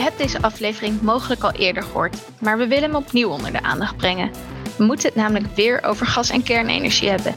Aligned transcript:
hebt 0.00 0.18
deze 0.18 0.42
aflevering 0.42 1.00
mogelijk 1.00 1.42
al 1.42 1.52
eerder 1.52 1.82
gehoord, 1.82 2.16
maar 2.40 2.58
we 2.58 2.66
willen 2.66 2.84
hem 2.84 2.94
opnieuw 2.94 3.28
onder 3.28 3.52
de 3.52 3.62
aandacht 3.62 3.96
brengen. 3.96 4.30
We 4.76 4.84
moeten 4.84 5.06
het 5.06 5.16
namelijk 5.16 5.54
weer 5.54 5.82
over 5.82 6.06
gas- 6.06 6.30
en 6.30 6.42
kernenergie 6.42 7.08
hebben. 7.08 7.34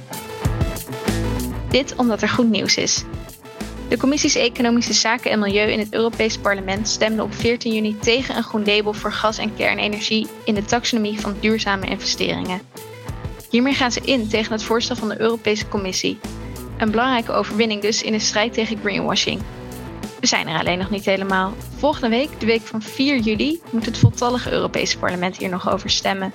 Dit 1.70 1.96
omdat 1.96 2.22
er 2.22 2.30
goed 2.30 2.50
nieuws 2.50 2.78
is. 2.78 3.04
De 3.88 3.98
commissies 3.98 4.36
Economische 4.36 4.94
Zaken 4.94 5.32
en 5.32 5.40
Milieu 5.40 5.72
in 5.72 5.80
het 5.80 5.94
Europees 5.94 6.38
Parlement 6.38 6.88
stemden 6.88 7.26
op 7.26 7.34
14 7.34 7.74
juni 7.74 7.98
tegen 8.00 8.36
een 8.36 8.44
groen 8.44 8.66
label 8.66 8.94
voor 8.94 9.12
gas- 9.12 9.38
en 9.38 9.56
kernenergie 9.56 10.28
in 10.46 10.56
de 10.56 10.66
taxonomie 10.66 11.20
van 11.20 11.36
duurzame 11.40 11.86
investeringen. 11.86 12.62
Hiermee 13.50 13.74
gaan 13.74 13.92
ze 13.92 14.02
in 14.04 14.28
tegen 14.28 14.52
het 14.52 14.64
voorstel 14.64 14.96
van 14.96 15.10
de 15.10 15.22
Europese 15.22 15.68
Commissie. 15.68 16.20
Een 16.78 16.92
belangrijke 16.92 17.32
overwinning 17.32 17.82
dus 17.82 18.04
in 18.04 18.12
de 18.12 18.20
strijd 18.20 18.54
tegen 18.54 18.80
greenwashing. 18.80 19.42
We 20.24 20.30
zijn 20.30 20.48
er 20.48 20.60
alleen 20.60 20.78
nog 20.78 20.90
niet 20.90 21.06
helemaal. 21.06 21.54
Volgende 21.78 22.10
week, 22.10 22.40
de 22.40 22.46
week 22.46 22.62
van 22.62 22.82
4 22.82 23.18
juli, 23.18 23.62
moet 23.72 23.86
het 23.86 23.98
voltallige 23.98 24.52
Europese 24.52 24.98
parlement 24.98 25.38
hier 25.38 25.50
nog 25.50 25.72
over 25.72 25.90
stemmen. 25.90 26.32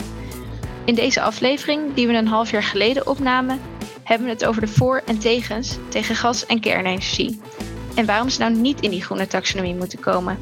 In 0.84 0.94
deze 0.94 1.20
aflevering, 1.20 1.94
die 1.94 2.06
we 2.06 2.12
een 2.12 2.26
half 2.26 2.50
jaar 2.50 2.62
geleden 2.62 3.06
opnamen, 3.06 3.60
hebben 4.02 4.26
we 4.26 4.32
het 4.32 4.44
over 4.44 4.60
de 4.60 4.68
voor- 4.68 5.02
en 5.06 5.18
tegens 5.18 5.78
tegen 5.88 6.16
gas- 6.16 6.46
en 6.46 6.60
kernenergie. 6.60 7.40
En 7.94 8.06
waarom 8.06 8.28
ze 8.28 8.40
nou 8.40 8.54
niet 8.54 8.80
in 8.80 8.90
die 8.90 9.02
groene 9.02 9.26
taxonomie 9.26 9.74
moeten 9.74 10.00
komen. 10.00 10.38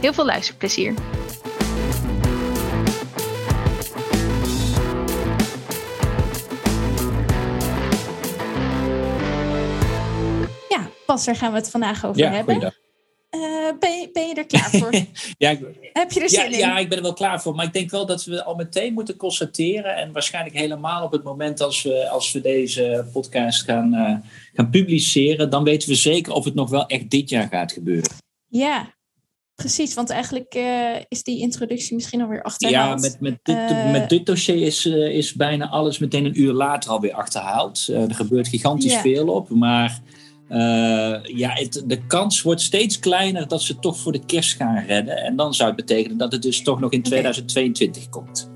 Heel 0.00 0.12
veel 0.12 0.24
luisterplezier. 0.24 0.94
Ja, 11.06 11.14
Pas, 11.14 11.24
daar 11.24 11.36
gaan 11.36 11.52
we 11.52 11.58
het 11.58 11.70
vandaag 11.70 12.06
over 12.06 12.22
ja, 12.22 12.30
hebben. 12.30 12.74
Uh, 13.30 13.78
ben, 13.78 14.00
je, 14.00 14.10
ben 14.12 14.28
je 14.28 14.34
er 14.34 14.46
klaar 14.46 14.70
voor? 14.70 14.92
ja, 15.38 15.50
ik, 15.50 15.60
Heb 15.92 16.12
je 16.12 16.20
er 16.20 16.32
ja, 16.32 16.42
zin 16.42 16.52
in? 16.52 16.58
Ja, 16.58 16.78
ik 16.78 16.88
ben 16.88 16.98
er 16.98 17.04
wel 17.04 17.12
klaar 17.12 17.42
voor. 17.42 17.54
Maar 17.54 17.66
ik 17.66 17.72
denk 17.72 17.90
wel 17.90 18.06
dat 18.06 18.24
we 18.24 18.44
al 18.44 18.54
meteen 18.54 18.92
moeten 18.92 19.16
constateren. 19.16 19.96
En 19.96 20.12
waarschijnlijk 20.12 20.56
helemaal 20.56 21.04
op 21.04 21.12
het 21.12 21.22
moment 21.22 21.60
als 21.60 21.82
we, 21.82 22.08
als 22.08 22.32
we 22.32 22.40
deze 22.40 23.06
podcast 23.12 23.62
gaan, 23.62 23.94
uh, 23.94 24.16
gaan 24.54 24.70
publiceren. 24.70 25.50
Dan 25.50 25.64
weten 25.64 25.88
we 25.88 25.94
zeker 25.94 26.32
of 26.32 26.44
het 26.44 26.54
nog 26.54 26.70
wel 26.70 26.86
echt 26.86 27.10
dit 27.10 27.28
jaar 27.28 27.48
gaat 27.48 27.72
gebeuren. 27.72 28.10
Ja, 28.48 28.94
precies. 29.54 29.94
Want 29.94 30.10
eigenlijk 30.10 30.54
uh, 30.54 30.96
is 31.08 31.22
die 31.22 31.40
introductie 31.40 31.94
misschien 31.94 32.22
alweer 32.22 32.42
achterhaald. 32.42 33.02
Ja, 33.02 33.08
met, 33.08 33.20
met, 33.20 33.38
dit, 33.42 33.92
met 33.92 34.08
dit 34.08 34.26
dossier 34.26 34.66
is, 34.66 34.86
is 34.86 35.34
bijna 35.34 35.68
alles 35.68 35.98
meteen 35.98 36.24
een 36.24 36.40
uur 36.40 36.52
later 36.52 36.90
alweer 36.90 37.14
achterhaald. 37.14 37.88
er 37.88 38.14
gebeurt 38.14 38.48
gigantisch 38.48 38.96
veel 38.96 39.28
op. 39.28 39.48
Maar... 39.48 40.00
Uh, 40.50 40.56
ja, 41.24 41.50
het, 41.50 41.82
de 41.86 42.06
kans 42.06 42.42
wordt 42.42 42.60
steeds 42.60 42.98
kleiner 42.98 43.48
dat 43.48 43.62
ze 43.62 43.78
toch 43.78 43.98
voor 43.98 44.12
de 44.12 44.24
kerst 44.24 44.56
gaan 44.56 44.84
redden. 44.86 45.16
En 45.16 45.36
dan 45.36 45.54
zou 45.54 45.68
het 45.68 45.86
betekenen 45.86 46.16
dat 46.16 46.32
het 46.32 46.42
dus 46.42 46.62
toch 46.62 46.80
nog 46.80 46.92
in 46.92 47.02
2022 47.02 48.06
okay. 48.06 48.22
komt. 48.22 48.50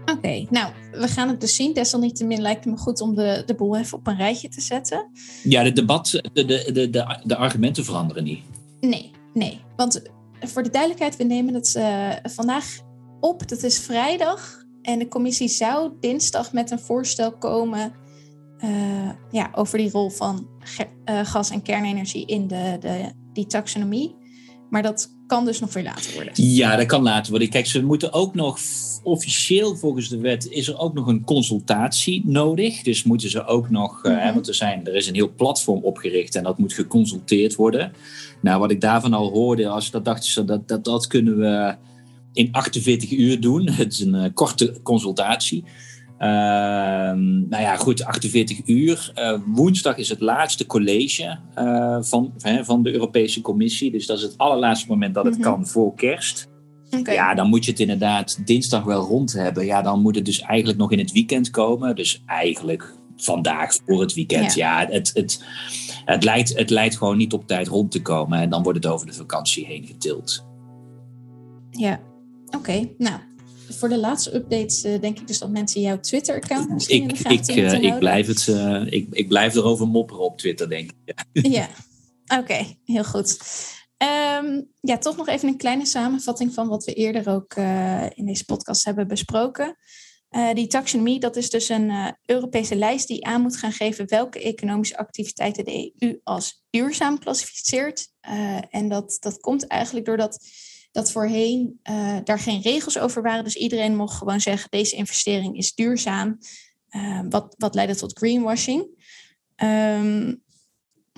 Oké, 0.00 0.12
okay, 0.12 0.46
nou, 0.50 0.72
we 0.92 1.08
gaan 1.08 1.28
het 1.28 1.40
dus 1.40 1.54
zien. 1.54 1.72
Desalniettemin 1.72 2.40
lijkt 2.40 2.64
het 2.64 2.74
me 2.74 2.80
goed 2.80 3.00
om 3.00 3.14
de, 3.14 3.42
de 3.46 3.54
boel 3.54 3.76
even 3.76 3.98
op 3.98 4.06
een 4.06 4.16
rijtje 4.16 4.48
te 4.48 4.60
zetten. 4.60 5.10
Ja, 5.42 5.62
de 5.62 5.72
debat, 5.72 6.20
de, 6.32 6.44
de, 6.44 6.70
de, 6.72 6.90
de, 6.90 7.18
de 7.24 7.36
argumenten 7.36 7.84
veranderen 7.84 8.24
niet. 8.24 8.42
Nee, 8.80 9.10
nee. 9.34 9.60
Want 9.76 10.02
voor 10.40 10.62
de 10.62 10.70
duidelijkheid, 10.70 11.16
we 11.16 11.24
nemen 11.24 11.54
het 11.54 11.74
uh, 11.76 12.10
vandaag 12.22 12.78
op. 13.20 13.48
Dat 13.48 13.62
is 13.62 13.78
vrijdag. 13.78 14.64
En 14.82 14.98
de 14.98 15.08
commissie 15.08 15.48
zou 15.48 15.92
dinsdag 16.00 16.52
met 16.52 16.70
een 16.70 16.80
voorstel 16.80 17.32
komen 17.32 17.92
uh, 18.64 19.10
ja, 19.30 19.50
over 19.54 19.78
die 19.78 19.90
rol 19.90 20.10
van 20.10 20.48
uh, 21.04 21.20
gas- 21.24 21.50
en 21.50 21.62
kernenergie 21.62 22.26
in 22.26 22.46
de, 22.46 22.76
de, 22.80 23.12
die 23.32 23.46
taxonomie. 23.46 24.14
Maar 24.70 24.82
dat 24.82 25.14
kan 25.26 25.44
dus 25.44 25.60
nog 25.60 25.72
weer 25.72 25.82
later 25.82 26.14
worden. 26.14 26.32
Ja, 26.34 26.76
dat 26.76 26.86
kan 26.86 27.02
later 27.02 27.30
worden. 27.30 27.48
Kijk, 27.48 27.66
ze 27.66 27.84
moeten 27.84 28.12
ook 28.12 28.34
nog 28.34 28.58
officieel 29.02 29.76
volgens 29.76 30.08
de 30.08 30.18
wet 30.18 30.48
is 30.48 30.68
er 30.68 30.78
ook 30.78 30.94
nog 30.94 31.06
een 31.06 31.24
consultatie 31.24 32.22
nodig. 32.26 32.82
Dus 32.82 33.02
moeten 33.02 33.30
ze 33.30 33.44
ook 33.44 33.70
nog, 33.70 34.04
uh, 34.04 34.12
mm-hmm. 34.12 34.34
want 34.34 34.48
er, 34.48 34.54
zijn, 34.54 34.86
er 34.86 34.94
is 34.94 35.06
een 35.06 35.14
heel 35.14 35.34
platform 35.34 35.82
opgericht 35.82 36.34
en 36.34 36.42
dat 36.42 36.58
moet 36.58 36.72
geconsulteerd 36.72 37.54
worden. 37.54 37.92
Nou, 38.42 38.60
wat 38.60 38.70
ik 38.70 38.80
daarvan 38.80 39.12
al 39.12 39.30
hoorde, 39.30 39.68
als 39.68 39.90
dat 39.90 40.04
dachten 40.04 40.30
ze 40.30 40.44
dat, 40.44 40.68
dat 40.68 40.84
dat 40.84 41.06
kunnen 41.06 41.38
we 41.38 41.76
in 42.32 42.48
48 42.52 43.10
uur 43.10 43.40
doen. 43.40 43.70
Het 43.70 43.92
is 43.92 44.00
een 44.00 44.32
korte 44.32 44.80
consultatie. 44.82 45.64
Uh, 46.18 46.28
nou 47.48 47.62
ja, 47.62 47.76
goed, 47.76 48.04
48 48.04 48.60
uur. 48.66 49.12
Uh, 49.18 49.38
woensdag 49.46 49.96
is 49.96 50.08
het 50.08 50.20
laatste 50.20 50.66
college 50.66 51.38
uh, 51.58 52.02
van, 52.02 52.32
van 52.62 52.82
de 52.82 52.92
Europese 52.92 53.40
Commissie. 53.40 53.90
Dus 53.90 54.06
dat 54.06 54.16
is 54.16 54.22
het 54.22 54.38
allerlaatste 54.38 54.88
moment 54.88 55.14
dat 55.14 55.24
het 55.24 55.36
mm-hmm. 55.36 55.52
kan 55.52 55.66
voor 55.66 55.94
kerst. 55.94 56.48
Okay. 56.90 57.14
Ja, 57.14 57.34
dan 57.34 57.48
moet 57.48 57.64
je 57.64 57.70
het 57.70 57.80
inderdaad 57.80 58.46
dinsdag 58.46 58.84
wel 58.84 59.02
rond 59.02 59.32
hebben. 59.32 59.64
Ja, 59.64 59.82
dan 59.82 60.00
moet 60.00 60.14
het 60.14 60.24
dus 60.24 60.40
eigenlijk 60.40 60.78
nog 60.78 60.92
in 60.92 60.98
het 60.98 61.12
weekend 61.12 61.50
komen. 61.50 61.96
Dus 61.96 62.22
eigenlijk 62.26 62.94
vandaag 63.16 63.78
voor 63.86 64.00
het 64.00 64.14
weekend. 64.14 64.54
Ja, 64.54 64.80
ja 64.80 64.90
het, 64.90 65.10
het, 65.14 65.44
het, 66.04 66.24
lijkt, 66.24 66.56
het 66.56 66.70
lijkt 66.70 66.96
gewoon 66.96 67.16
niet 67.16 67.32
op 67.32 67.46
tijd 67.46 67.68
rond 67.68 67.90
te 67.90 68.02
komen. 68.02 68.40
En 68.40 68.50
dan 68.50 68.62
wordt 68.62 68.84
het 68.84 68.92
over 68.92 69.06
de 69.06 69.12
vakantie 69.12 69.66
heen 69.66 69.86
getild. 69.86 70.44
Ja, 71.70 72.00
oké. 72.46 72.56
Okay. 72.56 72.94
Nou, 72.98 73.20
voor 73.68 73.88
de 73.88 73.98
laatste 73.98 74.34
updates 74.34 74.84
uh, 74.84 75.00
denk 75.00 75.18
ik 75.18 75.26
dus 75.26 75.38
dat 75.38 75.50
mensen 75.50 75.80
jouw 75.80 76.00
Twitter-account 76.00 76.70
misschien 76.70 77.02
ik, 77.02 77.02
in 77.02 77.08
de 77.08 77.16
gaten 77.16 77.56
ik, 77.56 77.72
uh, 77.72 77.82
ik, 77.82 77.98
blijf 77.98 78.26
het, 78.26 78.46
uh, 78.46 78.86
ik, 78.86 79.06
ik 79.10 79.28
blijf 79.28 79.54
erover 79.54 79.86
mopperen 79.86 80.22
op 80.22 80.38
Twitter, 80.38 80.68
denk 80.68 80.90
ik. 80.90 81.14
Ja, 81.32 81.50
ja. 81.58 81.68
oké, 82.38 82.40
okay, 82.40 82.78
heel 82.84 83.04
goed. 83.04 83.38
Um, 84.42 84.70
ja, 84.80 84.98
toch 84.98 85.16
nog 85.16 85.28
even 85.28 85.48
een 85.48 85.56
kleine 85.56 85.86
samenvatting 85.86 86.54
van 86.54 86.68
wat 86.68 86.84
we 86.84 86.92
eerder 86.92 87.28
ook 87.28 87.54
in 88.14 88.26
deze 88.26 88.44
podcast 88.44 88.84
hebben 88.84 89.08
besproken. 89.08 89.76
die 90.54 90.66
taxonomie, 90.66 91.20
dat 91.20 91.36
is 91.36 91.50
dus 91.50 91.68
een 91.68 92.16
Europese 92.26 92.76
lijst 92.76 93.08
die 93.08 93.26
aan 93.26 93.42
moet 93.42 93.56
gaan 93.56 93.72
geven 93.72 94.08
welke 94.08 94.40
economische 94.40 94.96
activiteiten 94.96 95.64
de 95.64 95.92
EU 95.98 96.20
als 96.22 96.62
duurzaam 96.70 97.18
klassificeert. 97.18 98.08
en 98.70 98.88
dat, 98.88 99.16
dat 99.20 99.40
komt 99.40 99.66
eigenlijk 99.66 100.06
doordat 100.06 100.38
dat 100.96 101.12
voorheen 101.12 101.80
uh, 101.90 102.16
daar 102.24 102.38
geen 102.38 102.60
regels 102.60 102.98
over 102.98 103.22
waren. 103.22 103.44
Dus 103.44 103.54
iedereen 103.56 103.96
mocht 103.96 104.16
gewoon 104.16 104.40
zeggen, 104.40 104.70
deze 104.70 104.96
investering 104.96 105.56
is 105.56 105.74
duurzaam. 105.74 106.38
Uh, 106.90 107.20
wat, 107.28 107.54
wat 107.58 107.74
leidde 107.74 107.96
tot 107.96 108.18
greenwashing. 108.18 108.86
Um, 109.56 110.42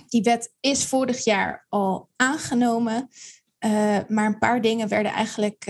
die 0.09 0.23
wet 0.23 0.53
is 0.61 0.85
vorig 0.85 1.25
jaar 1.25 1.67
al 1.69 2.09
aangenomen. 2.17 3.09
Uh, 3.65 3.99
maar 4.09 4.27
een 4.27 4.39
paar 4.39 4.61
dingen 4.61 4.89
werden 4.89 5.13
eigenlijk 5.13 5.65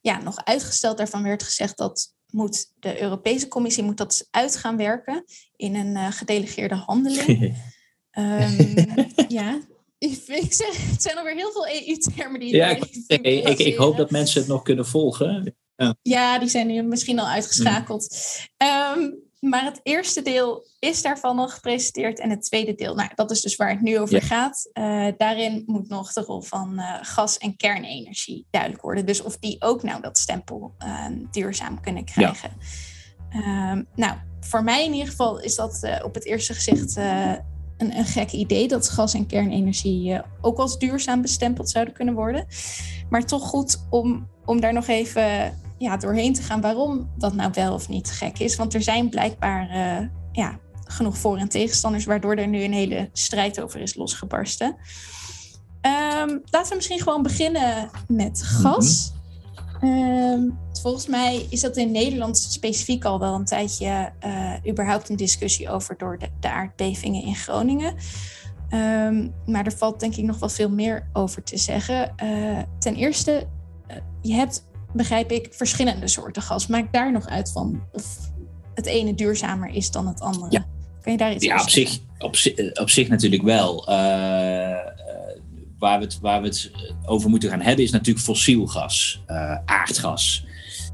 ja, 0.00 0.22
nog 0.22 0.44
uitgesteld. 0.44 0.96
Daarvan 0.96 1.22
werd 1.22 1.42
gezegd 1.42 1.76
dat 1.76 2.14
moet 2.30 2.72
de 2.78 3.02
Europese 3.02 3.48
Commissie 3.48 3.84
moet 3.84 3.96
dat 3.96 4.28
uit 4.30 4.56
gaan 4.56 4.76
werken 4.76 5.24
in 5.56 5.74
een 5.74 6.12
gedelegeerde 6.12 6.74
handeling. 6.74 7.56
um, 8.18 8.74
ja, 9.38 9.60
ik 10.44 10.52
zeg, 10.52 10.90
het 10.90 11.02
zijn 11.02 11.18
alweer 11.18 11.34
heel 11.34 11.52
veel 11.52 11.68
EU-termen 11.68 12.40
die. 12.40 12.54
Ja, 12.54 12.68
ik, 13.06 13.58
ik, 13.58 13.76
hoop 13.76 13.96
dat 13.96 14.10
mensen 14.10 14.40
het 14.40 14.48
nog 14.48 14.62
kunnen 14.62 14.86
volgen. 14.86 15.56
Ja, 15.76 15.96
ja 16.02 16.38
die 16.38 16.48
zijn 16.48 16.66
nu 16.66 16.82
misschien 16.82 17.18
al 17.18 17.26
uitgeschakeld. 17.26 18.16
Mm. 18.58 19.02
Um, 19.02 19.24
maar 19.40 19.64
het 19.64 19.80
eerste 19.82 20.22
deel 20.22 20.66
is 20.78 21.02
daarvan 21.02 21.38
al 21.38 21.48
gepresenteerd. 21.48 22.20
En 22.20 22.30
het 22.30 22.42
tweede 22.42 22.74
deel, 22.74 22.94
nou, 22.94 23.10
dat 23.14 23.30
is 23.30 23.40
dus 23.40 23.56
waar 23.56 23.70
het 23.70 23.80
nu 23.80 23.98
over 23.98 24.14
ja. 24.14 24.20
gaat. 24.20 24.70
Uh, 24.72 25.06
daarin 25.16 25.62
moet 25.66 25.88
nog 25.88 26.12
de 26.12 26.20
rol 26.20 26.42
van 26.42 26.72
uh, 26.74 26.98
gas- 27.02 27.38
en 27.38 27.56
kernenergie 27.56 28.46
duidelijk 28.50 28.82
worden. 28.82 29.06
Dus 29.06 29.22
of 29.22 29.38
die 29.38 29.56
ook 29.58 29.82
nou 29.82 30.02
dat 30.02 30.18
stempel 30.18 30.74
uh, 30.78 31.06
duurzaam 31.30 31.80
kunnen 31.80 32.04
krijgen. 32.04 32.50
Ja. 33.30 33.70
Um, 33.72 33.86
nou, 33.94 34.16
voor 34.40 34.64
mij 34.64 34.84
in 34.84 34.92
ieder 34.92 35.08
geval 35.08 35.40
is 35.40 35.54
dat 35.54 35.80
uh, 35.82 35.98
op 36.02 36.14
het 36.14 36.24
eerste 36.24 36.54
gezicht 36.54 36.96
een, 37.76 37.96
een 37.96 38.04
gek 38.04 38.32
idee 38.32 38.68
dat 38.68 38.88
gas- 38.88 39.14
en 39.14 39.26
kernenergie 39.26 40.12
uh, 40.12 40.20
ook 40.40 40.58
als 40.58 40.78
duurzaam 40.78 41.22
bestempeld 41.22 41.70
zouden 41.70 41.94
kunnen 41.94 42.14
worden. 42.14 42.46
Maar 43.08 43.24
toch 43.24 43.42
goed 43.42 43.86
om, 43.90 44.28
om 44.44 44.60
daar 44.60 44.72
nog 44.72 44.86
even 44.86 45.58
ja, 45.78 45.96
doorheen 45.96 46.32
te 46.32 46.42
gaan 46.42 46.60
waarom 46.60 47.10
dat 47.18 47.34
nou 47.34 47.50
wel 47.54 47.74
of 47.74 47.88
niet 47.88 48.10
gek 48.10 48.38
is. 48.38 48.56
Want 48.56 48.74
er 48.74 48.82
zijn 48.82 49.08
blijkbaar 49.08 49.70
uh, 49.70 50.08
ja, 50.32 50.58
genoeg 50.84 51.18
voor- 51.18 51.38
en 51.38 51.48
tegenstanders, 51.48 52.04
waardoor 52.04 52.34
er 52.34 52.48
nu 52.48 52.62
een 52.62 52.72
hele 52.72 53.10
strijd 53.12 53.60
over 53.60 53.80
is 53.80 53.94
losgebarsten. 53.94 54.76
Um, 56.26 56.42
laten 56.50 56.68
we 56.68 56.74
misschien 56.74 57.00
gewoon 57.00 57.22
beginnen 57.22 57.90
met 58.08 58.42
gas. 58.42 59.12
Um, 59.82 60.58
volgens 60.72 61.06
mij 61.06 61.46
is 61.50 61.60
dat 61.60 61.76
in 61.76 61.90
Nederland 61.90 62.38
specifiek 62.38 63.04
al 63.04 63.18
wel 63.18 63.34
een 63.34 63.44
tijdje 63.44 64.12
uh, 64.26 64.52
überhaupt 64.68 65.08
een 65.08 65.16
discussie 65.16 65.70
over 65.70 65.96
door 65.98 66.18
de, 66.18 66.28
de 66.40 66.50
aardbevingen 66.50 67.22
in 67.22 67.34
Groningen. 67.34 67.94
Um, 68.70 69.34
maar 69.46 69.66
er 69.66 69.72
valt 69.72 70.00
denk 70.00 70.16
ik 70.16 70.24
nog 70.24 70.38
wel 70.38 70.48
veel 70.48 70.70
meer 70.70 71.08
over 71.12 71.42
te 71.42 71.56
zeggen. 71.56 72.14
Uh, 72.22 72.58
ten 72.78 72.94
eerste, 72.94 73.46
uh, 73.90 73.96
je 74.22 74.34
hebt, 74.34 74.66
begrijp 74.92 75.30
ik, 75.30 75.48
verschillende 75.50 76.08
soorten 76.08 76.42
gas. 76.42 76.66
Maak 76.66 76.92
daar 76.92 77.12
nog 77.12 77.26
uit 77.26 77.52
van 77.52 77.82
of 77.92 78.18
het 78.74 78.86
ene 78.86 79.14
duurzamer 79.14 79.68
is 79.68 79.90
dan 79.90 80.06
het 80.06 80.20
andere. 80.20 80.50
Ja. 80.50 80.66
Kan 81.02 81.12
je 81.12 81.18
daar 81.18 81.32
iets 81.32 81.44
ja, 81.44 81.60
op 81.60 81.68
zich, 81.68 81.98
op, 82.18 82.36
op 82.80 82.90
zich 82.90 83.08
natuurlijk 83.08 83.42
wel 83.42 83.88
waar, 85.78 85.98
we 85.98 86.04
het, 86.04 86.20
waar 86.20 86.40
we 86.40 86.46
het 86.46 86.70
over 87.04 87.30
moeten 87.30 87.50
gaan 87.50 87.60
hebben 87.60 87.84
is 87.84 87.90
natuurlijk 87.90 88.24
fossiel 88.24 88.66
gas, 88.66 89.22
aardgas. 89.64 90.44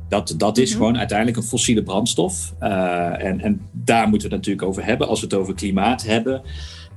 Dat, 0.08 0.34
dat 0.36 0.58
is 0.58 0.68
mhm. 0.68 0.78
gewoon 0.78 0.98
uiteindelijk 0.98 1.38
een 1.38 1.42
fossiele 1.42 1.82
brandstof. 1.82 2.54
en, 2.58 3.40
en 3.40 3.68
daar 3.72 4.08
moeten 4.08 4.28
we 4.28 4.34
het 4.34 4.46
natuurlijk 4.46 4.68
over 4.68 4.84
hebben 4.84 5.08
als 5.08 5.20
we 5.20 5.26
het 5.26 5.34
over 5.34 5.54
klimaat 5.54 6.02
hebben. 6.02 6.42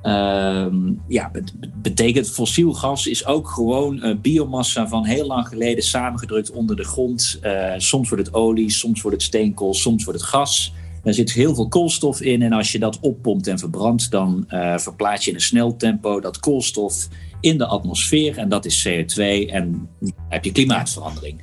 Ehm, 0.05 0.93
ja, 1.07 1.31
betekent 1.75 2.29
fossiel 2.29 2.73
gas 2.73 3.07
is 3.07 3.25
ook 3.25 3.47
gewoon 3.47 4.05
uh, 4.05 4.15
biomassa 4.21 4.87
van 4.87 5.05
heel 5.05 5.25
lang 5.25 5.47
geleden 5.47 5.83
samengedrukt 5.83 6.51
onder 6.51 6.75
de 6.75 6.83
grond. 6.83 7.39
Uh, 7.43 7.73
soms 7.77 8.09
wordt 8.09 8.25
het 8.25 8.35
olie, 8.35 8.69
soms 8.69 9.01
wordt 9.01 9.17
het 9.17 9.25
steenkool, 9.25 9.73
soms 9.73 10.03
wordt 10.03 10.19
het 10.19 10.29
gas. 10.29 10.73
Er 11.03 11.13
zit 11.13 11.31
heel 11.31 11.55
veel 11.55 11.67
koolstof 11.67 12.21
in 12.21 12.41
en 12.41 12.53
als 12.53 12.71
je 12.71 12.79
dat 12.79 12.99
oppompt 12.99 13.47
en 13.47 13.59
verbrandt, 13.59 14.11
dan 14.11 14.45
uh, 14.49 14.77
verplaats 14.77 15.23
je 15.23 15.29
in 15.29 15.35
een 15.35 15.41
snel 15.41 15.75
tempo 15.75 16.19
dat 16.19 16.39
koolstof 16.39 17.07
in 17.45 17.57
de 17.57 17.65
atmosfeer 17.65 18.37
en 18.37 18.49
dat 18.49 18.65
is 18.65 18.87
CO2 18.87 19.49
en 19.49 19.89
dan 19.99 20.13
heb 20.29 20.45
je 20.45 20.51
klimaatverandering. 20.51 21.41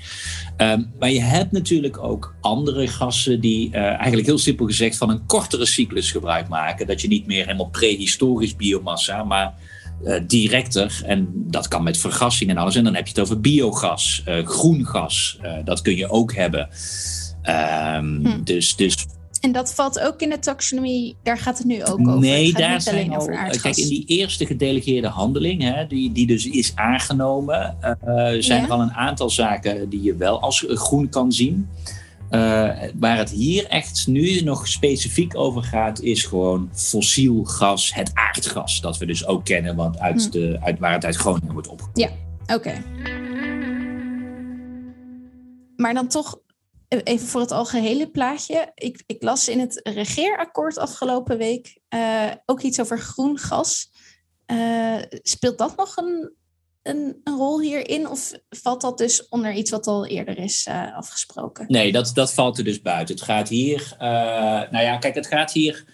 Um, 0.56 0.92
maar 0.98 1.10
je 1.10 1.20
hebt 1.20 1.52
natuurlijk 1.52 1.98
ook 1.98 2.34
andere 2.40 2.86
gassen 2.86 3.40
die 3.40 3.68
uh, 3.68 3.80
eigenlijk 3.82 4.26
heel 4.26 4.38
simpel 4.38 4.66
gezegd 4.66 4.96
van 4.96 5.10
een 5.10 5.26
kortere 5.26 5.66
cyclus 5.66 6.10
gebruik 6.10 6.48
maken. 6.48 6.86
Dat 6.86 7.00
je 7.00 7.08
niet 7.08 7.26
meer 7.26 7.44
helemaal 7.44 7.70
prehistorisch 7.70 8.56
biomassa, 8.56 9.24
maar 9.24 9.54
uh, 10.04 10.20
directer. 10.26 11.02
En 11.04 11.28
dat 11.34 11.68
kan 11.68 11.82
met 11.82 11.98
vergassing 11.98 12.50
en 12.50 12.56
alles. 12.56 12.76
En 12.76 12.84
dan 12.84 12.94
heb 12.94 13.04
je 13.06 13.12
het 13.12 13.22
over 13.22 13.40
biogas, 13.40 14.22
uh, 14.28 14.46
groen 14.46 14.86
gas. 14.86 15.38
dat 15.64 15.82
kun 15.82 15.96
je 15.96 16.10
ook 16.10 16.34
hebben. 16.34 16.68
Um, 17.44 18.26
hm. 18.26 18.42
dus, 18.42 18.76
dus 18.76 19.06
en 19.42 19.52
dat 19.52 19.74
valt 19.74 20.00
ook 20.00 20.20
in 20.20 20.30
de 20.30 20.38
taxonomie, 20.38 21.16
daar 21.22 21.38
gaat 21.38 21.58
het 21.58 21.66
nu 21.66 21.84
ook 21.84 22.08
over. 22.08 22.18
Nee, 22.18 22.52
daar 22.52 22.80
zijn 22.80 23.14
al, 23.14 23.26
kijk, 23.26 23.76
in 23.76 23.88
die 23.88 24.04
eerste 24.06 24.46
gedelegeerde 24.46 25.08
handeling, 25.08 25.62
hè, 25.62 25.86
die, 25.86 26.12
die 26.12 26.26
dus 26.26 26.46
is 26.46 26.72
aangenomen, 26.74 27.76
uh, 27.82 28.30
zijn 28.38 28.64
er 28.64 28.70
al 28.70 28.80
een 28.80 28.92
aantal 28.92 29.30
zaken 29.30 29.88
die 29.88 30.02
je 30.02 30.16
wel 30.16 30.40
als 30.40 30.64
groen 30.68 31.08
kan 31.08 31.32
zien. 31.32 31.68
Uh, 32.30 32.40
waar 32.94 33.18
het 33.18 33.30
hier 33.30 33.66
echt 33.66 34.06
nu 34.06 34.40
nog 34.40 34.68
specifiek 34.68 35.36
over 35.36 35.62
gaat, 35.62 36.00
is 36.00 36.24
gewoon 36.24 36.70
fossiel 36.72 37.44
gas, 37.44 37.94
het 37.94 38.10
aardgas. 38.14 38.80
Dat 38.80 38.98
we 38.98 39.06
dus 39.06 39.26
ook 39.26 39.44
kennen, 39.44 39.76
want 39.76 39.98
uit 39.98 40.24
hm. 40.24 40.30
de, 40.30 40.58
uit, 40.60 40.78
waar 40.78 40.92
het 40.92 41.04
uit 41.04 41.16
Groningen 41.16 41.52
wordt 41.52 41.68
opgenomen. 41.68 42.00
Ja, 42.46 42.54
oké. 42.54 42.82
Maar 45.76 45.94
dan 45.94 46.08
toch 46.08 46.38
even 47.00 47.28
voor 47.28 47.40
het 47.40 47.52
algehele 47.52 48.10
plaatje. 48.10 48.70
Ik, 48.74 49.02
ik, 49.06 49.22
las 49.22 49.48
in 49.48 49.60
het 49.60 49.80
regeerakkoord 49.82 50.78
afgelopen 50.78 51.38
week 51.38 51.78
uh, 51.94 52.30
ook 52.46 52.60
iets 52.60 52.80
over 52.80 52.98
groen 52.98 53.38
gas. 53.38 53.90
Uh, 54.46 55.02
speelt 55.08 55.58
dat 55.58 55.76
nog 55.76 55.96
een, 55.96 56.32
een, 56.82 57.20
een, 57.24 57.36
rol 57.36 57.60
hierin? 57.60 58.08
Of 58.08 58.32
valt 58.50 58.80
dat 58.80 58.98
dus 58.98 59.28
onder 59.28 59.52
iets 59.52 59.70
wat 59.70 59.86
al 59.86 60.06
eerder 60.06 60.38
is 60.38 60.66
uh, 60.66 60.96
afgesproken? 60.96 61.64
Nee, 61.68 61.92
dat, 61.92 62.10
dat 62.14 62.32
valt 62.32 62.58
er 62.58 62.64
dus 62.64 62.82
buiten. 62.82 63.14
Het 63.14 63.24
gaat 63.24 63.48
hier, 63.48 63.94
nou 63.98 64.80
ja, 64.80 64.96
kijk, 64.98 65.14
het 65.14 65.26
gaat 65.26 65.52
hier, 65.52 65.84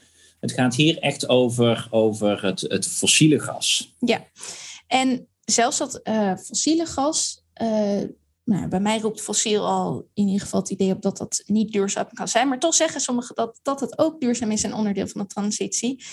het 0.40 0.52
gaat 0.52 0.74
hier 0.74 0.98
echt 0.98 1.28
over, 1.28 1.88
over 1.90 2.44
het, 2.44 2.60
het 2.60 2.88
fossiele 2.88 3.38
gas. 3.38 3.94
Ja, 3.98 4.24
en 4.86 5.28
zelfs 5.44 5.78
dat 5.78 6.00
fossiele 6.44 6.86
gas 6.86 7.44
nou, 8.48 8.68
bij 8.68 8.80
mij 8.80 8.98
roept 8.98 9.20
fossiel 9.20 9.66
al 9.66 10.08
in 10.14 10.26
ieder 10.26 10.40
geval 10.40 10.60
het 10.60 10.70
idee 10.70 10.92
op 10.92 11.02
dat 11.02 11.16
dat 11.16 11.42
niet 11.46 11.72
duurzaam 11.72 12.06
kan 12.12 12.28
zijn. 12.28 12.48
Maar 12.48 12.58
toch 12.58 12.74
zeggen 12.74 13.00
sommigen 13.00 13.34
dat, 13.34 13.60
dat 13.62 13.80
het 13.80 13.98
ook 13.98 14.20
duurzaam 14.20 14.50
is 14.50 14.64
en 14.64 14.74
onderdeel 14.74 15.06
van 15.06 15.20
de 15.20 15.26
transitie. 15.26 16.04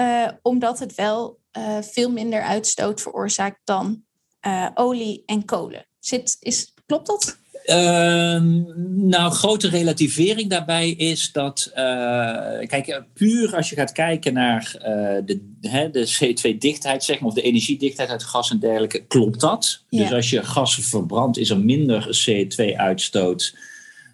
Uh, 0.00 0.28
omdat 0.42 0.78
het 0.78 0.94
wel 0.94 1.40
uh, 1.58 1.78
veel 1.80 2.10
minder 2.10 2.42
uitstoot 2.42 3.00
veroorzaakt 3.00 3.60
dan 3.64 4.02
uh, 4.46 4.68
olie 4.74 5.22
en 5.26 5.44
kolen. 5.44 5.86
Zit, 5.98 6.36
is, 6.40 6.74
klopt 6.86 7.06
dat? 7.06 7.38
Ehm, 7.68 8.62
nou, 9.08 9.32
grote 9.32 9.68
relativering 9.68 10.50
daarbij 10.50 10.90
is 10.90 11.32
dat, 11.32 11.70
uh, 11.70 11.76
kijk, 12.66 13.02
puur 13.14 13.56
als 13.56 13.68
je 13.70 13.76
gaat 13.76 13.92
kijken 13.92 14.32
naar 14.32 14.74
uh, 14.74 14.82
de, 15.24 15.54
hè, 15.60 15.90
de 15.90 16.06
CO2-dichtheid, 16.06 17.04
zeg 17.04 17.20
maar, 17.20 17.28
of 17.28 17.34
de 17.34 17.42
energiedichtheid 17.42 18.08
uit 18.08 18.24
gas 18.24 18.50
en 18.50 18.58
dergelijke, 18.58 19.06
klopt 19.06 19.40
dat. 19.40 19.84
Dus 19.90 20.12
als 20.12 20.30
je 20.30 20.42
gas 20.42 20.74
verbrandt, 20.74 21.38
is 21.38 21.50
er 21.50 21.60
minder 21.60 22.24
CO2-uitstoot 22.28 23.56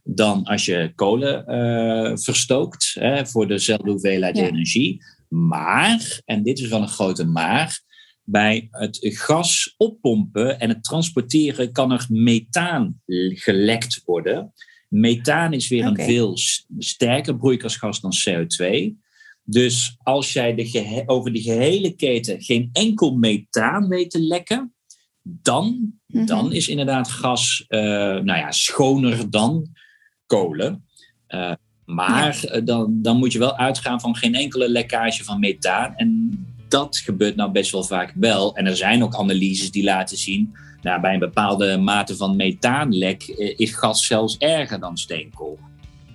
dan 0.04 0.44
als 0.44 0.64
je 0.64 0.92
kolen 0.94 1.44
uh, 1.48 2.16
verstookt 2.16 2.96
hè, 2.98 3.26
voor 3.26 3.48
dezelfde 3.48 3.90
hoeveelheid 3.90 4.38
energie. 4.38 5.02
Maar, 5.28 6.20
en 6.24 6.42
dit 6.42 6.58
is 6.58 6.68
wel 6.68 6.82
een 6.82 6.88
grote 6.88 7.26
maar, 7.26 7.80
bij 8.24 8.68
het 8.70 8.98
gas 9.00 9.74
oppompen 9.76 10.60
en 10.60 10.68
het 10.68 10.84
transporteren 10.84 11.72
kan 11.72 11.92
er 11.92 12.06
methaan 12.08 13.00
gelekt 13.28 14.02
worden. 14.04 14.52
Methaan 14.88 15.52
is 15.52 15.68
weer 15.68 15.84
een 15.84 15.96
veel 15.96 16.36
sterker 16.78 17.36
broeikasgas 17.36 18.00
dan 18.00 18.12
CO2. 18.28 18.92
Dus 19.44 19.96
als 20.02 20.32
jij 20.32 20.54
de 20.54 21.02
over 21.06 21.32
de 21.32 21.42
gehele 21.42 21.96
keten 21.96 22.42
geen 22.42 22.70
enkel 22.72 23.16
methaan 23.16 23.88
weet 23.88 24.10
te 24.10 24.20
lekken, 24.20 24.74
dan, 25.22 25.92
mhm. 26.06 26.26
dan 26.26 26.52
is 26.52 26.68
inderdaad 26.68 27.08
gas 27.08 27.64
uh, 27.68 27.80
nou 27.80 28.38
ja, 28.38 28.50
schoner 28.50 29.30
dan 29.30 29.66
kolen. 30.26 30.84
Uh, 31.28 31.52
maar 31.84 32.44
eh, 32.44 32.64
dan, 32.64 33.02
dan 33.02 33.16
moet 33.16 33.32
je 33.32 33.38
wel 33.38 33.56
uitgaan 33.56 34.00
van 34.00 34.16
geen 34.16 34.34
enkele 34.34 34.68
lekkage 34.68 35.24
van 35.24 35.40
methaan. 35.40 35.94
En 35.96 36.38
dat 36.74 36.96
gebeurt 36.96 37.36
nou 37.36 37.50
best 37.50 37.72
wel 37.72 37.84
vaak 37.84 38.12
wel. 38.14 38.56
En 38.56 38.66
er 38.66 38.76
zijn 38.76 39.02
ook 39.02 39.14
analyses 39.14 39.70
die 39.70 39.84
laten 39.84 40.16
zien, 40.16 40.54
nou, 40.82 41.00
bij 41.00 41.12
een 41.12 41.18
bepaalde 41.18 41.76
mate 41.76 42.16
van 42.16 42.36
methaanlek 42.36 43.22
eh, 43.22 43.54
is 43.56 43.72
gas 43.72 44.06
zelfs 44.06 44.36
erger 44.38 44.80
dan 44.80 44.96
steenkool. 44.96 45.58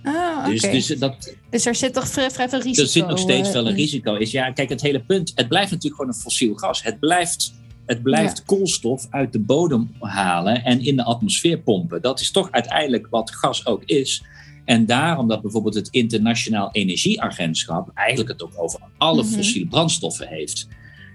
Ah, 0.02 0.44
dus, 0.44 0.60
dus, 0.60 0.86
dat, 0.86 1.34
dus 1.50 1.66
er 1.66 1.74
zit 1.74 1.94
toch 1.94 2.08
vrij, 2.08 2.30
veel 2.30 2.60
risico 2.60 2.82
Er 2.82 2.88
zit 2.88 3.06
nog 3.06 3.18
steeds 3.18 3.48
eh, 3.48 3.54
wel 3.54 3.66
een 3.66 3.74
risico. 3.74 4.14
Is, 4.14 4.30
ja, 4.30 4.52
kijk, 4.52 4.68
het 4.68 4.80
hele 4.80 5.00
punt, 5.00 5.32
het 5.34 5.48
blijft 5.48 5.70
natuurlijk 5.70 6.00
gewoon 6.00 6.14
een 6.14 6.20
fossiel 6.20 6.54
gas. 6.54 6.82
Het 6.82 6.98
blijft, 6.98 7.52
het 7.86 8.02
blijft 8.02 8.44
koolstof 8.44 9.06
uit 9.10 9.32
de 9.32 9.40
bodem 9.40 9.94
halen 9.98 10.64
en 10.64 10.80
in 10.80 10.96
de 10.96 11.04
atmosfeer 11.04 11.58
pompen. 11.58 12.02
Dat 12.02 12.20
is 12.20 12.30
toch 12.30 12.50
uiteindelijk 12.50 13.06
wat 13.10 13.30
gas 13.30 13.66
ook 13.66 13.82
is. 13.84 14.24
En 14.64 14.86
daarom 14.86 15.28
dat 15.28 15.42
bijvoorbeeld 15.42 15.74
het 15.74 15.88
Internationaal 15.90 16.68
Energieagentschap 16.72 17.90
eigenlijk 17.94 18.28
het 18.28 18.42
ook 18.42 18.52
over 18.56 18.80
alle 18.98 19.22
mhm. 19.22 19.32
fossiele 19.32 19.68
brandstoffen 19.68 20.28
heeft. 20.28 20.68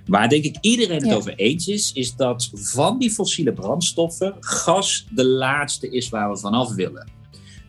Waar 0.06 0.30
denk 0.30 0.44
ik 0.44 0.58
iedereen 0.62 1.04
het 1.04 1.14
over 1.14 1.36
eens 1.36 1.68
is, 1.68 1.92
is 1.94 2.16
dat 2.16 2.50
van 2.54 3.00
die 3.00 3.12
fossiele 3.12 3.54
brandstoffen 3.54 4.36
gas 4.40 5.08
de 5.10 5.26
laatste 5.26 5.90
is 5.90 6.10
waar 6.10 6.32
we 6.32 6.38
vanaf 6.38 6.74
willen. 6.74 7.10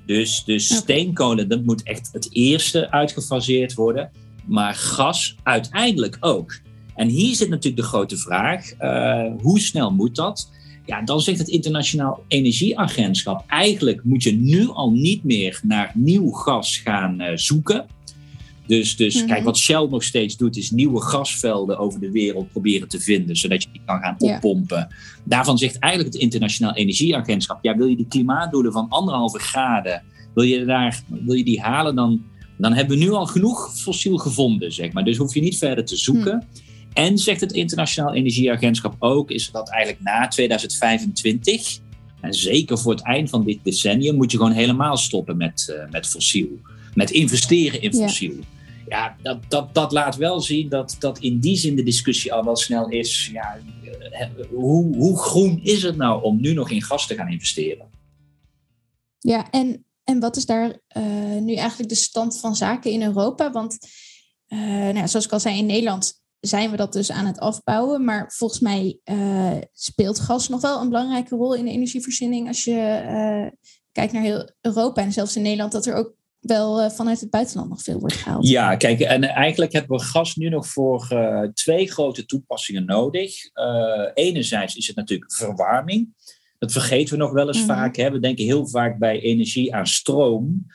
Dus, 0.07 0.45
dus 0.45 0.77
steenkolen, 0.77 1.49
dat 1.49 1.65
moet 1.65 1.83
echt 1.83 2.09
het 2.13 2.29
eerste 2.33 2.91
uitgefaseerd 2.91 3.75
worden. 3.75 4.11
Maar 4.45 4.75
gas 4.75 5.37
uiteindelijk 5.43 6.17
ook. 6.21 6.61
En 6.95 7.09
hier 7.09 7.35
zit 7.35 7.49
natuurlijk 7.49 7.83
de 7.83 7.89
grote 7.89 8.17
vraag: 8.17 8.73
uh, 8.81 9.43
hoe 9.43 9.61
snel 9.61 9.91
moet 9.91 10.17
dat? 10.17 10.51
Ja, 10.87 11.03
dan 11.03 11.21
zegt 11.21 11.39
het 11.39 11.49
Internationaal 11.49 12.25
Energieagentschap, 12.29 13.45
eigenlijk 13.47 14.05
moet 14.05 14.23
je 14.23 14.33
nu 14.33 14.69
al 14.69 14.91
niet 14.91 15.25
meer 15.25 15.61
naar 15.63 15.93
nieuw 15.95 16.31
gas 16.31 16.77
gaan 16.77 17.21
uh, 17.23 17.29
zoeken. 17.35 17.87
Dus, 18.67 18.97
dus 18.97 19.15
mhm. 19.15 19.27
kijk, 19.27 19.45
wat 19.45 19.59
Shell 19.59 19.87
nog 19.91 20.03
steeds 20.03 20.37
doet, 20.37 20.57
is 20.57 20.71
nieuwe 20.71 21.01
gasvelden 21.01 21.79
over 21.79 22.01
de 22.01 22.11
wereld 22.11 22.51
proberen 22.51 22.89
te 22.89 23.01
vinden, 23.01 23.37
zodat 23.37 23.63
je 23.63 23.69
die 23.73 23.81
kan 23.85 24.01
gaan 24.01 24.15
oppompen. 24.19 24.89
Daarvan 25.25 25.59
zegt 25.59 25.79
eigenlijk 25.79 26.15
het 26.15 26.23
Internationaal 26.23 26.75
Energieagentschap, 26.75 27.59
ja, 27.63 27.77
wil 27.77 27.87
je 27.87 27.97
die 27.97 28.09
klimaatdoelen 28.09 28.73
van 28.73 28.89
anderhalve 28.89 29.39
graden, 29.39 30.03
wil 30.35 30.45
je, 30.45 30.65
daar, 30.65 31.03
wil 31.09 31.35
je 31.35 31.45
die 31.45 31.61
halen, 31.61 31.95
dan, 31.95 32.23
dan 32.59 32.73
hebben 32.73 32.99
we 32.99 33.05
nu 33.05 33.11
al 33.11 33.27
genoeg 33.27 33.79
fossiel 33.79 34.17
gevonden, 34.17 34.73
zeg 34.73 34.93
maar. 34.93 35.05
Dus 35.05 35.17
hoef 35.17 35.35
je 35.35 35.41
niet 35.41 35.59
verder 35.59 35.85
te 35.85 35.97
zoeken. 35.97 36.37
Mhm. 36.37 36.66
En 36.97 37.19
zegt 37.19 37.41
het 37.41 37.53
Internationaal 37.53 38.15
Energieagentschap 38.15 38.97
ook, 38.99 39.31
is 39.31 39.51
dat 39.51 39.69
eigenlijk 39.69 40.03
na 40.03 40.29
2025, 40.29 41.79
en 42.21 42.35
zeker 42.35 42.79
voor 42.79 42.93
het 42.93 43.03
eind 43.03 43.31
van 43.31 43.45
dit 43.45 43.59
decennium, 43.63 44.17
moet 44.17 44.31
je 44.31 44.37
gewoon 44.37 44.53
helemaal 44.53 44.97
stoppen 44.97 45.37
met, 45.37 45.67
uh, 45.71 45.91
met 45.91 46.07
fossiel. 46.07 46.49
Met 46.95 47.11
investeren 47.11 47.83
in 47.83 47.95
fossiel. 47.95 48.35
Ja, 48.35 48.45
ja 48.89 49.17
dat, 49.23 49.39
dat, 49.49 49.75
dat 49.75 49.93
laat 49.93 50.17
wel 50.17 50.41
zien 50.41 50.69
dat, 50.69 50.97
dat 50.99 51.19
in 51.19 51.39
die 51.39 51.57
zin 51.57 51.77
de 51.77 51.83
discussie 51.83 52.33
al 52.33 52.45
wel 52.45 52.57
snel 52.57 52.89
is. 52.89 53.31
Ja, 53.33 53.59
eh, 54.11 54.29
hoe, 54.49 54.97
hoe 54.97 55.19
groen 55.19 55.61
is 55.63 55.83
het 55.83 55.97
nou 55.97 56.23
om 56.23 56.41
nu 56.41 56.53
nog 56.53 56.71
in 56.71 56.83
gas 56.83 57.07
te 57.07 57.15
gaan 57.15 57.29
investeren? 57.29 57.87
Ja, 59.19 59.51
en, 59.51 59.85
en 60.05 60.21
wat 60.21 60.37
is 60.37 60.47
daar 60.47 60.81
uh, 60.97 61.41
nu 61.41 61.55
eigenlijk 61.55 61.89
de 61.89 61.95
stand 61.95 62.41
van 62.41 62.57
zaken 62.57 62.91
in 62.91 63.03
Europa? 63.03 63.51
Want 63.53 63.79
nou, 64.49 65.09
zoals 65.09 65.25
ik 65.25 65.33
al 65.33 65.41
zei, 65.41 65.59
in 65.59 65.67
Nederland 65.67 66.25
zijn 66.47 66.71
we 66.71 66.77
dat 66.77 66.93
dus 66.93 67.13
aan 67.13 67.27
het 67.27 67.39
afbouwen. 67.39 68.05
Maar 68.05 68.33
volgens 68.33 68.61
mij 68.61 68.99
uh, 69.05 69.57
speelt 69.73 70.21
gas 70.21 70.49
nog 70.49 70.61
wel 70.61 70.81
een 70.81 70.89
belangrijke 70.89 71.37
rol 71.37 71.55
in 71.55 71.65
de 71.65 71.71
energievoorziening. 71.71 72.49
Als 72.49 72.65
je 72.65 73.03
uh, 73.05 73.59
kijkt 73.93 74.13
naar 74.13 74.23
heel 74.23 74.51
Europa 74.61 75.03
en 75.03 75.13
zelfs 75.13 75.37
in 75.37 75.43
Nederland, 75.43 75.73
dat 75.73 75.87
er 75.87 75.95
ook 75.95 76.15
wel 76.41 76.91
vanuit 76.91 77.21
het 77.21 77.31
buitenland 77.31 77.69
nog 77.69 77.83
veel 77.83 77.99
wordt 77.99 78.15
gehaald. 78.15 78.49
Ja, 78.49 78.77
kijk, 78.77 79.01
en 79.01 79.25
eigenlijk 79.25 79.73
hebben 79.73 79.97
we 79.97 80.05
gas 80.05 80.37
nu 80.37 80.49
nog 80.49 80.67
voor 80.67 81.09
twee 81.55 81.91
grote 81.91 82.25
toepassingen 82.25 82.85
nodig. 82.85 83.35
enerzijds 84.15 84.77
is 84.77 84.87
het 84.87 84.97
natuurlijk 84.97 85.33
verwarming. 85.33 86.15
Dat 86.59 86.73
vergeten 86.73 87.15
we 87.15 87.23
nog 87.23 87.33
wel 87.33 87.47
eens 87.47 87.59
mhm. 87.59 87.67
vaak. 87.67 87.97
Hè? 87.97 88.11
We 88.11 88.19
denken 88.19 88.45
heel 88.45 88.69
vaak 88.69 88.99
bij 88.99 89.21
energie 89.21 89.75
aan 89.75 89.87
stroom. 89.87 90.67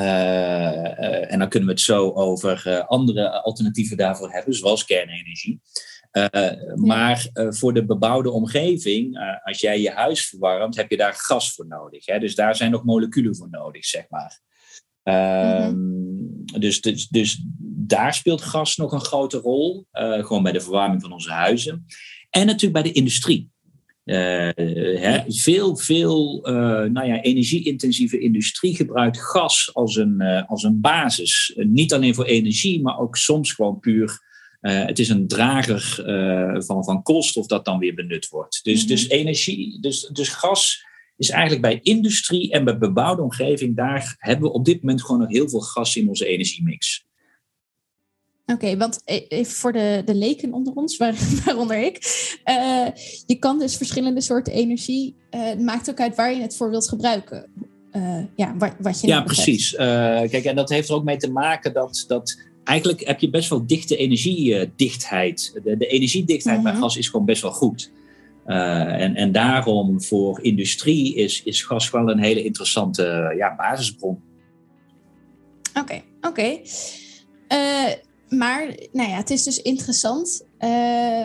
En 0.00 1.38
dan 1.38 1.48
kunnen 1.48 1.68
we 1.68 1.74
het 1.74 1.80
zo 1.80 2.10
over 2.10 2.84
andere 2.86 3.42
alternatieven 3.42 3.96
daarvoor 3.96 4.30
hebben, 4.30 4.54
zoals 4.54 4.84
kernenergie. 4.84 5.60
Uh, 6.14 6.74
maar 6.74 7.28
uh, 7.34 7.46
voor 7.50 7.74
de 7.74 7.84
bebouwde 7.84 8.30
omgeving, 8.30 9.16
uh, 9.16 9.22
als 9.44 9.60
jij 9.60 9.80
je 9.80 9.90
huis 9.90 10.26
verwarmt, 10.26 10.76
heb 10.76 10.90
je 10.90 10.96
daar 10.96 11.14
gas 11.14 11.54
voor 11.54 11.66
nodig. 11.66 12.06
Hè? 12.06 12.18
Dus 12.18 12.34
daar 12.34 12.56
zijn 12.56 12.70
nog 12.70 12.84
moleculen 12.84 13.36
voor 13.36 13.50
nodig, 13.50 13.84
zeg 13.84 14.04
maar. 14.08 14.40
Mm-hmm. 15.02 16.44
dus, 16.58 16.80
dus, 16.80 17.08
dus, 17.08 17.44
daar 17.86 18.14
speelt 18.14 18.42
gas 18.42 18.76
nog 18.76 18.92
een 18.92 19.00
grote 19.04 19.38
rol. 19.38 19.86
gewoon 19.92 20.42
bij 20.42 20.52
de 20.52 20.60
verwarming 20.60 21.02
van 21.02 21.12
onze 21.12 21.30
huizen. 21.30 21.86
En 22.30 22.46
natuurlijk 22.46 22.82
bij 22.82 22.92
de 22.92 22.98
industrie. 22.98 23.50
Hè? 24.04 25.20
Veel, 25.26 25.76
veel 25.76 26.40
nou 26.92 27.06
ja, 27.06 27.20
energie-intensieve 27.20 28.18
industrie 28.18 28.76
gebruikt 28.76 29.20
gas 29.20 29.70
als 29.72 29.96
een, 29.96 30.20
als 30.46 30.62
een 30.62 30.80
basis. 30.80 31.52
niet 31.56 31.92
alleen 31.92 32.14
voor 32.14 32.24
energie, 32.24 32.82
maar 32.82 32.98
ook 32.98 33.16
soms 33.16 33.52
gewoon 33.52 33.80
puur 33.80 34.22
het 34.60 34.98
is 34.98 35.08
een 35.08 35.26
drager 35.26 36.02
van, 36.66 36.84
van 36.84 37.02
koolstof 37.02 37.46
dat 37.46 37.64
dan 37.64 37.78
weer 37.78 37.94
benut 37.94 38.28
wordt. 38.28 38.64
Dus, 38.64 38.82
mm-hmm. 38.82 38.96
dus 38.96 39.08
energie, 39.08 39.80
dus, 39.80 40.08
dus 40.12 40.28
gas 40.28 40.84
is 41.16 41.30
eigenlijk 41.30 41.62
bij 41.62 41.80
industrie 41.82 42.50
en 42.50 42.64
bij 42.64 42.78
bebouwde 42.78 43.22
omgeving, 43.22 43.76
daar 43.76 44.14
hebben 44.18 44.48
we 44.48 44.54
op 44.54 44.64
dit 44.64 44.80
moment 44.80 45.02
gewoon 45.02 45.20
nog 45.20 45.30
heel 45.30 45.48
veel 45.48 45.60
gas 45.60 45.96
in 45.96 46.08
onze 46.08 46.26
energiemix. 46.26 47.04
Oké, 48.46 48.76
want 48.76 49.02
even 49.04 49.52
voor 49.52 49.72
de, 49.72 50.02
de 50.04 50.14
leken 50.14 50.52
onder 50.52 50.72
ons, 50.74 50.96
waaronder 51.44 51.82
ik. 51.84 51.96
Uh, 52.44 52.86
je 53.26 53.36
kan 53.38 53.58
dus 53.58 53.76
verschillende 53.76 54.20
soorten 54.20 54.52
energie, 54.52 55.16
het 55.30 55.60
maakt 55.60 55.90
ook 55.90 56.00
uit 56.00 56.14
waar 56.14 56.34
je 56.34 56.40
het 56.40 56.56
voor 56.56 56.70
wilt 56.70 56.88
gebruiken. 56.88 57.46
ja, 58.36 58.56
wat, 58.56 58.74
wat 58.78 59.00
je 59.00 59.06
ja, 59.06 59.22
precies. 59.22 59.74
kijk, 59.74 60.44
en 60.44 60.56
dat 60.56 60.68
heeft 60.68 60.88
er 60.88 60.94
ook 60.94 61.04
mee 61.04 61.16
te 61.16 61.30
maken 61.30 61.72
dat, 61.72 62.04
dat 62.06 62.38
eigenlijk 62.64 63.06
heb 63.06 63.20
je 63.20 63.30
best 63.30 63.48
wel 63.48 63.66
dichte 63.66 63.96
energiedichtheid. 63.96 65.60
De, 65.64 65.76
de 65.76 65.86
energiedichtheid 65.86 66.62
bij 66.62 66.72
mhm. 66.72 66.80
gas 66.80 66.96
is 66.96 67.08
gewoon 67.08 67.26
best 67.26 67.42
wel 67.42 67.52
goed. 67.52 67.92
En, 68.44 69.14
en 69.14 69.32
daarom 69.32 70.02
voor 70.02 70.42
industrie 70.42 71.14
is, 71.14 71.42
is 71.42 71.62
gas 71.62 71.90
wel 71.90 72.10
een 72.10 72.22
hele 72.22 72.44
interessante 72.44 73.34
ja, 73.36 73.56
basisbron. 73.56 74.22
Oké, 75.74 76.02
oké. 76.20 76.58
Uh, 77.48 77.92
maar 78.36 78.66
nou 78.92 79.10
ja, 79.10 79.16
het 79.16 79.30
is 79.30 79.42
dus 79.42 79.62
interessant. 79.62 80.46
Uh, 80.60 81.24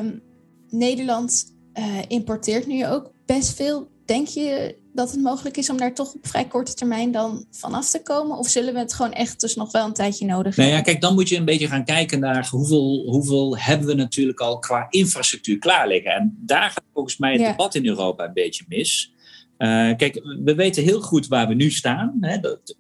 Nederland 0.69 1.55
uh, 1.73 1.85
importeert 2.07 2.67
nu 2.67 2.87
ook 2.87 3.11
best 3.25 3.55
veel. 3.55 3.87
Denk 4.05 4.27
je 4.27 4.77
dat 4.93 5.11
het 5.11 5.21
mogelijk 5.21 5.57
is 5.57 5.69
om 5.69 5.77
daar 5.77 5.93
toch 5.93 6.13
op 6.13 6.27
vrij 6.27 6.45
korte 6.45 6.73
termijn 6.73 7.11
dan 7.11 7.45
vanaf 7.51 7.89
te 7.89 8.01
komen? 8.01 8.37
Of 8.37 8.47
zullen 8.47 8.73
we 8.73 8.79
het 8.79 8.93
gewoon 8.93 9.13
echt 9.13 9.39
dus 9.39 9.55
nog 9.55 9.71
wel 9.71 9.85
een 9.85 9.93
tijdje 9.93 10.25
nodig 10.25 10.55
hebben? 10.55 10.63
Nou 10.63 10.77
ja, 10.77 10.81
kijk, 10.81 11.01
dan 11.01 11.13
moet 11.13 11.29
je 11.29 11.37
een 11.37 11.45
beetje 11.45 11.67
gaan 11.67 11.85
kijken 11.85 12.19
naar 12.19 12.47
hoeveel, 12.49 13.03
hoeveel 13.05 13.57
hebben 13.57 13.87
we 13.87 13.93
natuurlijk 13.93 14.39
al 14.39 14.59
qua 14.59 14.87
infrastructuur 14.89 15.57
klaar 15.57 15.87
liggen. 15.87 16.11
En 16.11 16.37
daar 16.39 16.69
gaat 16.69 16.83
volgens 16.93 17.17
mij 17.17 17.33
het 17.33 17.45
debat 17.45 17.75
in 17.75 17.85
Europa 17.85 18.25
een 18.25 18.33
beetje 18.33 18.65
mis. 18.67 19.13
Uh, 19.59 19.95
kijk, 19.95 20.21
we 20.43 20.55
weten 20.55 20.83
heel 20.83 21.01
goed 21.01 21.27
waar 21.27 21.47
we 21.47 21.53
nu 21.53 21.71
staan. 21.71 22.17
Hè, 22.21 22.39
dat, 22.39 22.75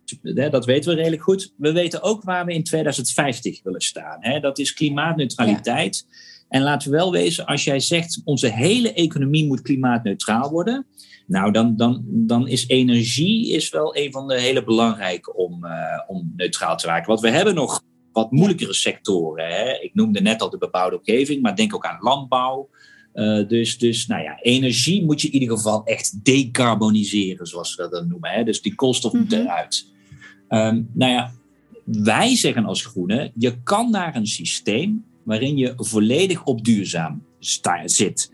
dat, 0.51 0.65
weten 0.65 0.89
we 0.89 0.95
redelijk 0.95 1.21
goed. 1.21 1.53
We 1.57 1.71
weten 1.71 2.01
ook 2.01 2.23
waar 2.23 2.45
we 2.45 2.53
in 2.53 2.63
2050 2.63 3.63
willen 3.63 3.81
staan. 3.81 4.17
Hè. 4.19 4.39
Dat 4.39 4.59
is 4.59 4.73
klimaatneutraliteit. 4.73 6.07
En 6.49 6.61
laten 6.61 6.91
we 6.91 6.97
wel 6.97 7.11
wezen, 7.11 7.45
als 7.45 7.63
jij 7.63 7.79
zegt 7.79 8.21
onze 8.23 8.47
hele 8.47 8.93
economie 8.93 9.47
moet 9.47 9.61
klimaatneutraal 9.61 10.49
worden, 10.49 10.85
nou, 11.27 11.51
dan, 11.51 11.75
dan, 11.75 12.03
dan 12.05 12.47
is 12.47 12.67
energie 12.67 13.53
is 13.53 13.69
wel 13.69 13.97
een 13.97 14.11
van 14.11 14.27
de 14.27 14.39
hele 14.39 14.63
belangrijke 14.63 15.33
om, 15.33 15.65
uh, 15.65 15.71
om 16.07 16.33
neutraal 16.35 16.77
te 16.77 16.87
raken. 16.87 17.07
Want 17.07 17.19
we 17.19 17.29
hebben 17.29 17.55
nog 17.55 17.83
wat 18.11 18.31
moeilijkere 18.31 18.73
sectoren. 18.73 19.47
Hè? 19.47 19.71
Ik 19.71 19.93
noemde 19.93 20.21
net 20.21 20.41
al 20.41 20.49
de 20.49 20.57
bebouwde 20.57 20.97
omgeving, 20.97 21.41
maar 21.41 21.55
denk 21.55 21.75
ook 21.75 21.85
aan 21.85 22.01
landbouw. 22.01 22.69
Uh, 23.19 23.47
dus, 23.47 23.77
dus 23.77 24.07
nou 24.07 24.23
ja, 24.23 24.39
energie 24.41 25.05
moet 25.05 25.21
je 25.21 25.27
in 25.27 25.41
ieder 25.41 25.57
geval 25.57 25.85
echt 25.85 26.25
decarboniseren, 26.25 27.47
zoals 27.47 27.75
we 27.75 27.81
dat 27.81 27.91
dan 27.91 28.07
noemen. 28.07 28.29
Hè? 28.29 28.43
Dus 28.43 28.61
die 28.61 28.75
koolstof 28.75 29.13
moet 29.13 29.31
mhm. 29.31 29.41
eruit. 29.41 29.91
Um, 30.49 30.89
nou 30.93 31.11
ja, 31.11 31.31
wij 31.85 32.35
zeggen 32.35 32.65
als 32.65 32.85
groenen, 32.85 33.31
je 33.35 33.61
kan 33.63 33.91
naar 33.91 34.15
een 34.15 34.27
systeem 34.27 35.05
waarin 35.23 35.57
je 35.57 35.73
volledig 35.77 36.43
op 36.43 36.65
duurzaam 36.65 37.23
zit. 37.85 38.31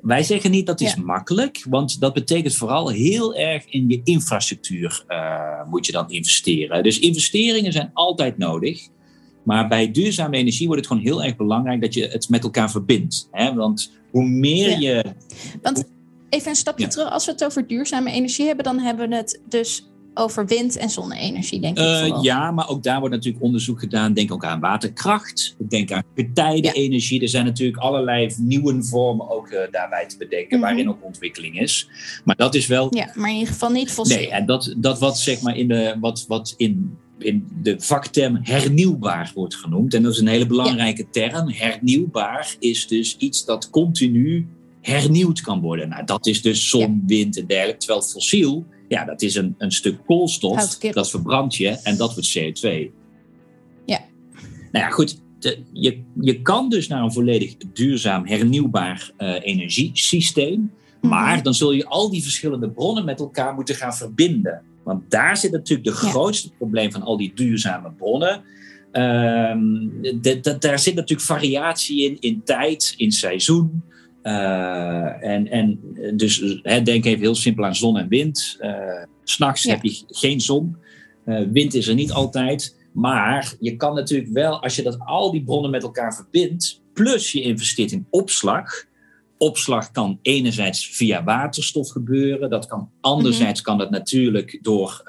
Wij 0.00 0.22
zeggen 0.22 0.50
niet 0.50 0.66
dat 0.66 0.80
is 0.80 0.96
makkelijk, 0.96 1.64
want 1.68 2.00
dat 2.00 2.14
betekent 2.14 2.54
vooral 2.54 2.88
heel 2.88 3.34
erg 3.34 3.64
in 3.68 3.88
je 3.88 4.00
infrastructuur 4.04 5.04
uh, 5.08 5.68
moet 5.70 5.86
je 5.86 5.92
dan 5.92 6.10
investeren. 6.10 6.82
Dus 6.82 6.98
investeringen 6.98 7.72
zijn 7.72 7.90
altijd 7.92 8.38
nodig. 8.38 8.88
Maar 9.48 9.68
bij 9.68 9.90
duurzame 9.90 10.36
energie 10.36 10.66
wordt 10.66 10.80
het 10.80 10.90
gewoon 10.90 11.06
heel 11.06 11.24
erg 11.24 11.36
belangrijk 11.36 11.80
dat 11.80 11.94
je 11.94 12.06
het 12.06 12.28
met 12.28 12.42
elkaar 12.42 12.70
verbindt. 12.70 13.28
Hè? 13.30 13.54
Want 13.54 13.92
hoe 14.10 14.24
meer 14.24 14.80
je. 14.80 15.04
Want 15.62 15.84
even 16.28 16.48
een 16.50 16.56
stapje 16.56 16.86
terug, 16.86 17.10
als 17.10 17.26
we 17.26 17.32
het 17.32 17.44
over 17.44 17.66
duurzame 17.66 18.10
energie 18.10 18.46
hebben, 18.46 18.64
dan 18.64 18.78
hebben 18.78 19.08
we 19.08 19.14
het 19.14 19.40
dus 19.48 19.88
over 20.14 20.46
wind- 20.46 20.76
en 20.76 20.90
zonne-energie, 20.90 21.60
denk 21.60 21.78
ik. 21.78 21.84
Uh, 21.84 22.18
ja, 22.22 22.50
maar 22.50 22.68
ook 22.68 22.82
daar 22.82 22.98
wordt 23.00 23.14
natuurlijk 23.14 23.44
onderzoek 23.44 23.80
gedaan. 23.80 24.12
Denk 24.12 24.32
ook 24.32 24.44
aan 24.44 24.60
waterkracht. 24.60 25.56
Denk 25.68 25.92
aan 25.92 26.02
getijdenenergie. 26.14 27.22
Er 27.22 27.28
zijn 27.28 27.44
natuurlijk 27.44 27.78
allerlei 27.78 28.34
nieuwe 28.36 28.84
vormen 28.84 29.30
ook 29.30 29.50
uh, 29.50 29.60
daarbij 29.70 30.06
te 30.06 30.16
bedenken, 30.16 30.58
mhm. 30.58 30.66
waarin 30.66 30.88
ook 30.88 31.04
ontwikkeling 31.04 31.60
is. 31.60 31.88
Maar 32.24 32.36
dat 32.36 32.54
is 32.54 32.66
wel. 32.66 32.96
Ja, 32.96 33.12
maar 33.14 33.28
in 33.28 33.36
ieder 33.36 33.52
geval 33.52 33.70
niet 33.70 33.90
fossiel. 33.90 34.16
Nee, 34.16 34.30
en 34.30 34.46
dat, 34.46 34.74
dat 34.76 34.98
wat 34.98 35.18
zeg 35.18 35.40
maar 35.40 35.56
in 35.56 35.68
de. 35.68 35.96
Wat, 36.00 36.24
wat 36.26 36.54
in 36.56 36.98
in 37.18 37.46
de 37.62 37.74
vakterm 37.78 38.38
hernieuwbaar 38.42 39.30
wordt 39.34 39.54
genoemd. 39.54 39.94
En 39.94 40.02
dat 40.02 40.12
is 40.12 40.18
een 40.18 40.26
hele 40.26 40.46
belangrijke 40.46 41.10
term. 41.10 41.50
Hernieuwbaar 41.50 42.56
is 42.58 42.86
dus 42.86 43.16
iets 43.16 43.44
dat 43.44 43.70
continu 43.70 44.46
hernieuwd 44.80 45.40
kan 45.40 45.60
worden. 45.60 45.88
Nou, 45.88 46.04
dat 46.04 46.26
is 46.26 46.42
dus 46.42 46.68
zon, 46.68 47.02
wind 47.06 47.38
en 47.38 47.46
dergelijke. 47.46 47.78
Terwijl 47.78 48.02
fossiel 48.02 48.66
ja, 48.88 49.04
dat 49.04 49.22
is 49.22 49.34
een, 49.34 49.54
een 49.58 49.72
stuk 49.72 49.98
koolstof, 50.06 50.78
dat 50.78 51.10
verbrand 51.10 51.54
je 51.54 51.68
en 51.68 51.96
dat 51.96 52.14
wordt 52.14 52.38
CO2. 52.38 52.90
Ja. 53.84 54.00
Nou 54.72 54.84
ja, 54.84 54.90
goed. 54.90 55.20
je, 55.72 56.02
je 56.20 56.42
kan 56.42 56.68
dus 56.68 56.88
naar 56.88 57.02
een 57.02 57.12
volledig 57.12 57.56
duurzaam 57.72 58.26
hernieuwbaar 58.26 59.10
uh, 59.18 59.34
energiesysteem. 59.40 60.72
Mhm. 61.00 61.10
Maar 61.10 61.42
dan 61.42 61.54
zul 61.54 61.72
je 61.72 61.86
al 61.86 62.10
die 62.10 62.22
verschillende 62.22 62.70
bronnen 62.70 63.04
met 63.04 63.20
elkaar 63.20 63.54
moeten 63.54 63.74
gaan 63.74 63.94
verbinden. 63.94 64.62
Want 64.88 65.10
daar 65.10 65.36
zit 65.36 65.52
natuurlijk 65.52 65.88
de 65.88 65.94
grootste 65.94 66.50
probleem 66.52 66.92
van 66.92 67.02
al 67.02 67.16
die 67.16 67.32
duurzame 67.34 67.92
bronnen. 67.92 68.42
Uh, 68.92 69.54
daar 70.58 70.78
zit 70.78 70.94
natuurlijk 70.94 71.28
variatie 71.28 72.04
in, 72.04 72.16
in 72.20 72.42
tijd, 72.44 72.94
in 72.96 73.12
seizoen. 73.12 73.82
Uh, 74.22 75.24
en, 75.24 75.48
en 75.50 75.80
dus 76.16 76.60
hè, 76.62 76.82
denk 76.82 77.04
even 77.04 77.20
heel 77.20 77.34
simpel 77.34 77.64
aan 77.64 77.74
zon 77.74 77.98
en 77.98 78.08
wind. 78.08 78.56
Uh, 78.60 79.04
S'nachts 79.24 79.64
heb 79.64 79.82
je 79.82 80.02
geen 80.08 80.40
zon. 80.40 80.76
Uh, 81.26 81.40
wind 81.52 81.74
is 81.74 81.88
er 81.88 81.94
niet 81.94 82.12
altijd. 82.12 82.76
Maar 82.92 83.54
je 83.60 83.76
kan 83.76 83.94
natuurlijk 83.94 84.32
wel, 84.32 84.62
als 84.62 84.76
je 84.76 84.82
dat 84.82 84.98
al 84.98 85.30
die 85.30 85.44
bronnen 85.44 85.70
met 85.70 85.82
elkaar 85.82 86.14
verbindt, 86.14 86.82
plus 86.92 87.32
je 87.32 87.42
investeert 87.42 87.92
in 87.92 88.06
opslag. 88.10 88.84
Opslag 89.38 89.90
kan 89.90 90.18
enerzijds 90.22 90.86
via 90.86 91.24
waterstof 91.24 91.90
gebeuren. 91.90 92.50
Dat 92.50 92.66
kan 92.66 92.90
anderzijds 93.00 93.60
kan 93.60 93.78
dat 93.78 93.90
natuurlijk 93.90 94.58
door, 94.62 95.02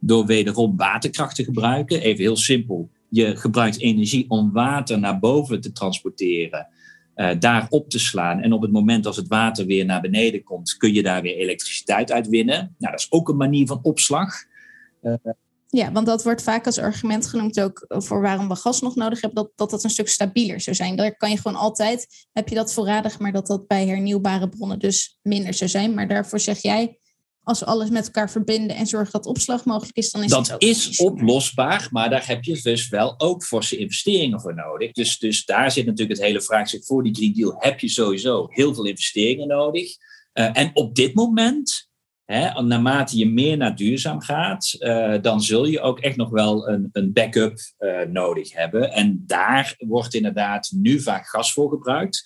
door 0.00 0.26
wederom 0.26 0.76
waterkracht 0.76 1.36
te 1.36 1.44
gebruiken. 1.44 2.00
Even 2.00 2.22
heel 2.22 2.36
simpel. 2.36 2.90
Je 3.08 3.36
gebruikt 3.36 3.80
energie 3.80 4.24
om 4.28 4.52
water 4.52 4.98
naar 4.98 5.18
boven 5.18 5.60
te 5.60 5.72
transporteren 5.72 6.68
uh, 7.16 7.30
daar 7.38 7.66
op 7.68 7.90
te 7.90 7.98
slaan. 7.98 8.40
En 8.40 8.52
op 8.52 8.62
het 8.62 8.72
moment 8.72 9.06
als 9.06 9.16
het 9.16 9.28
water 9.28 9.66
weer 9.66 9.84
naar 9.84 10.00
beneden 10.00 10.42
komt, 10.42 10.76
kun 10.76 10.92
je 10.94 11.02
daar 11.02 11.22
weer 11.22 11.36
elektriciteit 11.36 12.12
uit 12.12 12.28
winnen. 12.28 12.74
Nou, 12.78 12.92
dat 12.92 13.00
is 13.00 13.12
ook 13.12 13.28
een 13.28 13.36
manier 13.36 13.66
van 13.66 13.80
opslag. 13.82 14.34
Uh, 15.02 15.14
ja, 15.74 15.92
want 15.92 16.06
dat 16.06 16.22
wordt 16.22 16.42
vaak 16.42 16.66
als 16.66 16.78
argument 16.78 17.26
genoemd 17.26 17.60
ook 17.60 17.84
voor 17.88 18.20
waarom 18.20 18.48
we 18.48 18.56
gas 18.56 18.80
nog 18.80 18.94
nodig 18.94 19.20
hebben, 19.20 19.42
dat 19.42 19.52
dat, 19.56 19.70
dat 19.70 19.84
een 19.84 19.90
stuk 19.90 20.08
stabieler 20.08 20.60
zou 20.60 20.76
zijn. 20.76 20.96
Daar 20.96 21.16
kan 21.16 21.30
je 21.30 21.36
gewoon 21.36 21.58
altijd, 21.58 22.06
heb 22.32 22.48
je 22.48 22.54
dat 22.54 22.72
voorradig, 22.72 23.18
maar 23.18 23.32
dat 23.32 23.46
dat 23.46 23.66
bij 23.66 23.86
hernieuwbare 23.86 24.48
bronnen 24.48 24.78
dus 24.78 25.18
minder 25.22 25.54
zou 25.54 25.70
zijn. 25.70 25.94
Maar 25.94 26.08
daarvoor 26.08 26.40
zeg 26.40 26.62
jij, 26.62 26.98
als 27.42 27.60
we 27.60 27.66
alles 27.66 27.90
met 27.90 28.04
elkaar 28.04 28.30
verbinden 28.30 28.76
en 28.76 28.86
zorgen 28.86 29.12
dat 29.12 29.26
opslag 29.26 29.64
mogelijk 29.64 29.96
is, 29.96 30.10
dan 30.10 30.22
is 30.22 30.30
dat 30.30 30.52
ook 30.52 30.60
is 30.60 30.96
oplosbaar, 30.96 31.88
maar 31.90 32.10
daar 32.10 32.26
heb 32.26 32.44
je 32.44 32.60
dus 32.62 32.88
wel 32.88 33.20
ook 33.20 33.44
forse 33.44 33.76
investeringen 33.76 34.40
voor 34.40 34.54
nodig. 34.54 34.92
Dus, 34.92 35.18
dus 35.18 35.44
daar 35.44 35.70
zit 35.70 35.86
natuurlijk 35.86 36.18
het 36.18 36.26
hele 36.26 36.42
vraagstuk 36.42 36.84
voor 36.84 37.02
die 37.02 37.14
Green 37.14 37.32
Deal. 37.32 37.54
Heb 37.58 37.80
je 37.80 37.88
sowieso 37.88 38.46
heel 38.50 38.74
veel 38.74 38.84
investeringen 38.84 39.48
nodig? 39.48 39.96
Uh, 40.34 40.58
en 40.58 40.70
op 40.74 40.94
dit 40.94 41.14
moment 41.14 41.90
Hè, 42.24 42.62
naarmate 42.62 43.16
je 43.16 43.28
meer 43.28 43.56
naar 43.56 43.76
duurzaam 43.76 44.20
gaat, 44.20 44.76
uh, 44.78 45.14
dan 45.20 45.42
zul 45.42 45.66
je 45.66 45.80
ook 45.80 46.00
echt 46.00 46.16
nog 46.16 46.30
wel 46.30 46.68
een, 46.68 46.88
een 46.92 47.12
backup 47.12 47.58
uh, 47.78 48.00
nodig 48.00 48.52
hebben. 48.52 48.92
En 48.92 49.22
daar 49.26 49.74
wordt 49.78 50.14
inderdaad 50.14 50.72
nu 50.74 51.00
vaak 51.00 51.26
gas 51.26 51.52
voor 51.52 51.70
gebruikt. 51.70 52.22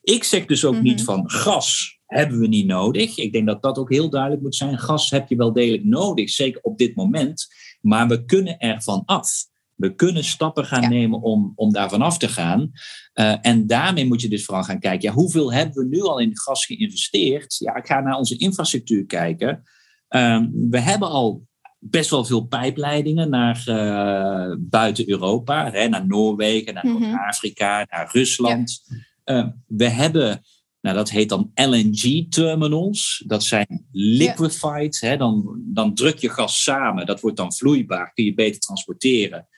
Ik 0.00 0.24
zeg 0.24 0.44
dus 0.44 0.64
ook 0.64 0.72
mm 0.72 0.78
-hmm. 0.78 0.88
niet 0.88 1.02
van 1.02 1.30
gas 1.30 1.98
hebben 2.06 2.38
we 2.38 2.46
niet 2.46 2.66
nodig. 2.66 3.16
Ik 3.18 3.32
denk 3.32 3.46
dat 3.46 3.62
dat 3.62 3.78
ook 3.78 3.90
heel 3.90 4.10
duidelijk 4.10 4.42
moet 4.42 4.54
zijn. 4.54 4.78
Gas 4.78 5.10
heb 5.10 5.28
je 5.28 5.36
wel 5.36 5.52
degelijk 5.52 5.84
nodig, 5.84 6.30
zeker 6.30 6.60
op 6.62 6.78
dit 6.78 6.96
moment. 6.96 7.46
Maar 7.80 8.08
we 8.08 8.24
kunnen 8.24 8.58
ervan 8.58 9.02
af. 9.04 9.30
We 9.76 9.94
kunnen 9.94 10.24
stappen 10.24 10.64
gaan 10.64 10.82
ja. 10.82 10.88
nemen 10.88 11.22
om, 11.22 11.52
om 11.54 11.72
daarvan 11.72 12.02
af 12.02 12.18
te 12.18 12.28
gaan. 12.28 12.70
Uh, 13.14 13.34
en 13.40 13.66
daarmee 13.66 14.06
moet 14.06 14.20
je 14.20 14.28
dus 14.28 14.44
vooral 14.44 14.64
gaan 14.64 14.80
kijken, 14.80 15.08
ja, 15.08 15.14
hoeveel 15.14 15.52
hebben 15.52 15.74
we 15.74 15.96
nu 15.96 16.02
al 16.02 16.18
in 16.18 16.38
gas 16.38 16.66
geïnvesteerd? 16.66 17.56
Ja, 17.58 17.76
ik 17.76 17.86
ga 17.86 18.00
naar 18.00 18.16
onze 18.16 18.36
infrastructuur 18.36 19.06
kijken. 19.06 19.62
Uh, 20.08 20.42
we 20.70 20.80
hebben 20.80 21.08
al 21.08 21.46
best 21.78 22.10
wel 22.10 22.24
veel 22.24 22.44
pijpleidingen 22.44 23.30
naar 23.30 23.64
uh, 23.68 24.56
buiten 24.58 25.08
Europa, 25.08 25.70
hè, 25.70 25.88
naar 25.88 26.06
Noorwegen, 26.06 26.74
naar 26.74 26.86
mm 26.86 27.02
-hmm. 27.02 27.14
Afrika, 27.14 27.86
naar 27.90 28.10
Rusland. 28.12 28.84
Ja. 29.24 29.56
we 29.66 29.88
hebben 29.88 30.42
nou, 30.86 30.98
dat 30.98 31.10
heet 31.10 31.28
dan 31.28 31.50
LNG-terminals. 31.54 33.22
Dat 33.26 33.44
zijn 33.44 33.86
liquefied. 33.92 34.98
Ja. 35.00 35.08
Hè, 35.08 35.16
dan, 35.16 35.62
dan 35.64 35.94
druk 35.94 36.18
je 36.18 36.28
gas 36.28 36.62
samen. 36.62 37.06
Dat 37.06 37.20
wordt 37.20 37.36
dan 37.36 37.54
vloeibaar. 37.54 38.12
Kun 38.12 38.24
je 38.24 38.34
beter 38.34 38.60
transporteren. 38.60 39.48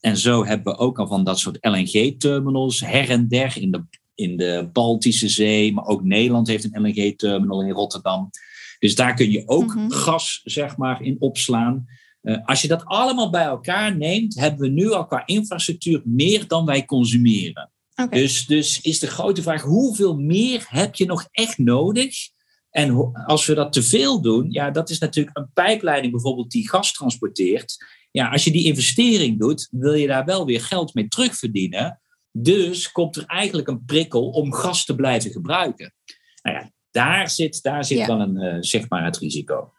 En 0.00 0.16
zo 0.16 0.44
hebben 0.44 0.72
we 0.72 0.78
ook 0.78 0.98
al 0.98 1.06
van 1.06 1.24
dat 1.24 1.38
soort 1.38 1.58
LNG-terminals 1.60 2.80
her 2.80 3.10
en 3.10 3.28
der 3.28 3.56
in 3.60 3.70
de, 3.70 3.84
in 4.14 4.36
de 4.36 4.68
Baltische 4.72 5.28
Zee. 5.28 5.72
Maar 5.72 5.86
ook 5.86 6.04
Nederland 6.04 6.48
heeft 6.48 6.64
een 6.64 6.82
LNG-terminal 6.82 7.62
in 7.62 7.70
Rotterdam. 7.70 8.30
Dus 8.78 8.94
daar 8.94 9.14
kun 9.14 9.30
je 9.30 9.42
ook 9.46 9.74
mm 9.74 9.80
-hmm. 9.80 9.90
gas 9.90 10.40
zeg 10.44 10.76
maar, 10.76 11.02
in 11.02 11.16
opslaan. 11.18 11.86
Uh, 12.22 12.44
als 12.44 12.62
je 12.62 12.68
dat 12.68 12.84
allemaal 12.84 13.30
bij 13.30 13.44
elkaar 13.44 13.96
neemt, 13.96 14.40
hebben 14.40 14.60
we 14.60 14.68
nu 14.68 14.92
al 14.92 15.06
qua 15.06 15.26
infrastructuur 15.26 16.02
meer 16.04 16.46
dan 16.46 16.64
wij 16.64 16.84
consumeren. 16.84 17.70
Okay. 18.02 18.20
Dus, 18.20 18.46
dus 18.46 18.80
is 18.80 18.98
de 18.98 19.06
grote 19.06 19.42
vraag, 19.42 19.62
hoeveel 19.62 20.16
meer 20.16 20.64
heb 20.68 20.94
je 20.94 21.06
nog 21.06 21.28
echt 21.30 21.58
nodig? 21.58 22.28
En 22.76 23.12
als 23.26 23.46
we 23.46 23.54
dat 23.54 23.72
te 23.72 23.82
veel 23.82 24.20
doen, 24.20 24.50
ja, 24.50 24.70
dat 24.70 24.90
is 24.90 24.98
natuurlijk 24.98 25.36
een 25.36 25.50
pijpleiding 25.52 26.12
bijvoorbeeld 26.12 26.50
die 26.50 26.68
gas 26.68 26.92
transporteert. 26.92 27.76
Ja, 28.10 28.28
als 28.28 28.44
je 28.44 28.50
die 28.50 28.64
investering 28.64 29.38
doet, 29.38 29.68
wil 29.70 29.92
je 29.94 30.06
daar 30.06 30.24
wel 30.24 30.46
weer 30.46 30.60
geld 30.60 30.94
mee 30.94 31.08
terugverdienen. 31.08 32.00
Dus 32.32 32.92
komt 32.92 33.16
er 33.16 33.24
eigenlijk 33.26 33.68
een 33.68 33.84
prikkel 33.84 34.28
om 34.28 34.52
gas 34.52 34.84
te 34.84 34.94
blijven 34.94 35.30
gebruiken. 35.30 35.94
Nou 36.42 36.56
ja, 36.56 36.70
daar 36.90 37.30
zit, 37.30 37.62
daar 37.62 37.84
zit 37.84 37.98
ja. 37.98 38.06
wel 38.06 38.20
een, 38.20 38.36
uh, 38.36 38.56
zeg 38.60 38.88
maar 38.88 39.04
het 39.04 39.18
risico. 39.18 39.72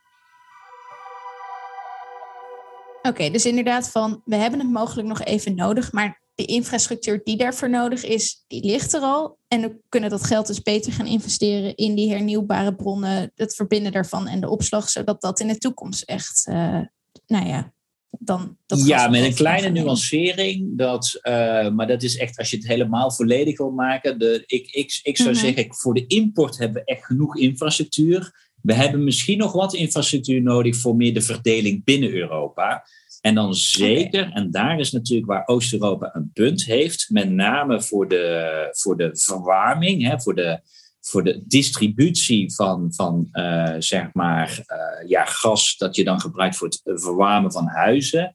Oké, 2.97 3.07
okay, 3.07 3.31
dus 3.31 3.45
inderdaad 3.45 3.91
van, 3.91 4.21
we 4.25 4.35
hebben 4.35 4.59
het 4.59 4.71
mogelijk 4.71 5.07
nog 5.07 5.23
even 5.23 5.55
nodig, 5.55 5.91
maar 5.91 6.21
de 6.38 6.46
infrastructuur 6.46 7.22
die 7.24 7.38
daarvoor 7.38 7.70
nodig 7.70 8.03
is, 8.03 8.44
die 8.48 8.65
ligt 8.65 8.94
er 8.94 9.01
al. 9.01 9.38
En 9.48 9.62
we 9.62 9.75
kunnen 9.89 10.10
dat 10.10 10.24
geld 10.24 10.48
dus 10.48 10.62
beter 10.62 10.91
gaan 10.91 11.06
investeren 11.06 11.75
in 11.75 11.96
die 11.96 12.10
hernieuwbare 12.10 12.75
bronnen, 12.75 13.32
het 13.36 13.56
verbinden 13.56 13.91
daarvan 13.91 14.27
en 14.27 14.41
de 14.41 14.50
opslag, 14.50 14.89
zodat 14.89 15.22
dat 15.22 15.39
in 15.39 15.48
de 15.48 15.58
toekomst 15.58 16.03
echt, 16.03 16.48
uh, 16.50 16.82
nou 17.27 17.48
ja, 17.48 17.74
dan. 18.10 18.58
Dat 18.65 18.86
ja, 18.86 19.08
met 19.08 19.24
een 19.24 19.34
kleine 19.34 19.70
nuancering, 19.70 20.77
dat, 20.77 21.20
uh, 21.24 21.70
maar 21.70 21.88
dat 21.88 22.03
is 22.03 22.17
echt 22.17 22.38
als 22.38 22.50
je 22.50 22.58
het 22.58 22.67
helemaal 22.67 23.12
volledig 23.12 23.58
wil 23.58 23.72
maken. 23.72 24.20
De, 24.20 24.44
ik, 24.46 24.67
ik, 24.72 25.00
ik 25.03 25.17
zou 25.17 25.29
mm 25.29 25.36
-hmm. 25.36 25.44
zeggen, 25.44 25.75
voor 25.75 25.94
de 25.94 26.08
import 26.08 26.58
hebben 26.58 26.84
we 26.84 26.91
echt 26.91 27.06
genoeg 27.06 27.38
infrastructuur. 27.38 28.50
We 28.62 28.74
hebben 28.74 29.03
misschien 29.03 29.38
nog 29.38 29.51
wat 29.51 29.74
infrastructuur 29.74 30.41
nodig 30.41 30.75
voor 30.75 30.96
meer 30.96 31.13
de 31.13 31.22
verdeling 31.22 31.84
binnen 31.84 32.13
Europa. 32.13 32.86
En 33.21 33.36
dan 33.36 33.53
zeker, 33.53 34.31
en 34.31 34.51
daar 34.51 34.79
is 34.79 34.91
natuurlijk 34.91 35.27
waar 35.27 35.47
Oost-Europa 35.47 36.09
een 36.13 36.31
punt 36.33 36.63
heeft, 36.63 37.09
met 37.09 37.29
name 37.29 37.81
voor 37.81 38.07
de, 38.07 38.67
voor 38.71 38.97
de 38.97 39.09
verwarming, 39.13 40.03
hè, 40.03 40.19
voor, 40.19 40.36
de, 40.36 40.59
voor 41.01 41.24
de 41.24 41.43
distributie 41.45 42.53
van, 42.53 42.93
van 42.93 43.29
uh, 43.31 43.75
zeg 43.80 44.13
maar, 44.13 44.60
uh, 44.67 45.10
ja, 45.10 45.25
gas 45.25 45.77
dat 45.77 45.95
je 45.95 46.03
dan 46.03 46.21
gebruikt 46.21 46.56
voor 46.56 46.67
het 46.67 46.82
verwarmen 46.84 47.51
van 47.51 47.67
huizen. 47.67 48.34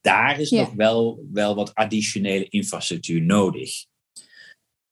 Daar 0.00 0.40
is 0.40 0.50
nog 0.50 0.72
wel, 0.72 1.26
wel 1.32 1.54
wat 1.54 1.74
additionele 1.74 2.48
infrastructuur 2.48 3.22
nodig. 3.22 3.88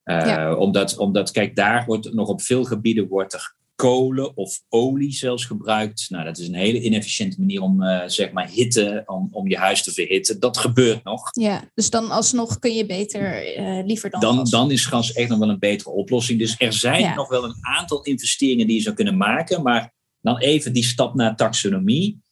Uh, 0.05 0.27
ja. 0.27 0.55
omdat, 0.55 0.97
omdat, 0.97 1.31
kijk, 1.31 1.57
daar 1.57 1.85
wordt 1.85 2.13
nog 2.13 2.29
op 2.29 2.43
veel 2.43 2.65
gebieden 2.65 3.09
wordt 3.09 3.33
er 3.33 3.57
kolen 3.79 4.37
of 4.37 4.63
olie 4.69 5.13
zelfs 5.13 5.45
gebruikt. 5.45 6.07
Nou, 6.09 6.25
dat 6.25 6.39
is 6.39 6.49
een 6.49 6.55
hele 6.55 6.83
inefficiënte 6.83 7.39
manier 7.39 7.61
om 7.61 7.83
uh, 7.83 8.03
zeg 8.07 8.33
maar 8.33 8.49
hitte, 8.49 9.03
om, 9.07 9.29
om 9.31 9.49
je 9.49 9.57
huis 9.57 9.83
te 9.83 9.93
verhitten. 9.93 10.41
Dat 10.41 10.59
gebeurt 10.59 11.05
nog. 11.05 11.29
Ja, 11.33 11.71
dus 11.75 11.91
dan 11.91 12.11
alsnog 12.11 12.59
kun 12.59 12.75
je 12.75 12.87
beter 12.87 13.57
uh, 13.59 13.87
liever 13.87 14.11
dan 14.11 14.21
dan, 14.21 14.37
gas. 14.37 14.51
dan 14.51 14.71
is 14.71 14.85
gas 14.85 15.13
echt 15.13 15.29
nog 15.29 15.39
wel 15.39 15.49
een 15.49 15.59
betere 15.59 15.91
oplossing. 15.91 16.39
Dus 16.39 16.55
er 16.59 16.73
zijn 16.73 17.01
ja. 17.01 17.15
nog 17.15 17.29
wel 17.29 17.45
een 17.45 17.57
aantal 17.61 18.03
investeringen 18.03 18.67
die 18.67 18.77
je 18.77 18.83
zou 18.83 18.95
kunnen 18.95 19.17
maken. 19.17 19.63
Maar 19.63 19.95
dan 20.21 20.39
even 20.39 20.73
die 20.73 20.85
stap 20.85 21.15
naar 21.15 21.37
taxonomie. 21.37 22.23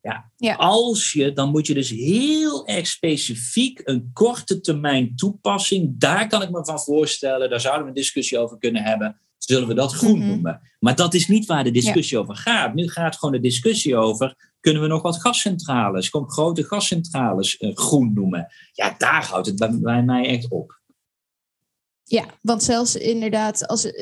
Ja, 0.00 0.30
ja, 0.36 0.54
als 0.54 1.12
je, 1.12 1.32
dan 1.32 1.50
moet 1.50 1.66
je 1.66 1.74
dus 1.74 1.90
heel 1.90 2.66
erg 2.66 2.86
specifiek 2.86 3.80
een 3.84 4.10
korte 4.12 4.60
termijn 4.60 5.16
toepassing. 5.16 5.94
Daar 5.98 6.26
kan 6.26 6.42
ik 6.42 6.50
me 6.50 6.64
van 6.64 6.80
voorstellen. 6.80 7.50
Daar 7.50 7.60
zouden 7.60 7.82
we 7.82 7.88
een 7.88 7.94
discussie 7.94 8.38
over 8.38 8.58
kunnen 8.58 8.82
hebben 8.82 9.20
zullen 9.38 9.68
we 9.68 9.74
dat 9.74 9.92
groen 9.92 10.14
mm 10.14 10.20
-hmm. 10.20 10.28
noemen. 10.28 10.60
Maar 10.78 10.96
dat 10.96 11.14
is 11.14 11.28
niet 11.28 11.46
waar 11.46 11.64
de 11.64 11.70
discussie 11.70 12.16
ja. 12.16 12.22
over 12.22 12.36
gaat. 12.36 12.74
Nu 12.74 12.88
gaat 12.88 13.16
gewoon 13.16 13.34
de 13.34 13.40
discussie 13.40 13.96
over, 13.96 14.52
kunnen 14.60 14.82
we 14.82 14.88
nog 14.88 15.02
wat 15.02 15.20
gascentrales, 15.20 16.08
grote 16.26 16.64
gascentrales 16.64 17.60
uh, 17.60 17.76
groen 17.76 18.12
noemen? 18.12 18.52
Ja, 18.72 18.94
daar 18.98 19.26
houdt 19.26 19.46
het 19.46 19.56
bij, 19.56 19.78
bij, 19.80 20.02
mij 20.02 20.26
echt 20.26 20.48
op. 20.48 20.80
Ja, 22.02 22.24
want 22.42 22.62
zelfs 22.62 22.96
inderdaad, 22.96 23.66
als, 23.66 23.92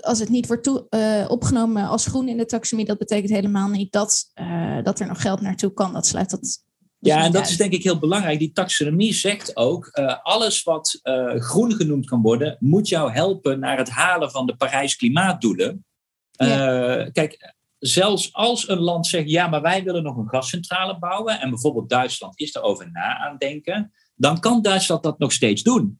als 0.00 0.18
het 0.18 0.28
niet 0.28 0.46
wordt 0.46 0.62
toe, 0.62 0.86
uh, 0.90 1.30
opgenomen 1.30 1.88
als 1.88 2.06
groen 2.06 2.28
in 2.28 2.36
de 2.36 2.46
taxonomie, 2.46 2.88
dat 2.88 2.98
betekent 2.98 3.30
helemaal 3.30 3.68
niet 3.68 3.92
dat, 3.92 4.30
uh, 4.34 4.82
dat 4.82 5.00
er 5.00 5.06
nog 5.06 5.20
geld 5.20 5.40
naartoe 5.40 5.72
kan. 5.72 5.92
Dat 5.92 6.06
sluit 6.06 6.30
dat 6.30 6.63
ja, 7.04 7.24
en 7.24 7.32
dat 7.32 7.48
is 7.48 7.56
denk 7.56 7.72
ik 7.72 7.82
heel 7.82 7.98
belangrijk. 7.98 8.38
Die 8.38 8.52
taxonomie 8.52 9.12
zegt 9.12 9.56
ook, 9.56 9.90
uh, 9.92 10.16
alles 10.22 10.62
wat 10.62 11.00
uh, 11.02 11.40
groen 11.40 11.74
genoemd 11.74 12.06
kan 12.06 12.22
worden, 12.22 12.56
moet 12.60 12.88
jou 12.88 13.12
helpen 13.12 13.58
naar 13.58 13.78
het 13.78 13.90
halen 13.90 14.30
van 14.30 14.46
de 14.46 14.56
Parijs 14.56 14.96
klimaatdoelen. 14.96 15.84
Ja. 16.30 16.98
Uh, 16.98 17.12
kijk, 17.12 17.54
zelfs 17.78 18.32
als 18.32 18.68
een 18.68 18.80
land 18.80 19.06
zegt, 19.06 19.30
ja, 19.30 19.48
maar 19.48 19.62
wij 19.62 19.84
willen 19.84 20.02
nog 20.02 20.16
een 20.16 20.28
gascentrale 20.28 20.98
bouwen, 20.98 21.40
en 21.40 21.50
bijvoorbeeld 21.50 21.88
Duitsland 21.88 22.40
is 22.40 22.54
erover 22.54 22.90
na 22.92 23.18
aan 23.18 23.36
denken, 23.38 23.92
dan 24.14 24.40
kan 24.40 24.62
Duitsland 24.62 25.02
dat 25.02 25.18
nog 25.18 25.32
steeds 25.32 25.62
doen. 25.62 25.98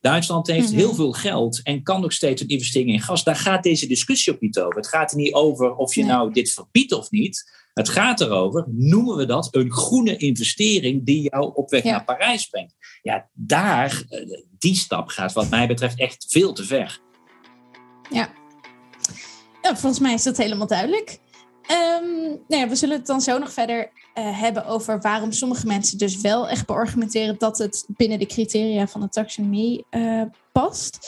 Duitsland 0.00 0.46
heeft 0.46 0.60
mm 0.60 0.68
-hmm. 0.68 0.78
heel 0.78 0.94
veel 0.94 1.12
geld 1.12 1.62
en 1.62 1.82
kan 1.82 2.00
nog 2.00 2.12
steeds 2.12 2.42
een 2.42 2.48
investering 2.48 2.90
in 2.90 3.00
gas. 3.00 3.24
Daar 3.24 3.36
gaat 3.36 3.62
deze 3.62 3.86
discussie 3.86 4.32
ook 4.32 4.40
niet 4.40 4.58
over. 4.58 4.76
Het 4.76 4.88
gaat 4.88 5.10
er 5.10 5.16
niet 5.16 5.32
over 5.32 5.74
of 5.74 5.94
je 5.94 6.00
nee. 6.00 6.10
nou 6.10 6.32
dit 6.32 6.52
verbiedt 6.52 6.92
of 6.92 7.10
niet. 7.10 7.63
Het 7.74 7.88
gaat 7.88 8.20
erover, 8.20 8.64
noemen 8.68 9.16
we 9.16 9.26
dat 9.26 9.48
een 9.50 9.72
groene 9.72 10.16
investering 10.16 11.04
die 11.04 11.28
jou 11.30 11.54
op 11.54 11.70
weg 11.70 11.82
ja. 11.82 11.90
naar 11.90 12.04
Parijs 12.04 12.46
brengt? 12.46 12.74
Ja, 13.02 13.28
daar, 13.32 14.02
eh, 14.08 14.20
die 14.58 14.74
stap 14.74 15.08
gaat 15.08 15.32
wat 15.32 15.50
mij 15.50 15.66
betreft 15.66 15.98
echt 15.98 16.26
veel 16.28 16.52
te 16.52 16.64
ver. 16.64 17.00
Ja, 18.10 18.28
ja 19.62 19.76
volgens 19.76 19.98
mij 19.98 20.14
is 20.14 20.22
dat 20.22 20.36
helemaal 20.36 20.66
duidelijk. 20.66 21.18
Um, 21.70 22.42
nou 22.48 22.62
ja, 22.62 22.68
we 22.68 22.76
zullen 22.76 22.96
het 22.96 23.06
dan 23.06 23.20
zo 23.20 23.38
nog 23.38 23.52
verder 23.52 23.90
uh, 24.14 24.40
hebben 24.40 24.66
over 24.66 25.00
waarom 25.00 25.32
sommige 25.32 25.66
mensen 25.66 25.98
dus 25.98 26.20
wel 26.20 26.48
echt 26.48 26.66
beargumenteren 26.66 27.38
dat 27.38 27.58
het 27.58 27.84
binnen 27.88 28.18
de 28.18 28.26
criteria 28.26 28.86
van 28.86 29.00
de 29.00 29.08
taxonomie 29.08 29.84
uh, 29.90 30.22
past. 30.52 30.98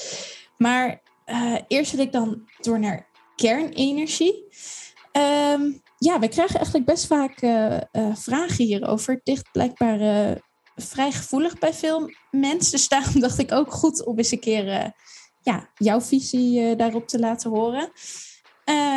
Maar 0.56 1.02
uh, 1.26 1.56
eerst 1.68 1.92
wil 1.92 2.04
ik 2.04 2.12
dan 2.12 2.48
door 2.60 2.80
naar 2.80 3.06
kernenergie. 3.34 4.44
Um, 5.52 5.84
ja, 5.98 6.18
we 6.18 6.28
krijgen 6.28 6.54
eigenlijk 6.54 6.86
best 6.86 7.06
vaak 7.06 7.42
uh, 7.42 7.80
uh, 7.92 8.16
vragen 8.16 8.64
hierover. 8.64 9.14
Het 9.14 9.26
ligt 9.26 9.52
blijkbaar 9.52 10.00
uh, 10.00 10.36
vrij 10.74 11.12
gevoelig 11.12 11.58
bij 11.58 11.74
veel 11.74 12.10
mensen. 12.30 12.70
Dus 12.70 12.88
daarom 12.88 13.20
dacht 13.26 13.38
ik 13.38 13.52
ook 13.52 13.72
goed 13.72 14.04
om 14.04 14.18
eens 14.18 14.30
een 14.30 14.40
keer 14.40 14.92
ja, 15.40 15.70
jouw 15.74 16.00
visie 16.00 16.76
daarop 16.76 17.08
te 17.08 17.18
laten 17.18 17.50
horen. 17.50 17.90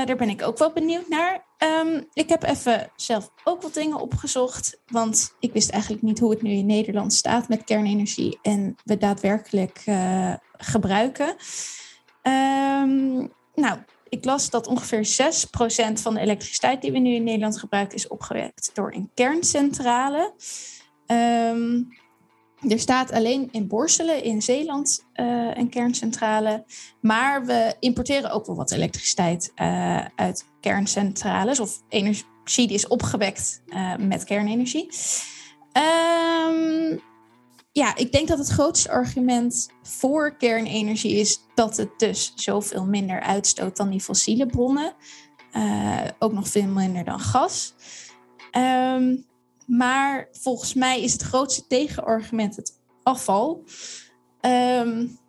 daar 0.06 0.16
ben 0.16 0.30
ik 0.30 0.42
ook 0.42 0.58
wel 0.58 0.74
benieuwd 0.74 1.08
naar. 1.08 1.48
Um, 1.84 2.08
ik 2.14 2.30
heb 2.30 2.44
even 2.44 2.92
zelf 2.96 3.30
ook 3.44 3.62
wat 3.62 3.74
dingen 3.74 4.00
opgezocht. 4.00 4.82
Want 4.86 5.36
ik 5.40 5.54
wist 5.54 5.70
eigenlijk 5.70 6.04
niet 6.04 6.20
hoe 6.20 6.30
het 6.30 6.42
nu 6.42 6.52
in 6.52 6.66
Nederland 6.66 7.14
staat 7.14 7.48
met 7.48 7.64
kernenergie. 7.64 8.40
En 8.42 8.76
we 8.84 8.98
daadwerkelijk 8.98 9.84
gebruiken. 10.58 11.36
Um, 12.24 13.32
nou, 13.60 13.80
ik 14.10 14.26
las 14.26 14.50
dat 14.50 14.68
ongeveer 14.68 15.08
6% 15.08 15.94
van 15.94 16.14
de 16.14 16.20
elektriciteit 16.20 16.82
die 16.82 16.92
we 16.92 17.00
nu 17.00 17.14
in 17.14 17.24
Nederland 17.24 17.60
gebruiken 17.60 17.98
is 17.98 18.08
opgewekt 18.08 18.70
door 18.74 18.94
een 18.94 19.12
kerncentrale. 19.14 20.34
Um, 21.08 21.88
Er 22.68 22.80
staat 22.80 23.12
alleen 23.12 23.48
in 23.52 23.68
Borselen 23.68 24.24
in 24.24 24.42
Zeeland 24.42 25.06
uh, 25.16 25.52
een 25.54 25.70
kerncentrale. 25.70 26.66
Maar 27.02 27.46
we 27.46 27.76
importeren 27.80 28.32
ook 28.32 28.46
wel 28.46 28.56
wat 28.56 28.72
elektriciteit 28.72 29.52
uh, 29.56 30.06
uit 30.16 30.46
kerncentrales. 30.62 31.60
Of 31.60 31.82
energie 31.90 32.26
die 32.68 32.74
is 32.74 32.88
opgewekt 32.88 33.62
uh, 33.68 33.96
met 33.96 34.24
kernenergie. 34.24 34.90
Um, 36.48 37.02
ja, 37.80 37.96
ik 37.96 38.12
denk 38.12 38.28
dat 38.28 38.38
het 38.38 38.48
grootste 38.48 38.90
argument 38.90 39.70
voor 39.82 40.38
kernenergie 40.38 41.16
is 41.16 41.40
dat 41.56 41.78
het 41.78 41.90
dus 41.98 42.32
zoveel 42.36 42.86
minder 42.86 43.20
uitstoot 43.22 43.78
dan 43.78 43.90
die 43.90 44.02
fossiele 44.02 44.46
bronnen. 44.46 44.94
ook 46.20 46.32
nog 46.32 46.48
veel 46.48 46.68
minder 46.68 47.04
dan 47.04 47.20
gas. 47.20 47.74
Um, 48.58 49.26
maar 49.66 50.28
volgens 50.32 50.74
mij 50.74 51.02
is 51.02 51.14
het 51.14 51.22
grootste 51.22 51.68
tegenargument 51.68 52.56
het 52.56 52.80
afval. 53.04 53.64
Um, 54.42 55.20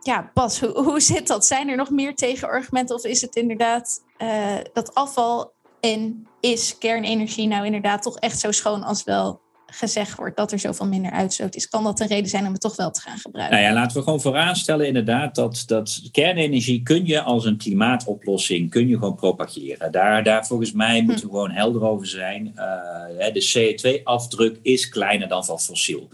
ja, 0.00 0.30
Bas, 0.34 0.60
hoe, 0.60 0.70
hoe 0.84 1.00
zit 1.00 1.26
dat? 1.26 1.46
Zijn 1.46 1.68
er 1.68 1.76
nog 1.76 1.90
meer 1.90 2.14
tegenargumenten 2.14 2.96
of 2.96 3.04
is 3.04 3.20
het 3.20 3.36
inderdaad 3.36 4.04
uh, 4.18 4.56
dat 4.72 4.94
afval 4.94 5.54
en 5.80 6.26
is 6.40 6.78
kernenergie 6.78 7.48
nou 7.48 7.64
inderdaad 7.64 8.02
toch 8.02 8.18
echt 8.18 8.40
zo 8.40 8.50
schoon 8.50 8.82
als 8.82 9.04
wel 9.04 9.40
gezegd 9.76 10.16
wordt 10.16 10.36
dat 10.36 10.52
er 10.52 10.58
zoveel 10.58 10.86
minder 10.86 11.10
uitstoot 11.10 11.54
is, 11.54 11.68
kan 11.68 11.84
dat 11.84 12.00
een 12.00 12.06
reden 12.06 12.28
zijn 12.30 12.46
om 12.46 12.52
het 12.52 12.60
toch 12.60 12.76
wel 12.76 12.90
te 12.90 13.00
gaan 13.00 13.18
gebruiken? 13.18 13.56
Nou 13.56 13.68
ja, 13.68 13.74
laten 13.74 13.96
we 13.96 14.02
gewoon 14.02 14.20
vooraanstellen 14.20 14.86
inderdaad 14.86 15.34
dat, 15.34 15.62
dat 15.66 16.00
kernenergie 16.12 16.82
kun 16.82 17.06
je 17.06 17.22
als 17.22 17.44
een 17.44 17.56
klimaatoplossing 17.56 18.70
kun 18.70 18.88
je 18.88 18.94
gewoon 18.94 19.14
propageren. 19.14 19.92
Daar, 19.92 20.24
daar 20.24 20.46
volgens 20.46 20.72
mij 20.72 21.02
moeten 21.02 21.24
we 21.24 21.30
hm. 21.30 21.36
gewoon 21.36 21.50
helder 21.50 21.82
over 21.82 22.06
zijn. 22.06 22.52
Uh, 22.56 23.32
de 23.32 23.74
CO2-afdruk 24.02 24.58
is 24.62 24.88
kleiner 24.88 25.28
dan 25.28 25.44
van 25.44 25.60
fossiel. 25.60 26.08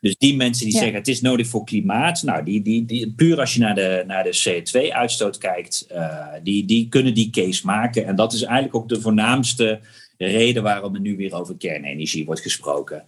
Dus 0.00 0.16
die 0.16 0.36
mensen 0.36 0.64
die 0.64 0.78
zeggen 0.78 0.94
het 0.94 1.08
is 1.08 1.20
nodig 1.20 1.46
voor 1.46 1.64
klimaat, 1.64 2.22
nou, 2.22 2.44
die, 2.44 2.62
die, 2.62 2.84
die, 2.84 3.12
puur 3.16 3.40
als 3.40 3.54
je 3.54 3.60
naar 3.60 3.74
de, 3.74 4.04
naar 4.06 4.24
de 4.24 4.42
CO2-uitstoot 4.44 5.38
kijkt, 5.38 5.86
uh, 5.92 6.26
die, 6.42 6.64
die 6.64 6.88
kunnen 6.88 7.14
die 7.14 7.30
case 7.30 7.66
maken. 7.66 8.06
En 8.06 8.16
dat 8.16 8.32
is 8.32 8.42
eigenlijk 8.42 8.74
ook 8.74 8.88
de 8.88 9.00
voornaamste 9.00 9.80
reden 10.16 10.62
waarom 10.62 10.94
er 10.94 11.00
nu 11.00 11.16
weer 11.16 11.34
over 11.34 11.56
kernenergie 11.56 12.24
wordt 12.24 12.40
gesproken. 12.40 13.04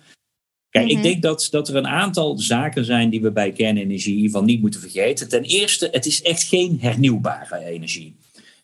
Kijk, 0.70 0.88
ik 0.88 0.94
mhm. 0.94 1.02
denk 1.02 1.22
dat, 1.22 1.48
dat 1.50 1.68
er 1.68 1.76
een 1.76 1.86
aantal 1.86 2.38
zaken 2.38 2.84
zijn 2.84 3.10
die 3.10 3.20
we 3.20 3.32
bij 3.32 3.52
kernenergie 3.52 4.10
in 4.10 4.16
ieder 4.16 4.30
geval 4.30 4.46
niet 4.46 4.60
moeten 4.60 4.80
vergeten. 4.80 5.28
Ten 5.28 5.42
eerste, 5.42 5.88
het 5.92 6.06
is 6.06 6.22
echt 6.22 6.42
geen 6.42 6.78
hernieuwbare 6.80 7.64
energie. 7.64 8.16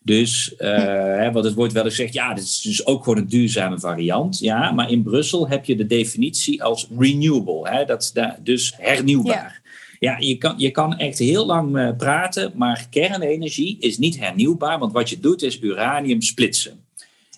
Dus, 0.04 0.54
uh, 0.59 1.33
want 1.33 1.44
het 1.44 1.54
wordt 1.54 1.72
wel 1.72 1.85
eens 1.85 1.94
gezegd, 1.94 2.14
ja, 2.14 2.35
dit 2.35 2.44
is 2.44 2.61
dus 2.61 2.87
ook 2.87 3.04
gewoon 3.04 3.18
een 3.18 3.28
duurzame 3.28 3.78
variant. 3.78 4.38
Ja, 4.38 4.70
maar 4.70 4.90
in 4.90 5.02
Brussel 5.02 5.48
heb 5.48 5.64
je 5.64 5.76
de 5.76 5.87
definitie 5.87 6.62
als 6.62 6.88
renewable, 6.98 7.70
hè, 7.70 7.85
dat, 7.85 8.12
dus 8.42 8.74
hernieuwbaar. 8.76 9.62
Ja. 9.98 10.11
ja, 10.11 10.26
je, 10.26 10.38
kan, 10.38 10.54
je 10.59 10.70
kan 10.70 10.98
echt 10.98 11.18
heel 11.18 11.46
lang 11.46 11.76
uh, 11.76 11.96
praten, 11.96 12.52
maar 12.54 12.87
kernenergie 12.90 13.76
is 13.80 13.98
niet 13.98 14.18
hernieuwbaar, 14.18 14.78
want 14.78 14.92
wat 14.92 15.11
je 15.11 15.20
doet 15.20 15.42
is 15.42 15.61
uranium 15.61 16.22
splitsen. 16.22 16.84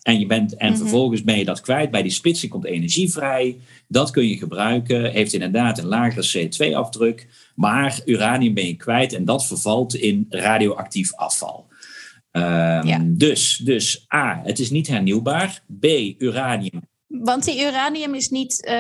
En, 0.07 0.19
je 0.19 0.27
bent, 0.27 0.57
en 0.57 0.71
mhm. 0.71 0.79
vervolgens 0.79 1.23
ben 1.23 1.39
je 1.39 1.45
dat 1.45 1.61
kwijt. 1.61 1.91
Bij 1.91 2.03
die 2.03 2.11
splitsing 2.11 2.53
komt 2.53 2.65
energie 2.65 3.11
vrij. 3.11 3.57
Dat 3.89 4.11
kun 4.11 4.29
je 4.29 4.37
gebruiken. 4.37 5.11
Heeft 5.11 5.33
inderdaad 5.33 5.79
een 5.79 5.87
lagere 5.87 6.49
CO2-afdruk. 6.49 7.27
Maar 7.55 8.01
uranium 8.05 8.55
ben 8.55 8.67
je 8.67 8.77
kwijt 8.77 9.13
en 9.13 9.25
dat 9.25 9.47
vervalt 9.47 9.95
in 9.95 10.27
radioactief 10.29 11.15
afval. 11.15 11.67
Um, 12.33 13.19
dus, 13.19 13.57
dus 13.57 14.07
A, 14.15 14.41
het 14.45 14.59
is 14.59 14.71
niet 14.71 14.87
hernieuwbaar. 14.87 15.63
B, 15.81 15.87
uranium 16.19 16.81
want 17.07 17.45
die 17.45 17.67
uranium 17.67 18.15
is 18.15 18.29
niet, 18.29 18.67
uh, 18.69 18.73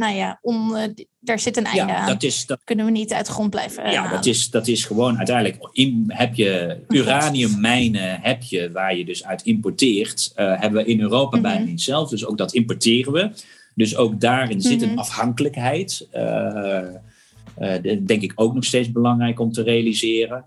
nou 0.00 0.14
ja, 0.14 0.38
uh, 0.42 0.82
daar 1.18 1.38
zit 1.38 1.56
een 1.56 1.64
einde 1.64 1.92
ja, 1.92 1.98
aan. 1.98 2.06
Dat 2.06 2.22
is, 2.22 2.46
dat, 2.46 2.60
Kunnen 2.64 2.84
we 2.84 2.90
niet 2.90 3.12
uit 3.12 3.26
de 3.26 3.32
grond 3.32 3.50
blijven 3.50 3.90
Ja, 3.90 4.08
dat 4.08 4.26
is, 4.26 4.50
dat 4.50 4.66
is 4.66 4.84
gewoon 4.84 5.16
uiteindelijk, 5.16 5.68
in, 5.72 6.04
heb 6.08 6.34
je 6.34 6.80
uraniummijnen 6.88 8.20
heb 8.20 8.42
je, 8.42 8.70
waar 8.72 8.96
je 8.96 9.04
dus 9.04 9.24
uit 9.24 9.42
importeert. 9.42 10.32
Uh, 10.36 10.60
hebben 10.60 10.84
we 10.84 10.90
in 10.90 11.00
Europa 11.00 11.36
mm 11.36 11.44
-hmm. 11.44 11.52
bijna 11.52 11.70
niet 11.70 11.82
zelf, 11.82 12.08
dus 12.08 12.26
ook 12.26 12.38
dat 12.38 12.52
importeren 12.52 13.12
we. 13.12 13.30
Dus 13.74 13.96
ook 13.96 14.20
daarin 14.20 14.60
zit 14.60 14.82
een 14.82 14.88
mhm. 14.88 14.98
afhankelijkheid. 14.98 16.08
denk 18.00 18.22
ik 18.22 18.32
ook 18.34 18.54
nog 18.54 18.64
steeds 18.64 18.92
belangrijk 18.92 19.40
om 19.40 19.52
te 19.52 19.62
realiseren. 19.62 20.44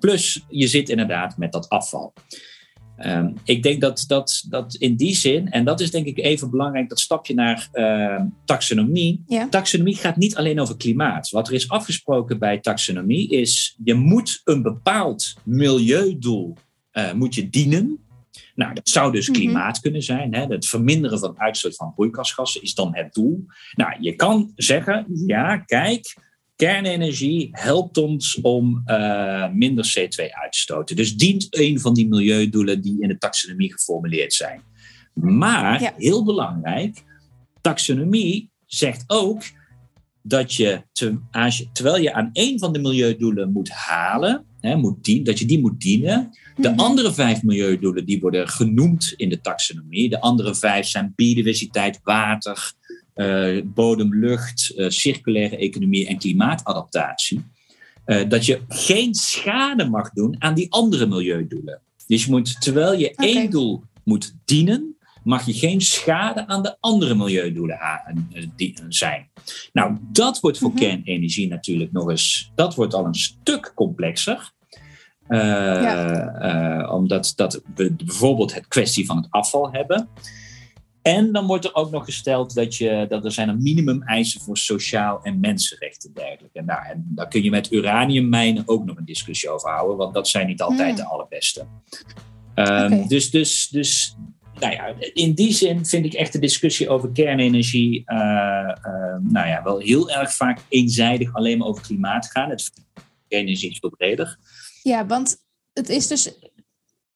plus, 0.00 0.44
je 0.48 0.66
zit 0.66 0.88
inderdaad 0.88 1.36
met 1.36 1.52
dat 1.52 1.68
afval. 1.68 2.12
Ehm, 2.96 3.30
ik 3.44 3.62
denk 3.62 3.80
dat, 3.80 4.04
dat, 4.06 4.44
dat 4.48 4.74
in 4.74 4.96
die 4.96 5.14
zin, 5.14 5.50
en 5.50 5.64
dat 5.64 5.80
is 5.80 5.90
denk 5.90 6.06
ik 6.06 6.18
even 6.18 6.50
belangrijk, 6.50 6.88
dat 6.88 7.00
stapje 7.00 7.34
naar 7.34 7.68
uh, 7.72 8.20
taxonomie. 8.44 9.24
Taxonomie 9.50 9.96
gaat 9.96 10.16
niet 10.16 10.36
alleen 10.36 10.60
over 10.60 10.76
klimaat. 10.76 11.30
Wat 11.30 11.48
er 11.48 11.54
is 11.54 11.68
afgesproken 11.68 12.38
bij 12.38 12.60
taxonomie 12.60 13.28
is, 13.28 13.76
je 13.84 13.94
moet 13.94 14.40
een 14.44 14.62
bepaald 14.62 15.34
milieudoel 15.44 16.56
uh, 16.92 17.12
moet 17.12 17.34
je 17.34 17.50
dienen. 17.50 17.98
Nou, 18.54 18.74
dat 18.74 18.88
zou 18.88 19.12
dus 19.12 19.28
mhm. 19.28 19.38
klimaat 19.38 19.80
kunnen 19.80 20.02
zijn. 20.02 20.34
Hè? 20.34 20.46
Het 20.46 20.66
verminderen 20.66 21.18
van 21.18 21.40
uitstoot 21.40 21.76
van 21.76 21.94
broeikasgassen 21.94 22.62
is 22.62 22.74
dan 22.74 22.96
het 22.96 23.14
doel. 23.14 23.44
Nou, 23.74 23.96
je 24.00 24.14
kan 24.14 24.52
zeggen, 24.56 25.06
ja, 25.26 25.56
kijk, 25.56 26.16
kernenergie 26.56 27.48
helpt 27.52 27.96
ons 27.96 28.40
om 28.40 28.82
uh, 28.86 29.52
minder 29.52 29.94
CO2 29.98 30.30
uit 30.30 30.52
te 30.52 30.58
stoten. 30.58 30.96
Dus 30.96 31.16
dient 31.16 31.46
een 31.50 31.80
van 31.80 31.94
die 31.94 32.08
milieudoelen 32.08 32.80
die 32.80 33.00
in 33.00 33.08
de 33.08 33.18
taxonomie 33.18 33.72
geformuleerd 33.72 34.32
zijn. 34.32 34.62
Maar, 35.14 35.92
heel 35.96 36.24
belangrijk, 36.24 37.02
taxonomie 37.60 38.50
zegt 38.66 39.04
ook 39.06 39.42
dat 40.22 40.54
je, 40.54 40.82
te, 40.92 41.18
als 41.30 41.58
je, 41.58 41.68
terwijl 41.72 42.02
je 42.02 42.12
aan 42.12 42.30
één 42.32 42.58
van 42.58 42.72
de 42.72 42.78
milieudoelen 42.78 43.52
moet 43.52 43.70
halen, 43.70 44.44
hè, 44.60 44.76
moet 44.76 45.04
dien, 45.04 45.24
dat 45.24 45.38
je 45.38 45.44
die 45.44 45.60
moet 45.60 45.80
dienen. 45.80 46.30
De 46.56 46.68
mhm. 46.68 46.78
andere 46.78 47.14
vijf 47.14 47.42
milieudoelen 47.42 48.06
die 48.06 48.20
worden 48.20 48.48
genoemd 48.48 49.14
in 49.16 49.28
de 49.28 49.40
taxonomie. 49.40 50.08
De 50.08 50.20
andere 50.20 50.54
vijf 50.54 50.86
zijn 50.86 51.12
biodiversiteit, 51.16 52.00
water, 52.02 52.72
uh, 53.14 53.62
bodem, 53.64 54.14
lucht, 54.14 54.72
uh, 54.76 54.88
circulaire 54.88 55.56
economie 55.56 56.06
en 56.06 56.18
klimaatadaptatie. 56.18 57.44
Uh, 58.06 58.28
dat 58.28 58.46
je 58.46 58.60
geen 58.68 59.14
schade 59.14 59.84
mag 59.84 60.10
doen 60.10 60.36
aan 60.38 60.54
die 60.54 60.72
andere 60.72 61.06
milieudoelen. 61.06 61.80
Dus 62.06 62.24
je 62.24 62.30
moet, 62.30 62.60
terwijl 62.60 62.98
je 62.98 63.10
okay. 63.10 63.26
één 63.26 63.50
doel 63.50 63.82
moet 64.04 64.34
dienen, 64.44 64.96
mag 65.22 65.46
je 65.46 65.52
geen 65.52 65.80
schade 65.80 66.46
aan 66.46 66.62
de 66.62 66.76
andere 66.80 67.14
milieudoelen 67.14 67.78
zijn. 68.88 69.30
Nou, 69.72 69.96
dat 70.12 70.40
wordt 70.40 70.58
voor 70.58 70.70
-hmm. 70.70 70.78
kernenergie 70.78 71.48
natuurlijk 71.48 71.92
nog 71.92 72.10
eens, 72.10 72.50
dat 72.54 72.74
wordt 72.74 72.94
al 72.94 73.04
een 73.04 73.14
stuk 73.14 73.72
complexer. 73.74 74.52
Ja. 75.28 76.88
omdat 76.90 77.32
dat 77.36 77.62
we 77.74 77.92
bijvoorbeeld 77.92 78.54
het 78.54 78.68
kwestie 78.68 79.06
van 79.06 79.16
het 79.16 79.26
afval 79.30 79.72
hebben. 79.72 80.08
En 81.06 81.32
dan 81.32 81.46
wordt 81.46 81.64
er 81.64 81.74
ook 81.74 81.90
nog 81.90 82.04
gesteld 82.04 82.54
dat, 82.54 82.76
je, 82.76 83.06
dat 83.08 83.24
er 83.24 83.32
zijn 83.32 83.48
een 83.48 83.62
minimum 83.62 84.02
eisen 84.02 84.40
voor 84.40 84.56
sociaal 84.56 85.22
en 85.22 85.40
mensenrechten 85.40 86.14
dergelijke. 86.14 86.58
En, 86.58 86.64
nou, 86.64 86.86
en 86.86 87.04
daar 87.14 87.28
kun 87.28 87.42
je 87.42 87.50
met 87.50 87.72
uraniummijnen 87.72 88.62
ook 88.66 88.84
nog 88.84 88.96
een 88.96 89.04
discussie 89.04 89.50
over 89.50 89.70
houden, 89.70 89.96
want 89.96 90.14
dat 90.14 90.28
zijn 90.28 90.46
niet 90.46 90.62
altijd 90.62 90.88
hmm. 90.88 90.96
de 90.96 91.04
allerbeste. 91.04 91.60
Um, 91.60 92.64
okay. 92.64 93.06
Dus, 93.06 93.30
dus, 93.30 93.68
dus 93.68 94.16
nou 94.60 94.72
ja, 94.72 94.94
in 95.12 95.34
die 95.34 95.52
zin 95.52 95.86
vind 95.86 96.04
ik 96.04 96.14
echt 96.14 96.32
de 96.32 96.38
discussie 96.38 96.88
over 96.88 97.12
kernenergie 97.12 98.02
uh, 98.06 98.16
uh, 98.16 99.16
nou 99.20 99.48
ja, 99.48 99.62
wel 99.62 99.78
heel 99.78 100.10
erg 100.10 100.34
vaak 100.34 100.60
eenzijdig 100.68 101.34
alleen 101.34 101.58
maar 101.58 101.68
over 101.68 101.82
klimaat 101.82 102.26
gaan. 102.26 102.50
Het 102.50 102.70
kernenergie 103.28 103.70
is 103.70 103.78
veel 103.78 103.94
breder. 103.96 104.38
Ja, 104.82 105.06
want 105.06 105.36
het 105.72 105.88
is 105.88 106.06
dus 106.06 106.38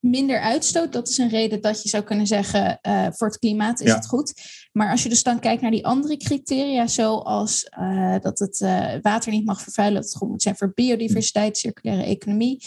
minder 0.01 0.41
uitstoot. 0.41 0.93
Dat 0.93 1.09
is 1.09 1.19
een 1.19 1.29
reden 1.29 1.61
dat 1.61 1.83
je 1.83 1.89
zou 1.89 2.03
kunnen 2.03 2.27
zeggen, 2.27 2.79
uh, 2.89 3.07
voor 3.11 3.27
het 3.27 3.39
klimaat 3.39 3.81
is 3.81 3.93
het 3.93 4.07
goed. 4.07 4.33
Maar 4.73 4.91
als 4.91 5.03
je 5.03 5.09
dus 5.09 5.23
dan 5.23 5.41
kijkt 5.41 5.63
naar 5.63 5.71
die 5.71 5.87
andere 5.87 6.17
criteria, 6.17 6.87
zoals 6.87 7.71
uh, 7.81 8.17
dat 8.21 8.39
het 8.39 8.61
uh, 8.61 8.95
water 9.03 9.33
niet 9.33 9.45
mag 9.45 9.63
vervuilen, 9.63 10.01
dat 10.01 10.11
het 10.11 10.19
goed 10.19 10.29
moet 10.29 10.43
zijn 10.43 10.57
voor 10.57 10.73
biodiversiteit, 10.75 11.59
circulaire 11.59 12.05
economie. 12.05 12.67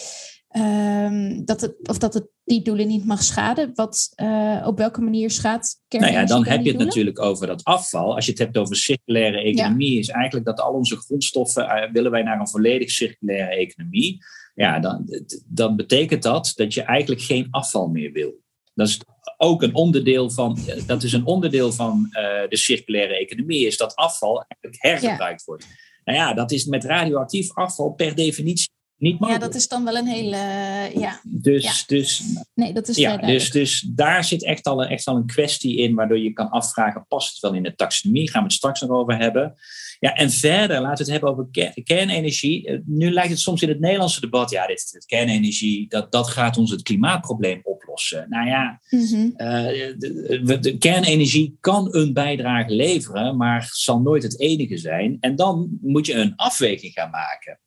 Um, 0.58 1.46
dat 1.46 1.62
het, 1.62 1.88
of 1.88 1.98
dat 1.98 2.14
het 2.14 2.28
die 2.44 2.62
doelen 2.62 2.88
niet 2.88 3.06
mag 3.06 3.24
schaden. 3.24 3.72
Wat, 3.76 4.14
op 4.66 4.78
welke 4.78 5.02
manier 5.02 5.32
schaadt 5.32 5.82
Nou 5.90 6.12
ja, 6.12 6.26
dan 6.26 6.46
heb 6.46 6.64
je 6.64 6.70
het 6.70 6.80
natuurlijk 6.86 7.20
over 7.20 7.48
dat 7.48 7.64
afval. 7.64 8.16
Als 8.16 8.26
je 8.26 8.32
het 8.32 8.40
hebt 8.40 8.58
over 8.58 8.76
circulaire 8.76 9.42
economie, 9.42 9.94
ja. 9.94 10.00
is 10.00 10.08
eigenlijk 10.08 10.46
dat 10.46 10.60
al 10.60 10.74
onze 10.74 10.96
grondstoffen 10.96 11.90
willen 11.92 12.12
wij 12.12 12.22
naar 12.22 12.40
een 12.40 12.48
volledig 12.48 12.90
circulaire 12.90 13.56
economie 13.56 14.24
ja, 14.56 14.80
dan, 14.80 15.06
dan 15.46 15.76
betekent 15.76 16.24
dat 16.24 16.52
dat 16.56 16.74
je 16.74 16.82
eigenlijk 16.82 17.22
geen 17.22 17.48
afval 17.52 17.88
meer 17.88 18.12
wil. 18.12 18.40
Dat 18.74 18.88
is 18.88 19.00
ook 19.38 19.62
een 19.62 19.76
onderdeel 19.76 20.30
van, 20.30 20.58
dat 20.86 21.04
is 21.04 21.14
een 21.14 21.26
onderdeel 21.26 21.72
van 21.72 22.08
uh, 22.12 22.50
de 22.50 22.58
circulaire 22.58 23.18
economie, 23.18 23.66
is 23.66 23.78
dat 23.78 23.96
afval 23.96 24.46
eigenlijk 24.48 24.84
hergebruikt 24.84 25.40
ja. 25.40 25.46
wordt. 25.46 25.68
Nou 26.04 26.18
ja, 26.18 26.34
dat 26.34 26.52
is 26.52 26.66
met 26.66 26.84
radioactief 26.84 27.54
afval 27.54 27.92
per 27.92 28.16
definitie 28.16 28.70
niet 29.02 29.20
mogelijk. 29.20 29.42
Ja, 29.42 29.48
dat 29.48 29.58
is 29.58 29.68
dan 29.68 29.84
wel 29.84 29.96
een 29.96 30.08
hele. 30.08 30.38
Ja. 31.00 31.22
Dus, 31.24 31.64
ja. 31.64 31.74
dus, 31.88 32.24
nee, 32.54 32.74
dat 32.74 32.88
is 32.88 32.96
ja, 32.96 33.18
dus, 33.18 33.50
dus 33.50 33.80
daar 33.96 34.24
zit 34.24 34.44
echt 34.44 34.68
al, 34.68 34.84
een, 34.84 34.90
echt 34.90 35.06
al 35.06 35.16
een 35.16 35.26
kwestie 35.26 35.78
in 35.78 35.96
waardoor 35.96 36.20
je 36.20 36.34
kan 36.34 36.50
afvragen: 36.50 37.06
past 37.08 37.32
het 37.32 37.40
wel 37.40 37.54
in 37.54 37.64
de 37.64 37.76
taxonomie? 37.76 38.30
Gaan 38.30 38.42
we 38.42 38.48
het 38.48 38.58
straks 38.58 38.82
nog 38.82 38.90
over 38.90 39.18
hebben. 39.18 39.56
Ja, 40.00 40.14
en 40.14 40.32
verder 40.32 40.82
laten 40.82 41.06
we 41.06 41.12
het 41.12 41.22
hebben 41.22 41.30
over 41.30 41.74
kernenergie. 41.84 42.68
Eh, 42.68 42.80
nu 42.86 43.12
lijkt 43.12 43.30
het 43.30 43.40
soms 43.40 43.62
in 43.62 43.70
het 43.70 43.80
Nederlandse 43.80 44.22
debat: 44.22 44.50
ja, 44.50 44.68
dit, 44.68 44.92
dit 44.92 45.06
kernenergie, 45.06 45.90
dat, 45.90 46.12
dat 46.12 46.28
gaat 46.30 46.58
ons 46.58 46.72
het 46.72 46.82
klimaatprobleem 46.82 47.60
oplossen. 47.64 48.26
Nou 48.30 48.48
ja, 48.48 48.82
mm 48.90 49.06
-hmm. 49.06 49.34
uh, 49.38 49.38
de, 49.98 50.58
de, 50.60 50.78
kernenergie 50.78 51.58
kan 51.60 51.96
een 51.96 52.14
bijdrage 52.14 52.74
leveren, 52.74 53.38
maar 53.38 53.70
zal 53.72 54.02
nooit 54.02 54.24
het 54.24 54.40
enige 54.40 54.78
zijn. 54.78 55.18
En 55.20 55.36
dan 55.36 55.78
moet 55.82 56.06
je 56.06 56.14
een 56.14 56.36
afweging 56.36 56.94
gaan 56.94 57.10
maken. 57.10 57.60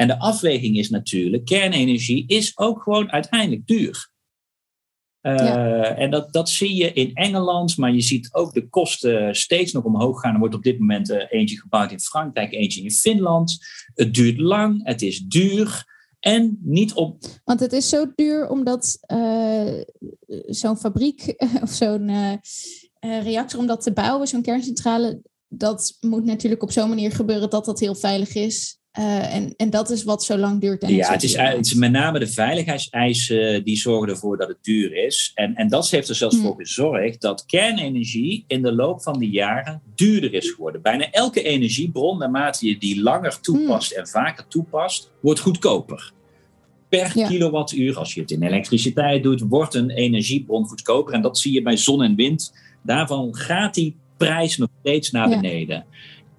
En 0.00 0.06
de 0.06 0.18
afweging 0.18 0.76
is 0.76 0.90
natuurlijk, 0.90 1.44
kernenergie 1.44 2.24
is 2.26 2.58
ook 2.58 2.82
gewoon 2.82 3.10
uiteindelijk 3.10 3.66
duur. 3.66 4.10
Uh, 5.22 5.36
ja. 5.36 5.96
En 5.96 6.10
dat, 6.10 6.32
dat 6.32 6.48
zie 6.48 6.74
je 6.74 6.92
in 6.92 7.14
Engeland, 7.14 7.76
maar 7.76 7.92
je 7.92 8.00
ziet 8.00 8.34
ook 8.34 8.52
de 8.52 8.68
kosten 8.68 9.34
steeds 9.34 9.72
nog 9.72 9.84
omhoog 9.84 10.20
gaan. 10.20 10.32
Er 10.32 10.38
wordt 10.38 10.54
op 10.54 10.62
dit 10.62 10.78
moment 10.78 11.10
uh, 11.10 11.22
eentje 11.28 11.60
gebouwd 11.60 11.92
in 11.92 12.00
Frankrijk, 12.00 12.52
eentje 12.52 12.82
in 12.82 12.90
Finland. 12.90 13.58
Het 13.94 14.14
duurt 14.14 14.38
lang, 14.38 14.86
het 14.86 15.02
is 15.02 15.18
duur. 15.18 15.84
En 16.20 16.58
niet 16.62 16.92
op. 16.92 17.24
Want 17.44 17.60
het 17.60 17.72
is 17.72 17.88
zo 17.88 18.12
duur 18.14 18.48
omdat 18.48 18.98
uh, 19.12 19.80
zo'n 20.46 20.76
fabriek 20.76 21.34
of 21.62 21.70
zo'n 21.70 22.10
reactor, 23.00 23.60
om 23.60 23.66
dat 23.66 23.82
te 23.82 23.92
bouwen, 23.92 24.28
zo'n 24.28 24.42
kerncentrale, 24.42 25.22
dat 25.48 25.96
moet 26.00 26.24
natuurlijk 26.24 26.62
op 26.62 26.70
zo'n 26.70 26.88
manier 26.88 27.12
gebeuren 27.12 27.50
dat 27.50 27.64
dat 27.64 27.80
heel 27.80 27.94
veilig 27.94 28.34
is. 28.34 28.79
Uh, 28.98 29.34
en, 29.34 29.54
en 29.56 29.70
dat 29.70 29.90
is 29.90 30.04
wat 30.04 30.24
zo 30.24 30.36
lang 30.36 30.60
duurt. 30.60 30.82
En 30.82 30.94
ja, 30.94 31.12
het 31.12 31.22
is, 31.22 31.36
het 31.36 31.66
is 31.66 31.74
met 31.74 31.92
name 31.92 32.18
de 32.18 32.26
veiligheidseisen 32.26 33.64
die 33.64 33.76
zorgen 33.76 34.08
ervoor 34.08 34.36
dat 34.36 34.48
het 34.48 34.58
duur 34.60 34.94
is. 34.94 35.30
En, 35.34 35.54
en 35.54 35.68
dat 35.68 35.90
heeft 35.90 36.08
er 36.08 36.14
zelfs 36.14 36.34
hmm. 36.34 36.44
voor 36.44 36.56
gezorgd 36.56 37.20
dat 37.20 37.46
kernenergie 37.46 38.44
in 38.46 38.62
de 38.62 38.72
loop 38.72 39.02
van 39.02 39.18
de 39.18 39.30
jaren 39.30 39.82
duurder 39.94 40.34
is 40.34 40.50
geworden. 40.50 40.82
Bijna 40.82 41.10
elke 41.10 41.42
energiebron, 41.42 42.18
naarmate 42.18 42.68
je 42.68 42.78
die 42.78 43.02
langer 43.02 43.40
toepast 43.40 43.90
hmm. 43.90 44.00
en 44.00 44.08
vaker 44.08 44.46
toepast, 44.48 45.10
wordt 45.20 45.40
goedkoper. 45.40 46.12
Per 46.88 47.18
ja. 47.18 47.28
kilowattuur, 47.28 47.98
als 47.98 48.14
je 48.14 48.20
het 48.20 48.30
in 48.30 48.42
elektriciteit 48.42 49.22
doet, 49.22 49.40
wordt 49.40 49.74
een 49.74 49.90
energiebron 49.90 50.66
goedkoper. 50.66 51.14
En 51.14 51.22
dat 51.22 51.38
zie 51.38 51.52
je 51.52 51.62
bij 51.62 51.76
zon 51.76 52.02
en 52.02 52.14
wind. 52.14 52.52
Daarvan 52.82 53.34
gaat 53.36 53.74
die 53.74 53.96
prijs 54.16 54.56
nog 54.56 54.68
steeds 54.80 55.10
naar 55.10 55.28
beneden. 55.28 55.76
Ja. 55.76 55.84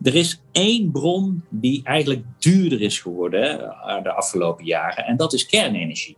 Er 0.03 0.15
is 0.15 0.41
één 0.51 0.91
bron 0.91 1.43
die 1.49 1.83
eigenlijk 1.83 2.23
duurder 2.39 2.81
is 2.81 2.99
geworden 2.99 3.57
de 4.03 4.11
afgelopen 4.11 4.65
jaren, 4.65 5.05
en 5.05 5.17
dat 5.17 5.33
is 5.33 5.45
kernenergie. 5.45 6.17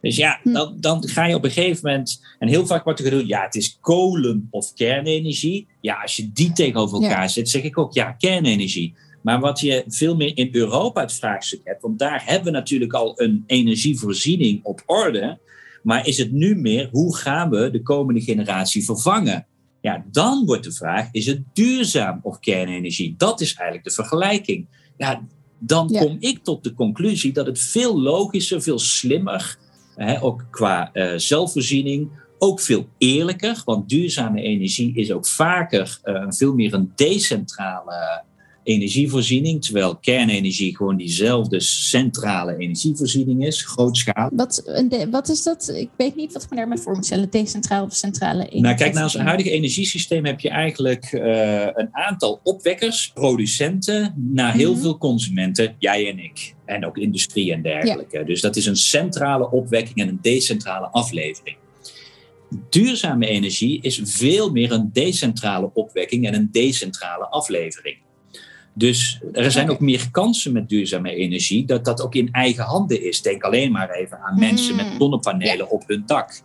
Dus 0.00 0.16
ja, 0.16 0.40
dan, 0.44 0.76
dan 0.80 1.08
ga 1.08 1.24
je 1.24 1.34
op 1.34 1.44
een 1.44 1.50
gegeven 1.50 1.90
moment, 1.90 2.20
en 2.38 2.48
heel 2.48 2.66
vaak 2.66 2.84
wordt 2.84 2.98
er 2.98 3.04
gedoe, 3.04 3.26
ja, 3.26 3.42
het 3.42 3.54
is 3.54 3.78
kolen 3.80 4.48
of 4.50 4.74
kernenergie. 4.74 5.66
Ja, 5.80 6.02
als 6.02 6.16
je 6.16 6.32
die 6.32 6.52
tegenover 6.52 7.02
elkaar 7.02 7.22
ja. 7.22 7.28
zet, 7.28 7.48
zeg 7.48 7.62
ik 7.62 7.78
ook, 7.78 7.94
ja, 7.94 8.12
kernenergie. 8.12 8.94
Maar 9.22 9.40
wat 9.40 9.60
je 9.60 9.84
veel 9.86 10.16
meer 10.16 10.36
in 10.36 10.48
Europa 10.52 11.00
het 11.00 11.12
vraagstuk 11.12 11.60
hebt, 11.64 11.82
want 11.82 11.98
daar 11.98 12.22
hebben 12.26 12.52
we 12.52 12.58
natuurlijk 12.58 12.92
al 12.92 13.20
een 13.20 13.44
energievoorziening 13.46 14.60
op 14.64 14.82
orde. 14.86 15.38
Maar 15.82 16.06
is 16.06 16.18
het 16.18 16.32
nu 16.32 16.56
meer, 16.56 16.88
hoe 16.92 17.16
gaan 17.16 17.50
we 17.50 17.70
de 17.70 17.82
komende 17.82 18.20
generatie 18.20 18.84
vervangen? 18.84 19.46
Ja, 19.80 20.04
dan 20.10 20.44
wordt 20.44 20.64
de 20.64 20.72
vraag, 20.72 21.08
is 21.12 21.26
het 21.26 21.42
duurzaam 21.52 22.20
of 22.22 22.38
kernenergie? 22.38 23.14
Dat 23.16 23.40
is 23.40 23.54
eigenlijk 23.54 23.88
de 23.88 23.94
vergelijking. 23.94 24.66
Ja, 24.96 25.26
dan 25.58 25.88
ja. 25.92 26.00
kom 26.00 26.16
ik 26.20 26.44
tot 26.44 26.64
de 26.64 26.74
conclusie 26.74 27.32
dat 27.32 27.46
het 27.46 27.58
veel 27.58 28.00
logischer, 28.00 28.62
veel 28.62 28.78
slimmer, 28.78 29.58
hè, 29.94 30.22
ook 30.22 30.46
qua 30.50 30.90
uh, 30.92 31.12
zelfvoorziening, 31.16 32.10
ook 32.38 32.60
veel 32.60 32.88
eerlijker, 32.98 33.62
want 33.64 33.88
duurzame 33.88 34.42
energie 34.42 34.94
is 34.94 35.12
ook 35.12 35.26
vaker 35.26 35.98
uh, 36.04 36.24
veel 36.28 36.54
meer 36.54 36.74
een 36.74 36.92
decentrale 36.94 38.22
energievoorziening, 38.62 39.64
terwijl 39.64 39.96
kernenergie 39.96 40.76
gewoon 40.76 40.96
diezelfde 40.96 41.60
centrale 41.60 42.56
energievoorziening 42.56 43.46
is, 43.46 43.62
grootschalig. 43.62 44.30
Wat, 44.32 44.82
wat 45.10 45.28
is 45.28 45.42
dat? 45.42 45.72
Ik 45.74 45.90
weet 45.96 46.16
niet 46.16 46.32
wat 46.32 46.42
ik 46.42 46.50
me 46.50 46.56
daarmee 46.56 46.78
voor 46.78 46.94
moet 46.94 47.04
stellen, 47.06 47.30
decentrale 47.30 47.86
of 47.86 47.94
centrale 47.94 48.38
energie. 48.38 48.60
Nou, 48.60 48.76
kijk, 48.76 48.94
naar 48.94 49.02
ons 49.02 49.16
huidige 49.16 49.50
energiesysteem 49.50 50.24
heb 50.24 50.40
je 50.40 50.48
eigenlijk 50.48 51.12
uh, 51.12 51.60
een 51.74 51.88
aantal 51.90 52.40
opwekkers, 52.42 53.10
producenten, 53.14 54.14
naar 54.16 54.54
heel 54.54 54.68
mm-hmm. 54.68 54.82
veel 54.82 54.98
consumenten, 54.98 55.74
jij 55.78 56.08
en 56.10 56.18
ik. 56.18 56.54
En 56.64 56.86
ook 56.86 56.96
industrie 56.96 57.52
en 57.52 57.62
dergelijke. 57.62 58.18
Ja. 58.18 58.24
Dus 58.24 58.40
dat 58.40 58.56
is 58.56 58.66
een 58.66 58.76
centrale 58.76 59.50
opwekking 59.50 59.96
en 59.96 60.08
een 60.08 60.18
decentrale 60.22 60.86
aflevering. 60.86 61.56
Duurzame 62.70 63.26
energie 63.26 63.82
is 63.82 64.00
veel 64.04 64.50
meer 64.50 64.72
een 64.72 64.90
decentrale 64.92 65.70
opwekking 65.74 66.26
en 66.26 66.34
een 66.34 66.48
decentrale 66.52 67.28
aflevering. 67.28 67.96
Dus 68.80 69.20
er 69.32 69.50
zijn 69.50 69.70
ook 69.70 69.80
meer 69.80 70.10
kansen 70.10 70.52
met 70.52 70.68
duurzame 70.68 71.14
energie 71.14 71.64
dat 71.64 71.84
dat 71.84 72.02
ook 72.02 72.14
in 72.14 72.28
eigen 72.32 72.64
handen 72.64 73.04
is. 73.04 73.22
Denk 73.22 73.42
alleen 73.42 73.72
maar 73.72 73.90
even 73.90 74.18
aan 74.18 74.38
mensen 74.38 74.76
met 74.76 74.86
zonnepanelen 74.98 75.56
ja. 75.56 75.64
op 75.64 75.82
hun 75.86 76.02
dak. 76.06 76.40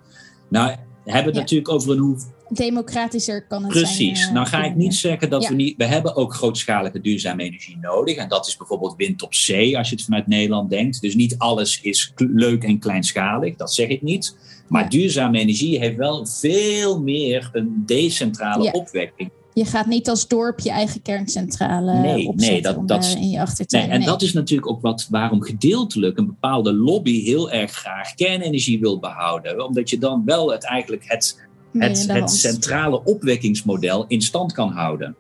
Nou, 0.48 0.76
we 1.04 1.12
hebben 1.12 1.26
het 1.26 1.36
ja. 1.36 1.41
natuurlijk 1.41 1.69
over 1.69 1.91
een 1.91 1.98
hoe. 1.98 2.17
Democratischer 2.50 3.48
kan 3.48 3.63
het 3.63 3.71
Precies. 3.71 3.95
zijn. 3.95 4.08
Precies. 4.08 4.28
Uh, 4.28 4.34
nou 4.34 4.48
ga 4.48 4.63
ik 4.63 4.76
niet 4.76 4.95
zeggen 4.95 5.30
dat 5.30 5.43
ja. 5.43 5.50
we 5.50 5.56
niet. 5.56 5.78
We 5.78 5.86
hebben 5.86 6.15
ook 6.15 6.34
grootschalige 6.34 7.02
duurzame 7.02 7.43
energie 7.43 7.78
nodig. 7.82 8.15
En 8.15 8.30
dat 8.30 8.48
is 8.48 8.58
bijvoorbeeld 8.58 8.95
wind 8.98 9.21
op 9.21 9.34
zee, 9.34 9.78
als 9.78 9.89
je 9.89 9.95
het 9.95 10.04
vanuit 10.04 10.28
Nederland 10.28 10.69
denkt. 10.69 11.02
Dus 11.02 11.15
niet 11.15 11.38
alles 11.38 11.82
is 11.82 12.13
leuk 12.15 12.63
en 12.63 12.80
kleinschalig. 12.80 13.56
Dat 13.56 13.74
zeg 13.74 13.88
ik 13.88 14.02
niet. 14.02 14.38
Maar 14.67 14.89
duurzame 14.89 15.39
energie 15.39 15.80
heeft 15.80 15.98
wel 15.98 16.26
veel 16.26 17.02
meer 17.02 17.50
een 17.54 17.84
decentrale 17.86 18.71
opwekking 18.71 19.30
je 19.56 19.65
gaat 19.65 19.86
niet 19.86 20.10
als 20.10 20.28
dorp 20.28 20.60
je 20.60 20.70
eigen 20.70 21.02
kerncentrale 21.02 21.94
nee, 21.94 22.32
nee, 22.36 22.62
dat, 22.62 22.88
dat, 22.88 23.06
in 23.06 23.30
je 23.30 23.41
achtertuin. 23.41 23.84
Nee, 23.84 23.91
en 23.91 24.00
nee. 24.00 24.08
dat 24.08 24.22
is 24.22 24.34
natuurlijk 24.34 24.70
ook 24.70 24.82
wat, 24.82 25.08
waarom 25.10 25.41
gedeeltelijk 25.41 26.18
een 26.18 26.26
bepaalde 26.26 26.74
lobby 26.74 27.24
heel 27.24 27.52
erg 27.52 27.72
graag 27.72 28.13
kernenergie 28.13 28.80
wil 28.80 29.00
behouden. 29.00 29.65
Omdat 29.65 29.89
je 29.89 29.98
dan 29.98 30.26
wel 30.26 30.52
het, 30.52 30.63
eigenlijk 30.63 31.04
het, 31.06 31.48
het, 31.72 32.08
het 32.08 32.32
centrale 32.32 33.04
opwekkingsmodel 33.04 34.06
in 34.08 34.22
stand 34.22 34.54
kan 34.54 34.72
houden. 34.72 35.15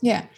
Ja, 0.00 0.28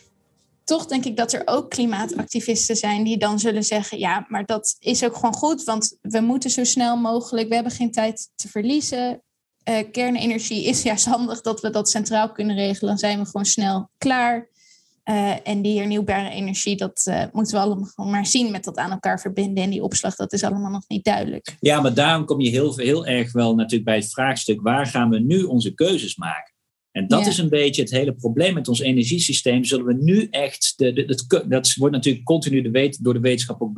toch 0.65 0.87
denk 0.87 1.05
ik 1.05 1.17
dat 1.17 1.33
er 1.33 1.43
ook 1.45 1.71
klimaatactivisten 1.71 2.77
zijn 2.77 3.05
die 3.05 3.19
dan 3.19 3.39
zullen 3.39 3.65
zeggen: 3.65 3.99
ja, 3.99 4.27
maar 4.29 4.45
dat 4.45 4.77
is 4.79 5.05
ook 5.05 5.15
gewoon 5.15 5.35
goed, 5.35 5.65
want 5.65 5.99
we 6.01 6.21
moeten 6.21 6.51
zo 6.51 6.65
snel 6.65 6.97
mogelijk, 6.97 7.49
we 7.49 7.55
hebben 7.55 7.73
geen 7.73 7.93
tijd 7.93 8.31
te 8.35 8.49
verliezen 8.49 9.23
uh, 9.71 9.79
kernenergie 9.93 10.65
is 10.65 10.83
juist 10.83 11.05
handig 11.05 11.41
dat 11.41 11.61
we 11.61 11.71
dat 11.71 11.91
centraal 11.91 12.33
kunnen 12.33 12.57
regelen. 12.57 12.89
Dan 12.89 12.99
zijn 12.99 13.19
we 13.19 13.25
gewoon 13.25 13.45
snel 13.45 13.91
klaar. 13.99 14.49
Uh, 15.05 15.49
en 15.49 15.63
die 15.63 15.79
hernieuwbare 15.79 16.31
energie, 16.31 16.77
dat 16.77 17.07
uh, 17.09 17.25
moeten 17.33 17.55
we 17.55 17.61
allemaal 17.61 17.91
gewoon 17.95 18.11
maar 18.11 18.27
zien 18.27 18.51
met 18.51 18.65
dat 18.65 18.77
aan 18.77 18.91
elkaar 18.91 19.21
verbinden. 19.21 19.65
En 19.65 19.71
die 19.71 19.83
opslag, 19.83 20.17
dat 20.17 20.33
is 20.33 20.45
allemaal 20.45 20.71
nog 20.71 20.85
niet 20.89 21.05
duidelijk. 21.05 21.57
Ja, 21.61 21.81
maar 21.81 21.95
daarom 21.95 22.25
kom 22.25 22.41
je 22.41 22.51
heel, 22.51 22.77
heel 22.77 23.07
erg 23.07 23.33
wel 23.33 23.55
natuurlijk 23.55 23.85
bij 23.85 23.97
het 23.97 24.13
vraagstuk: 24.13 24.61
waar 24.61 24.87
gaan 24.87 25.11
we 25.11 25.19
nu 25.19 25.43
onze 25.43 25.75
keuzes 25.75 26.17
maken? 26.17 26.55
En 26.93 27.07
dat 27.07 27.21
ja. 27.21 27.29
is 27.29 27.39
een 27.39 27.49
beetje 27.49 27.83
het 27.83 27.91
hele 27.91 28.15
probleem 28.15 28.55
met 28.55 28.69
ons 28.69 28.81
energiesysteem. 28.81 29.65
Zullen 29.65 29.87
we 29.87 29.95
nu 29.95 30.27
echt, 30.31 30.73
de, 30.77 30.93
de, 30.93 31.03
het, 31.07 31.45
dat 31.51 31.75
wordt 31.75 31.95
natuurlijk 31.95 32.25
continu 32.25 32.63
de 32.63 32.97
door 33.01 33.15
de 33.15 33.21
wetenschap 33.21 33.63
ook 33.63 33.75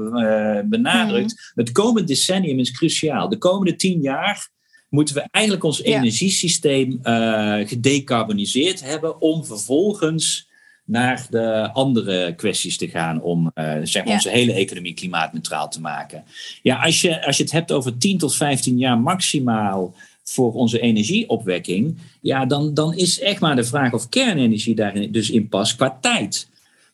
benadrukt. 0.69 1.31
Mm. 1.31 1.65
Het 1.65 1.73
komende 1.73 2.09
decennium 2.09 2.59
is 2.59 2.71
cruciaal. 2.71 3.29
De 3.29 3.39
komende 3.39 3.77
tien 3.77 4.01
jaar 4.01 4.51
moeten 4.93 5.15
we 5.15 5.29
eigenlijk 5.31 5.65
ons 5.65 5.79
ja. 5.79 5.85
energiesysteem 5.85 7.01
uh, 7.03 7.59
gedecarboniseerd 7.69 8.85
hebben 8.85 9.21
om 9.21 9.45
vervolgens 9.45 10.51
naar 10.85 11.27
de 11.31 11.71
andere 11.73 12.35
kwesties 12.35 12.77
te 12.77 12.89
gaan 12.89 13.23
om 13.23 13.51
uh, 13.55 13.75
zeg 13.83 13.95
maar 13.95 14.07
ja. 14.07 14.13
onze 14.13 14.31
hele 14.31 14.53
economie 14.53 14.95
klimaatneutraal 14.95 15.69
te 15.69 15.81
maken. 15.81 16.25
Ja, 16.63 16.77
als 16.77 17.01
je, 17.01 17.27
als 17.27 17.37
je 17.37 17.43
het 17.43 17.53
hebt 17.53 17.73
over 17.73 17.99
10 17.99 18.19
tot 18.19 18.37
15 18.37 18.79
jaar 18.79 18.99
maximaal 18.99 19.95
voor 20.23 20.53
onze 20.53 20.81
energieopwekking, 20.81 21.99
ja, 22.21 22.47
dan, 22.47 22.75
dan 22.75 22.95
is 22.95 23.21
echt 23.21 23.41
maar 23.41 23.57
de 23.57 23.65
vraag 23.65 23.93
of 23.93 24.09
kernenergie 24.09 24.75
daarin 24.75 25.13
dus 25.13 25.31
in 25.31 25.49
past 25.49 25.77
qua 25.77 25.99
tijd. 26.01 26.49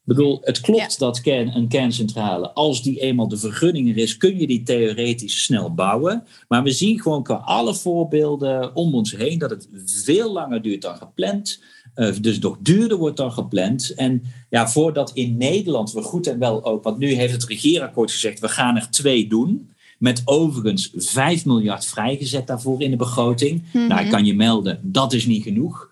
Ik 0.09 0.17
bedoel, 0.17 0.39
het 0.43 0.61
klopt 0.61 0.93
ja. 0.93 0.99
dat 0.99 1.21
kern, 1.21 1.57
een 1.57 1.69
kerncentrale, 1.69 2.51
als 2.51 2.83
die 2.83 3.01
eenmaal 3.01 3.29
de 3.29 3.37
vergunning 3.37 3.91
er 3.91 3.97
is, 3.97 4.17
kun 4.17 4.39
je 4.39 4.47
die 4.47 4.63
theoretisch 4.63 5.43
snel 5.43 5.75
bouwen. 5.75 6.25
Maar 6.49 6.63
we 6.63 6.71
zien 6.71 7.01
gewoon 7.01 7.23
qua 7.23 7.35
alle 7.35 7.75
voorbeelden 7.75 8.77
om 8.77 8.95
ons 8.95 9.17
heen 9.17 9.39
dat 9.39 9.51
het 9.51 9.69
veel 9.85 10.33
langer 10.33 10.63
duurt 10.63 10.83
dan 10.83 10.97
gepland. 10.97 11.63
Uh, 11.97 12.15
dus 12.21 12.39
nog 12.39 12.57
duurder 12.61 12.99
wordt 12.99 13.17
dan 13.17 13.33
gepland. 13.33 13.95
En 13.95 14.23
ja, 14.51 14.69
voordat 14.69 15.11
in 15.15 15.37
Nederland 15.37 15.93
we 15.93 16.03
goed 16.03 16.27
en 16.27 16.39
wel 16.39 16.65
ook, 16.65 16.85
want 16.85 16.99
nu 16.99 17.13
heeft 17.13 17.33
het 17.33 17.45
regeerakkoord 17.45 18.11
gezegd, 18.11 18.41
we 18.41 18.49
gaan 18.49 18.77
er 18.77 18.91
twee 18.91 19.27
doen. 19.27 19.71
Met 19.99 20.23
overigens 20.25 20.91
5 20.97 21.45
miljard 21.45 21.87
vrijgezet 21.87 22.47
daarvoor 22.47 22.83
in 22.83 22.91
de 22.91 22.97
begroting. 22.97 23.53
Mm 23.53 23.69
-hmm. 23.73 23.89
Nou, 23.89 24.05
ik 24.05 24.11
kan 24.11 24.25
je 24.25 24.35
melden, 24.35 24.81
dat 24.83 25.13
is 25.13 25.27
niet 25.27 25.43
genoeg. 25.43 25.91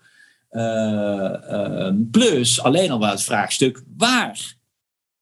Uh, 0.57 1.33
uh, 1.51 1.91
plus 2.11 2.61
alleen 2.61 2.91
al 2.91 2.99
wel 2.99 3.09
het 3.09 3.23
vraagstuk 3.23 3.83
waar. 3.97 4.55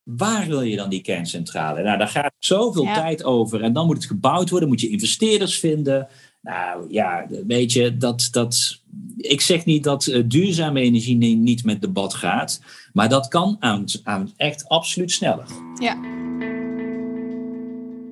waar 0.03 0.47
wil 0.47 0.61
je 0.61 0.75
dan 0.75 0.89
die 0.89 1.01
kerncentrale? 1.01 1.81
Nou, 1.83 1.97
daar 1.97 2.07
gaat 2.07 2.33
zoveel 2.39 2.83
tijd 2.83 3.23
over. 3.23 3.61
En 3.61 3.73
dan 3.73 3.85
moet 3.85 3.95
het 3.95 4.05
gebouwd 4.05 4.49
worden, 4.49 4.69
moet 4.69 4.81
je 4.81 4.89
investeerders 4.89 5.59
vinden. 5.59 6.07
Nou 6.41 6.85
ja, 6.89 7.27
weet 7.47 7.71
je, 7.73 7.97
dat, 7.97 8.27
dat, 8.31 8.81
ik 9.17 9.41
zeg 9.41 9.65
niet 9.65 9.83
dat 9.83 10.05
uh, 10.05 10.23
duurzame 10.25 10.81
energie 10.81 11.15
niet 11.35 11.63
met 11.63 11.81
debat 11.81 12.13
gaat. 12.13 12.61
Maar 12.93 13.09
dat 13.09 13.27
kan 13.27 13.57
aan, 13.59 13.85
aan 14.03 14.33
echt 14.35 14.67
absoluut 14.67 15.11
sneller. 15.11 15.47
Ja. 15.79 15.97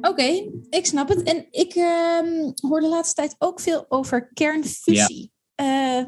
Oké, 0.02 0.44
ik 0.70 0.86
snap 0.86 1.10
het. 1.10 1.24
En 1.24 1.46
ik 1.52 1.76
uh, 1.76 2.20
hoor 2.62 2.82
de 2.82 2.88
laatste 2.88 3.16
tijd 3.16 3.36
ook 3.40 3.60
veel 3.60 3.86
over 3.90 4.30
kernfusie. 4.34 5.32
Ja. 5.56 6.00
Uh, 6.00 6.06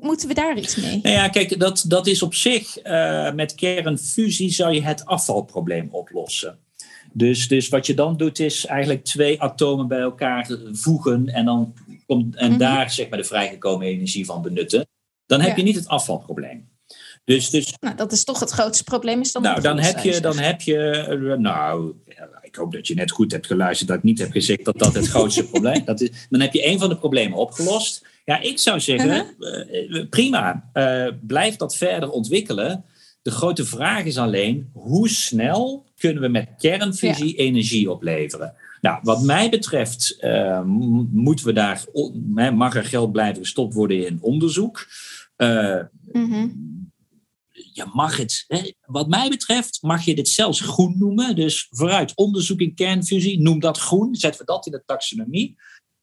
Moeten 0.00 0.28
we 0.28 0.34
daar 0.34 0.58
iets 0.58 0.76
mee? 0.76 1.00
Nou 1.02 1.14
ja, 1.14 1.28
kijk, 1.28 1.60
dat, 1.60 1.84
dat 1.88 2.06
is 2.06 2.22
op 2.22 2.34
zich, 2.34 2.86
uh, 2.86 3.32
met 3.32 3.54
kernfusie 3.54 4.50
zou 4.50 4.74
je 4.74 4.82
het 4.82 5.04
afvalprobleem 5.04 5.88
oplossen. 5.90 6.58
Dus, 7.12 7.48
dus 7.48 7.68
wat 7.68 7.86
je 7.86 7.94
dan 7.94 8.16
doet 8.16 8.38
is 8.38 8.66
eigenlijk 8.66 9.04
twee 9.04 9.42
atomen 9.42 9.88
bij 9.88 10.00
elkaar 10.00 10.50
voegen 10.72 11.28
en, 11.28 11.44
dan 11.44 11.74
komt, 12.06 12.36
en 12.36 12.50
mhm. 12.50 12.58
daar 12.58 12.90
zeg 12.90 13.08
maar 13.08 13.18
de 13.18 13.24
vrijgekomen 13.24 13.86
energie 13.86 14.24
van 14.24 14.42
benutten. 14.42 14.86
Dan 15.26 15.40
heb 15.40 15.56
je 15.56 15.62
niet 15.62 15.76
het 15.76 15.88
afvalprobleem. 15.88 16.68
Dus, 17.24 17.50
dus, 17.50 17.74
nou, 17.80 17.96
dat 17.96 18.12
is 18.12 18.24
toch 18.24 18.40
het 18.40 18.50
grootste 18.50 18.84
probleem. 18.84 19.20
Is 19.20 19.32
dan 19.32 19.42
nou, 19.42 19.60
dan 19.60 19.78
heb, 19.78 19.98
je, 19.98 20.20
dan 20.20 20.38
heb 20.38 20.60
je, 20.60 20.88
eh, 20.90 21.38
nou, 21.38 21.94
ik 22.42 22.54
hoop 22.56 22.72
dat 22.72 22.86
je 22.86 22.94
net 22.94 23.10
goed 23.10 23.32
hebt 23.32 23.46
geluisterd 23.46 23.88
dat 23.88 23.98
ik 23.98 24.04
niet 24.04 24.18
heb 24.18 24.30
gezegd 24.30 24.64
dat 24.64 24.78
dat 24.78 24.94
het 24.94 25.06
grootste 25.06 25.44
probleem 25.52 25.82
is. 25.94 26.26
Dan 26.28 26.40
heb 26.40 26.52
je 26.52 26.66
een 26.66 26.78
van 26.78 26.88
de 26.88 26.96
problemen 26.96 27.38
opgelost. 27.38 28.06
Ja, 28.26 28.40
ik 28.40 28.58
zou 28.58 28.80
zeggen, 28.80 29.34
uh-huh. 29.38 30.00
eh, 30.00 30.08
prima, 30.08 30.70
uh, 30.74 31.08
blijf 31.20 31.56
dat 31.56 31.76
verder 31.76 32.10
ontwikkelen. 32.10 32.84
De 33.22 33.30
grote 33.30 33.64
vraag 33.64 34.04
is 34.04 34.18
alleen, 34.18 34.70
hoe 34.72 35.08
snel 35.08 35.86
kunnen 35.96 36.22
we 36.22 36.28
met 36.28 36.48
kernfusie 36.58 37.36
energie 37.36 37.90
opleveren? 37.90 38.54
Nou, 38.80 38.98
wat 39.02 39.22
mij 39.22 39.50
betreft 39.50 40.16
uh, 40.20 40.62
moeten 41.12 41.46
we 41.46 41.52
daar, 41.52 41.84
mag 42.54 42.76
er 42.76 42.84
geld 42.84 43.12
blijven 43.12 43.42
gestopt 43.42 43.74
worden 43.74 44.06
in 44.06 44.18
onderzoek. 44.20 44.86
Uh, 45.36 45.82
Je 47.52 47.90
mag 47.92 48.16
het, 48.16 48.44
hè, 48.46 48.72
wat 48.80 49.08
mij 49.08 49.28
betreft, 49.28 49.82
mag 49.82 50.04
je 50.04 50.14
dit 50.14 50.28
zelfs 50.28 50.60
groen 50.60 50.98
noemen. 50.98 51.36
Dus 51.36 51.66
vooruit 51.70 52.16
onderzoek 52.16 52.60
in 52.60 52.74
kernfusie, 52.74 53.40
noem 53.40 53.60
dat 53.60 53.78
groen. 53.78 54.14
Zetten 54.14 54.40
we 54.40 54.46
dat 54.46 54.66
in 54.66 54.72
de 54.72 54.82
taxonomie. 54.86 55.56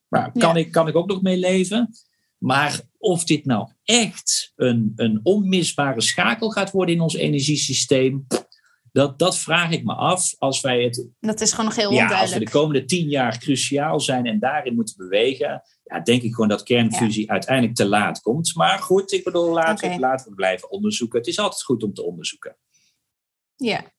Maar 0.08 0.32
kan, 0.32 0.58
ik, 0.58 0.72
kan 0.72 0.88
ik 0.88 0.96
ook 0.96 1.08
nog 1.08 1.22
mee 1.22 1.38
leven? 1.38 1.90
Maar 2.44 2.82
of 2.98 3.24
dit 3.24 3.46
nou 3.46 3.70
echt 3.84 4.52
een, 4.56 4.94
een 4.96 5.20
onmisbare 5.24 6.02
schakel 6.02 6.50
gaat 6.50 6.72
worden 6.72 6.96
in 6.96 7.02
ons 7.02 7.14
energiesysteem, 7.14 8.28
dat, 8.92 9.20
dat 9.20 9.38
vraag 9.38 9.72
ik 9.72 9.84
me 9.84 9.94
af 9.94 10.36
als 10.38 10.62
wij 10.62 10.84
het. 10.84 11.08
Dat 11.20 11.42
is 11.42 11.52
gewoon 11.52 11.66
nog 11.66 11.76
heel 11.76 11.92
ja, 11.92 12.02
onduidelijk. 12.02 12.22
Als 12.22 12.40
we 12.40 12.46
de 12.46 12.52
komende 12.52 12.86
tien 12.86 13.10
jaar 13.10 13.38
cruciaal 13.38 14.00
zijn 14.00 14.26
en 14.26 14.40
daarin 14.40 14.76
moeten 14.76 14.96
bewegen, 14.98 15.64
ja, 15.84 16.00
denk 16.00 16.22
ik 16.22 16.34
gewoon 16.34 16.50
dat 16.50 16.64
kernfusie 16.64 17.32
uiteindelijk 17.32 17.76
te 17.76 17.88
laat 17.88 18.22
komt. 18.22 18.56
Maar 18.56 18.80
goed, 18.80 19.12
ik 19.12 19.24
bedoel, 19.24 19.54
laten, 19.54 19.88
okay. 19.88 20.00
laten 20.00 20.30
we 20.30 20.36
blijven 20.36 20.72
onderzoeken. 20.72 21.20
Het 21.20 21.28
is 21.28 21.40
altijd 21.40 21.64
goed 21.64 21.84
om 21.84 21.94
te 21.94 22.04
onderzoeken. 22.04 22.58
Ja. 23.56 23.92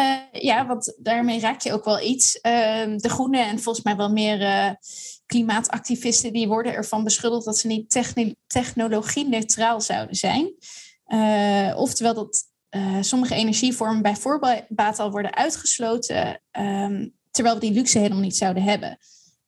Uh, 0.00 0.42
ja, 0.42 0.66
want 0.66 0.96
daarmee 0.98 1.40
raak 1.40 1.60
je 1.60 1.72
ook 1.72 1.84
wel 1.84 2.00
iets. 2.00 2.36
Uh, 2.36 2.42
de 2.96 3.08
Groenen 3.08 3.46
en 3.46 3.60
volgens 3.60 3.84
mij 3.84 3.96
wel 3.96 4.12
meer 4.12 4.40
uh, 4.40 4.70
klimaatactivisten 5.32 6.32
die 6.32 6.48
worden 6.48 6.74
ervan 6.74 7.04
beschuldigd 7.04 7.44
dat 7.44 7.58
ze 7.58 7.66
niet 7.66 8.06
technologie-neutraal 8.46 9.80
zouden 9.80 10.16
zijn. 10.16 10.54
Uh, 11.06 11.72
oftewel 11.76 12.14
dat 12.14 12.42
uh, 12.70 12.96
sommige 13.00 13.34
energievormen 13.34 14.02
bij 14.02 14.16
voorbaat 14.16 14.98
al 14.98 15.10
worden 15.10 15.34
uitgesloten, 15.34 16.42
um, 16.58 17.14
terwijl 17.30 17.54
we 17.54 17.60
die 17.60 17.72
luxe 17.72 17.98
helemaal 17.98 18.22
niet 18.22 18.36
zouden 18.36 18.62
hebben. 18.62 18.98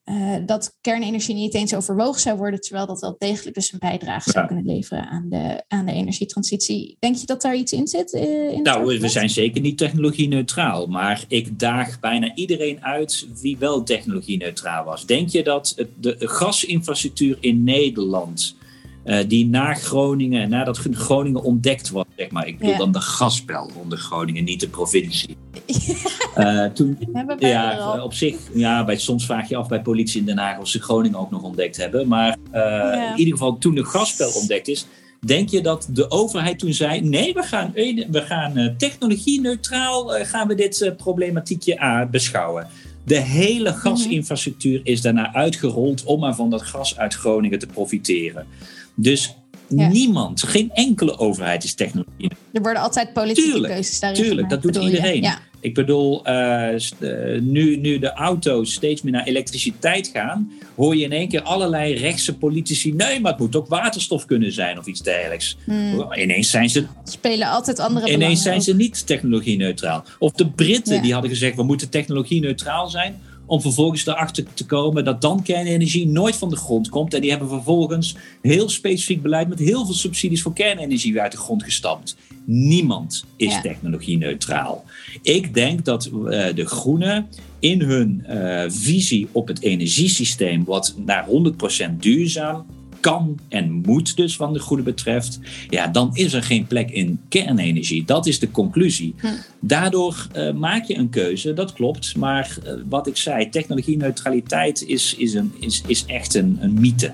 Uh, 0.05 0.37
dat 0.47 0.77
kernenergie 0.81 1.35
niet 1.35 1.55
eens 1.55 1.75
overwogen 1.75 2.21
zou 2.21 2.37
worden, 2.37 2.61
terwijl 2.61 2.87
dat 2.87 3.01
wel 3.01 3.15
degelijk 3.19 3.55
dus 3.55 3.73
een 3.73 3.79
bijdrage 3.79 4.31
zou 4.31 4.47
kunnen 4.47 4.65
leveren 4.65 5.09
aan 5.09 5.27
de, 5.29 5.65
aan 5.69 5.87
de 5.87 5.93
energietransitie. 5.93 6.97
Denk 6.99 7.17
je 7.17 7.27
dat 7.27 7.43
daar 7.43 7.57
iets 7.57 7.73
in 7.73 7.87
zit? 7.87 8.15
Uh, 8.15 8.53
in 8.53 8.63
nou, 8.63 8.99
we 8.99 9.09
zijn 9.09 9.31
zeker 9.31 9.61
niet 9.61 9.79
technologie-neutraal, 9.79 10.87
maar 10.87 11.25
ik 11.29 11.59
daag 11.59 12.01
bijna 12.01 12.35
iedereen 12.35 12.85
uit 12.85 13.27
wie 13.41 13.57
wel 13.59 13.83
technologie-neutraal 13.83 14.85
was. 14.85 15.07
Denk 15.07 15.29
je 15.29 15.43
dat 15.43 15.75
de 16.01 16.17
gasinfrastructuur 16.19 17.37
in 17.41 17.65
Nederland 17.65 18.57
uh, 19.05 19.19
die 19.29 19.47
na 19.47 19.75
Groningen, 19.75 20.49
nadat 20.49 20.79
Groningen 20.93 21.43
ontdekt 21.43 21.91
was, 21.91 22.05
zeg 22.17 22.31
maar. 22.31 22.47
Ik 22.47 22.59
bedoel 22.59 22.73
ja. 22.73 22.79
dan 22.79 22.93
de 22.93 23.01
gasbel 23.01 23.71
onder 23.83 23.99
Groningen, 23.99 24.45
niet 24.45 24.61
de 24.61 24.69
provincie. 24.69 25.37
uh, 26.39 26.65
toen, 26.65 26.99
ja, 27.39 28.03
op 28.03 28.15
zich, 28.15 28.37
ja, 28.55 28.85
bij, 28.85 28.97
soms 28.97 29.27
vraag 29.27 29.49
je 29.49 29.57
af 29.57 29.69
bij 29.69 29.83
politie 29.83 30.21
in 30.21 30.27
Den 30.27 30.39
Haag 30.39 30.59
of 30.59 30.69
ze 30.69 30.81
Groningen 30.81 31.19
ook 31.19 31.31
nog 31.31 31.43
ontdekt 31.43 31.77
hebben. 31.77 32.09
Maar 32.09 32.37
uh, 32.47 32.61
ja. 32.61 33.11
in 33.11 33.19
ieder 33.19 33.33
geval, 33.33 33.59
toen 33.59 33.75
de 33.75 33.85
gasbel 33.85 34.31
ontdekt 34.35 34.69
is, 34.69 34.87
denk 35.21 35.49
je 35.49 35.61
dat 35.61 35.89
de 35.91 36.11
overheid 36.11 36.59
toen 36.59 36.73
zei: 36.73 37.01
nee, 37.01 37.35
we 37.35 37.43
gaan, 37.43 37.73
we 38.11 38.23
gaan 38.23 38.75
technologie-neutraal 38.79 40.09
gaan 40.09 40.49
we 40.49 40.55
dit 40.55 40.95
problematiekje 40.97 42.09
beschouwen. 42.11 42.67
De 43.05 43.21
hele 43.21 43.71
mhm. 43.71 43.79
gasinfrastructuur 43.79 44.81
is 44.83 45.01
daarna 45.01 45.35
uitgerold 45.35 46.05
om 46.05 46.21
maar 46.21 46.35
van 46.35 46.51
dat 46.51 46.63
gas 46.63 46.99
uit 46.99 47.15
Groningen 47.15 47.59
te 47.59 47.67
profiteren. 47.67 48.47
Dus 48.95 49.35
niemand, 49.69 50.43
geen 50.43 50.71
enkele 50.73 51.19
overheid 51.19 51.65
is 51.65 51.75
technologie. 51.75 52.31
Er 52.53 52.63
worden 52.63 52.83
altijd 52.83 53.13
politieke 53.13 53.51
tuurlijk, 53.51 53.73
keuzes 53.73 54.01
daarin 54.01 54.23
Tuurlijk, 54.23 54.51
dat 54.51 54.63
doet 54.63 54.77
iedereen. 54.77 55.23
Ja. 55.23 55.39
Ik 55.61 55.75
bedoel, 55.75 56.29
uh, 56.29 56.69
nu, 57.41 57.77
nu 57.77 57.99
de 57.99 58.13
auto's 58.13 58.73
steeds 58.73 59.03
meer 59.03 59.13
naar 59.13 59.25
elektriciteit 59.25 60.11
gaan, 60.13 60.53
hoor 60.77 60.97
je 60.97 61.05
in 61.05 61.13
één 61.13 61.29
keer 61.29 61.43
allerlei 61.43 61.95
rechtse 61.95 62.37
politici. 62.37 62.93
Nee, 62.93 63.21
maar 63.21 63.31
het 63.31 63.41
moet 63.41 63.57
ook 63.57 63.69
waterstof 63.69 64.25
kunnen 64.25 64.53
zijn 64.53 64.79
of 64.79 64.87
iets 64.87 65.03
dergelijks. 65.03 65.57
Hmm. 65.65 66.13
Ineens 66.13 66.51
zijn 66.51 66.71
ze. 66.71 66.87
Spelen 67.05 67.49
altijd 67.49 67.79
andere 67.79 68.13
Ineens 68.13 68.43
zijn 68.43 68.63
ze 68.63 68.75
niet 68.75 69.07
technologie-neutraal. 69.07 70.05
Of 70.19 70.33
de 70.33 70.51
Britten 70.51 71.03
die 71.03 71.13
hadden 71.13 71.31
gezegd: 71.31 71.57
we 71.57 71.63
moeten 71.63 71.91
technologie-neutraal 71.91 72.89
zijn 72.89 73.21
om 73.47 73.61
vervolgens 73.61 74.07
erachter 74.07 74.45
te 74.55 74.67
komen 74.67 75.05
dat 75.05 75.21
dan 75.21 75.43
kernenergie 75.43 76.07
nooit 76.07 76.37
van 76.37 76.51
de 76.51 76.57
grond 76.57 76.89
komt. 76.89 77.15
En 77.15 77.21
die 77.21 77.31
hebben 77.31 77.49
vervolgens 77.49 78.17
heel 78.43 78.69
specifiek 78.69 79.23
beleid 79.23 79.49
met 79.49 79.59
heel 79.59 79.85
veel 79.85 79.95
subsidies 79.95 80.43
voor 80.43 80.53
kernenergie 80.53 81.13
weer 81.13 81.23
uit 81.23 81.33
de 81.33 81.39
grond 81.39 81.63
gestampt. 81.63 82.17
Niemand 82.45 83.25
is 83.37 83.53
ja. 83.53 83.61
technologie-neutraal. 83.61 84.85
Ik 85.23 85.55
denk 85.55 85.85
dat 85.85 86.07
uh, 86.07 86.21
de 86.55 86.67
Groenen 86.67 87.29
in 87.59 87.81
hun 87.81 88.25
uh, 88.29 88.65
visie 88.69 89.29
op 89.33 89.49
het 89.49 89.61
energiesysteem, 89.61 90.65
wat 90.65 90.95
naar 91.05 91.27
100% 91.91 91.91
duurzaam 91.99 92.67
kan 93.05 93.39
en 93.49 93.73
moet 93.73 94.17
dus 94.17 94.37
van 94.37 94.53
de 94.53 94.59
goede 94.59 94.83
betreft, 94.83 95.39
ja, 95.69 95.87
dan 95.87 96.11
is 96.13 96.33
er 96.33 96.43
geen 96.43 96.67
plek 96.67 96.91
in 96.91 97.21
kernenergie. 97.29 98.05
Dat 98.05 98.27
is 98.27 98.39
de 98.39 98.51
conclusie. 98.51 99.15
Hm. 99.19 99.27
Daardoor 99.61 100.27
uh, 100.37 100.53
maak 100.53 100.85
je 100.85 100.97
een 100.97 101.11
keuze, 101.11 101.53
dat 101.53 101.73
klopt. 101.73 102.17
Maar 102.17 102.57
uh, 102.65 102.73
wat 102.89 103.07
ik 103.07 103.17
zei, 103.17 103.49
technologie-neutraliteit 103.49 104.83
is, 104.83 105.15
is, 105.15 105.35
een, 105.35 105.53
is, 105.59 105.83
is 105.87 106.05
echt 106.07 106.35
een, 106.35 106.59
een 106.61 106.81
mythe. 106.81 107.13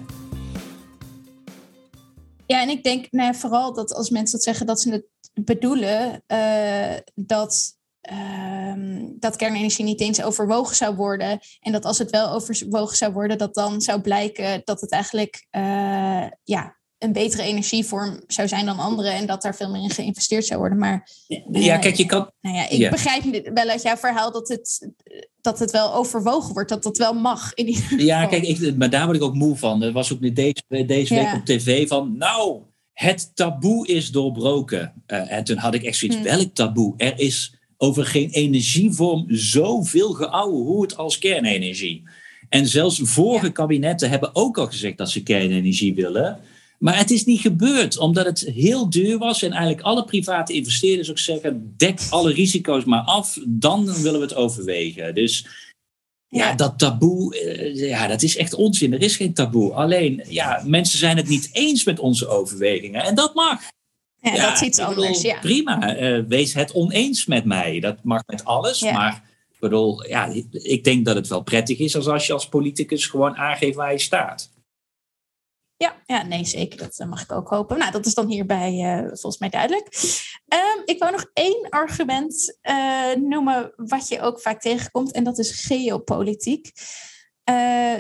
Ja, 2.46 2.62
en 2.62 2.68
ik 2.68 2.83
denk 2.83 3.07
nou, 3.11 3.35
vooral 3.35 3.74
dat 3.74 3.94
als 3.94 4.11
mensen 4.11 4.35
dat 4.37 4.44
zeggen, 4.44 4.66
dat 4.66 4.81
ze 4.81 4.90
het 4.90 5.05
bedoelen 5.44 6.22
uh, 6.33 6.94
dat 7.14 7.79
um, 8.12 9.16
dat 9.18 9.36
kernenergie 9.36 9.84
niet 9.84 10.00
eens 10.00 10.22
overwogen 10.22 10.76
zou 10.76 10.96
worden. 10.96 11.40
En 11.60 11.72
dat 11.72 11.84
als 11.84 11.98
het 11.98 12.10
wel 12.10 12.30
overwogen 12.30 12.96
zou 12.96 13.12
worden, 13.12 13.38
dat 13.38 13.54
dan 13.54 13.80
zou 13.80 14.00
blijken 14.00 14.62
dat 14.64 14.80
het 14.80 14.90
eigenlijk 14.90 15.46
uh, 15.56 16.26
ja, 16.44 16.78
een 16.98 17.12
betere 17.12 17.42
energievorm 17.42 18.20
zou 18.26 18.48
zijn 18.48 18.66
dan 18.66 18.78
andere. 18.78 19.08
En 19.08 19.26
dat 19.26 19.42
daar 19.42 19.54
veel 19.54 19.70
meer 19.70 19.82
in 19.82 19.90
geïnvesteerd 19.90 20.46
zou 20.46 20.58
worden. 20.60 20.78
Maar 20.78 21.08
ja, 21.50 21.78
kijk, 21.78 21.94
je 21.94 22.06
kan. 22.06 22.30
Nou 22.40 22.56
ja, 22.56 22.68
ik 22.68 22.78
ja. 22.78 22.90
begrijp 22.90 23.50
wel 23.54 23.68
uit 23.68 23.82
jouw 23.82 23.96
verhaal 23.96 24.32
dat 24.32 24.48
het, 24.48 24.90
dat 25.40 25.58
het 25.58 25.70
wel 25.70 25.94
overwogen 25.94 26.52
wordt, 26.52 26.68
dat 26.68 26.82
dat 26.82 26.96
wel 26.96 27.14
mag. 27.14 27.54
In 27.54 27.66
ieder. 27.66 28.00
Ja, 28.00 28.26
kijk, 28.26 28.42
ik, 28.42 28.76
maar 28.76 28.90
daar 28.90 29.04
word 29.04 29.16
ik 29.16 29.22
ook 29.22 29.34
moe 29.34 29.56
van. 29.56 29.82
Er 29.82 29.92
was 29.92 30.12
ook 30.12 30.34
deze, 30.34 30.62
deze 30.86 31.14
week 31.14 31.24
ja. 31.24 31.34
op 31.34 31.44
tv 31.44 31.88
van. 31.88 32.16
Nou, 32.16 32.62
het 32.92 33.30
taboe 33.34 33.86
is 33.86 34.10
doorbroken. 34.10 35.02
Uh, 35.06 35.32
en 35.32 35.44
toen 35.44 35.56
had 35.56 35.74
ik 35.74 35.82
echt 35.82 35.96
zoiets. 35.96 36.16
Hmm. 36.16 36.26
Welk 36.26 36.54
taboe? 36.54 36.94
Er 36.96 37.18
is 37.18 37.60
over 37.83 38.07
geen 38.07 38.31
energievorm 38.31 39.25
zoveel 39.29 40.12
geouwehoerd 40.12 40.97
als 40.97 41.19
kernenergie. 41.19 42.03
En 42.49 42.66
zelfs 42.66 43.01
vorige 43.03 43.51
kabinetten 43.51 44.11
hebben 44.11 44.35
ook 44.35 44.59
al 44.59 44.66
gezegd 44.66 44.99
dat 44.99 45.11
ze 45.11 45.23
kernenergie 45.23 45.95
willen. 45.95 46.38
Maar 46.79 46.99
het 46.99 47.11
is 47.11 47.25
niet 47.25 47.40
gebeurd, 47.40 47.99
omdat 47.99 48.25
het 48.25 48.40
heel 48.55 48.91
duur 48.91 49.18
was. 49.18 49.43
En 49.43 49.51
eigenlijk 49.51 49.83
alle 49.83 50.05
private 50.05 50.53
investeerders 50.53 51.11
ook 51.11 51.18
zeggen: 51.18 51.74
dek 51.76 52.01
alle 52.11 52.33
risico's 52.33 52.85
maar 52.85 53.03
af, 53.03 53.39
dan 53.47 53.85
willen 54.03 54.20
we 54.20 54.26
het 54.26 54.35
overwegen. 54.35 55.14
Dus 55.14 55.47
ja, 56.28 56.49
ja 56.49 56.55
dat 56.55 56.78
taboe, 56.78 57.37
ja, 57.74 58.07
dat 58.07 58.22
is 58.22 58.37
echt 58.37 58.55
onzin. 58.55 58.93
Er 58.93 59.03
is 59.03 59.16
geen 59.16 59.35
taboe. 59.35 59.72
Alleen, 59.72 60.24
ja, 60.28 60.62
mensen 60.66 60.99
zijn 60.99 61.16
het 61.16 61.28
niet 61.28 61.49
eens 61.53 61.85
met 61.85 61.99
onze 61.99 62.28
overwegingen. 62.28 63.03
En 63.03 63.14
dat 63.14 63.35
mag. 63.35 63.61
Ja, 64.21 64.47
dat 64.47 64.53
is 64.53 64.62
iets 64.62 64.79
anders. 64.79 65.23
ja. 65.23 65.39
Prima, 65.39 65.95
wees 66.27 66.55
het 66.55 66.73
oneens 66.73 67.27
met 67.27 67.45
mij. 67.45 67.81
Dat 67.81 67.97
mag 68.03 68.23
met 68.27 68.45
alles, 68.45 68.83
maar 68.83 69.31
ik 69.53 69.61
bedoel, 69.61 70.07
ja, 70.07 70.33
ik 70.51 70.85
denk 70.85 71.05
dat 71.05 71.14
het 71.14 71.29
wel 71.29 71.43
prettig 71.43 71.79
is 71.79 71.97
als, 71.97 72.07
als 72.07 72.27
je 72.27 72.33
als 72.33 72.49
politicus 72.49 73.07
gewoon 73.07 73.37
aangeeft 73.37 73.77
waar 73.77 73.93
je 73.93 73.99
staat. 73.99 74.51
Ja, 75.83 75.95
ja, 76.07 76.23
nee, 76.23 76.45
zeker. 76.45 76.79
Dat 76.79 76.99
eh, 76.99 77.09
mag 77.09 77.23
ik 77.23 77.33
ook 77.33 77.49
hopen. 77.49 77.79
Nou, 77.79 77.93
dat 77.93 78.07
is 78.07 78.14
dan 78.14 78.29
hierbij 78.29 78.73
uh, 78.73 79.07
volgens 79.07 79.39
mij 79.39 79.49
duidelijk. 79.49 79.87
Um, 80.49 80.83
ik 80.85 80.99
wou 80.99 81.12
nog 81.12 81.31
één 81.33 81.68
argument 81.68 82.59
uh, 82.62 83.14
noemen 83.14 83.73
wat 83.77 84.09
je 84.09 84.21
ook 84.21 84.41
vaak 84.41 84.61
tegenkomt, 84.61 85.12
en 85.12 85.25
dat 85.25 85.39
is 85.39 85.66
geopolitiek. 85.66 86.73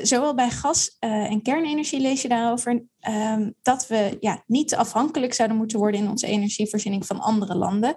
Zowel 0.02 0.34
bij 0.34 0.50
gas- 0.50 0.96
en 0.98 1.42
kernenergie 1.42 2.00
lees 2.00 2.22
je 2.22 2.28
daarover 2.28 2.84
um, 3.08 3.54
dat 3.62 3.86
we 3.86 4.16
ja, 4.20 4.42
niet 4.46 4.74
afhankelijk 4.74 5.34
zouden 5.34 5.56
moeten 5.56 5.78
worden 5.78 6.00
in 6.00 6.08
onze 6.08 6.26
energievoorziening 6.26 7.06
van 7.06 7.20
andere 7.20 7.54
landen. 7.54 7.96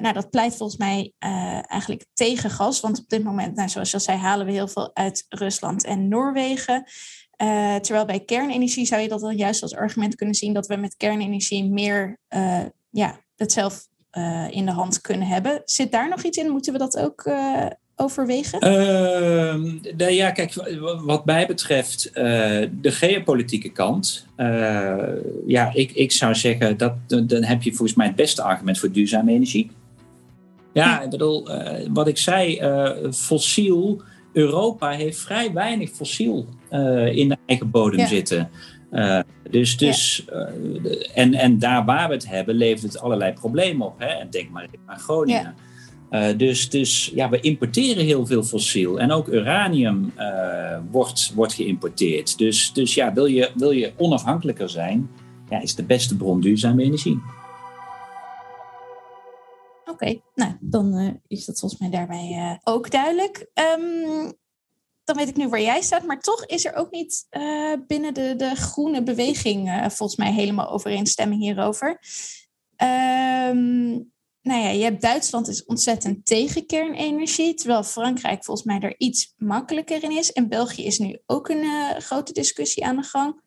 nou, 0.00 0.12
dat 0.12 0.30
pleit 0.30 0.56
volgens 0.56 0.78
mij 0.78 1.12
eigenlijk 1.66 2.06
tegen 2.14 2.50
gas, 2.50 2.80
want 2.80 2.98
op 2.98 3.08
dit 3.08 3.24
moment, 3.24 3.56
nou, 3.56 3.68
zoals 3.68 3.90
je 3.90 3.96
al 3.96 4.02
zei, 4.02 4.18
halen 4.18 4.46
we 4.46 4.52
heel 4.52 4.68
veel 4.68 4.90
uit 4.94 5.26
Rusland 5.28 5.84
en 5.84 6.08
Noorwegen. 6.08 6.84
Terwijl 7.80 8.04
bij 8.04 8.20
kernenergie 8.20 8.86
zou 8.86 9.02
je 9.02 9.08
dat 9.08 9.20
dan 9.20 9.36
juist 9.36 9.62
als 9.62 9.74
argument 9.74 10.14
kunnen 10.14 10.34
zien 10.34 10.52
dat 10.52 10.66
we 10.66 10.76
met 10.76 10.96
kernenergie 10.96 11.70
meer 11.70 12.18
ja, 12.90 13.20
het 13.36 13.52
zelf 13.52 13.86
in 14.50 14.66
de 14.66 14.72
hand 14.72 15.00
kunnen 15.00 15.28
hebben. 15.28 15.62
Zit 15.64 15.92
daar 15.92 16.08
nog 16.08 16.22
iets 16.22 16.38
in? 16.38 16.50
Moeten 16.50 16.72
we 16.72 16.78
dat 16.78 16.98
ook 16.98 17.30
overwegen? 17.98 18.60
Ehm, 18.60 19.62
nou 19.96 20.10
ja, 20.10 20.30
kijk, 20.30 20.54
wat 21.04 21.24
mij 21.24 21.46
betreft 21.46 22.10
de 22.12 22.70
geopolitieke 22.82 23.72
kant. 23.72 24.26
ja, 25.46 25.70
ik, 25.72 25.92
ik 25.92 26.12
zou 26.12 26.34
zeggen, 26.34 26.76
dat, 26.76 26.92
dan 27.06 27.42
heb 27.44 27.62
je 27.62 27.70
volgens 27.72 27.96
mij 27.96 28.06
het 28.06 28.16
beste 28.16 28.42
argument 28.42 28.78
voor 28.78 28.92
duurzame 28.92 29.32
energie. 29.32 29.70
Ja, 30.72 31.02
ik 31.02 31.10
bedoel, 31.10 31.48
wat 31.92 32.08
ik 32.08 32.18
zei, 32.18 32.60
fossiel 33.12 34.02
Europa 34.32 34.90
heeft 34.90 35.18
vrij 35.18 35.52
weinig 35.52 35.90
fossiel 35.90 36.46
in 37.10 37.28
de 37.28 37.36
eigen 37.46 37.70
bodem 37.70 38.06
zitten. 38.06 38.50
Uh, 38.92 39.20
dus, 39.50 39.76
dus 39.76 40.24
uh, 40.32 41.18
en, 41.18 41.34
en 41.34 41.58
daar 41.58 41.84
waar 41.84 42.08
we 42.08 42.14
het 42.14 42.28
hebben, 42.28 42.54
levert 42.54 42.92
het 42.92 43.02
allerlei 43.02 43.32
problemen 43.32 43.86
op. 43.86 43.98
Hè? 43.98 44.06
En 44.06 44.30
denk 44.30 44.50
maar 44.50 44.62
even 44.62 44.78
aan 44.86 44.98
Groningen. 44.98 45.42
Ja. 45.42 45.54
Dus, 46.36 46.70
dus 46.70 47.10
ja, 47.14 47.28
we 47.28 47.40
importeren 47.40 48.04
heel 48.04 48.26
veel 48.26 48.42
fossiel. 48.42 49.00
En 49.00 49.12
ook 49.12 49.28
uranium 49.28 50.12
wordt, 50.90 51.32
wordt 51.34 51.52
geïmporteerd. 51.52 52.38
Dus, 52.38 52.72
dus 52.72 52.94
ja, 52.94 53.12
wil 53.12 53.26
je, 53.26 53.50
wil 53.54 53.70
je 53.70 53.92
onafhankelijker 53.96 54.70
zijn, 54.70 55.10
ja, 55.48 55.60
is 55.60 55.74
de 55.74 55.84
beste 55.84 56.16
bron 56.16 56.40
duurzame 56.40 56.82
energie. 56.82 57.20
Oké, 59.84 60.20
nou, 60.34 60.52
dan 60.60 60.94
uh, 60.94 61.10
is 61.26 61.44
dat 61.44 61.58
volgens 61.58 61.80
mij 61.80 61.90
daarbij 61.90 62.58
ook 62.64 62.90
duidelijk. 62.90 63.50
Um, 63.78 64.32
dan 65.04 65.16
weet 65.16 65.28
ik 65.28 65.36
nu 65.36 65.48
waar 65.48 65.60
jij 65.60 65.80
staat, 65.80 66.06
maar 66.06 66.20
toch 66.20 66.46
is 66.46 66.64
er 66.64 66.74
ook 66.74 66.90
niet 66.90 67.26
binnen 67.86 68.14
de, 68.14 68.34
de 68.36 68.54
groene 68.54 69.02
beweging 69.02 69.70
volgens 69.88 70.16
mij 70.16 70.32
helemaal 70.32 70.70
overeenstemming 70.70 71.40
hierover. 71.40 72.00
Um, 73.50 74.12
nou 74.48 74.62
ja, 74.62 74.68
je 74.68 74.82
hebt 74.82 75.00
Duitsland 75.00 75.48
is 75.48 75.64
ontzettend 75.64 76.26
tegen 76.26 76.66
kernenergie, 76.66 77.54
terwijl 77.54 77.82
Frankrijk 77.82 78.44
volgens 78.44 78.66
mij 78.66 78.80
er 78.80 78.94
iets 78.98 79.34
makkelijker 79.36 80.02
in 80.02 80.16
is. 80.16 80.32
En 80.32 80.48
België 80.48 80.84
is 80.84 80.98
nu 80.98 81.18
ook 81.26 81.48
een 81.48 81.64
grote 82.00 82.32
discussie 82.32 82.84
aan 82.84 82.96
de 82.96 83.02
gang. 83.02 83.42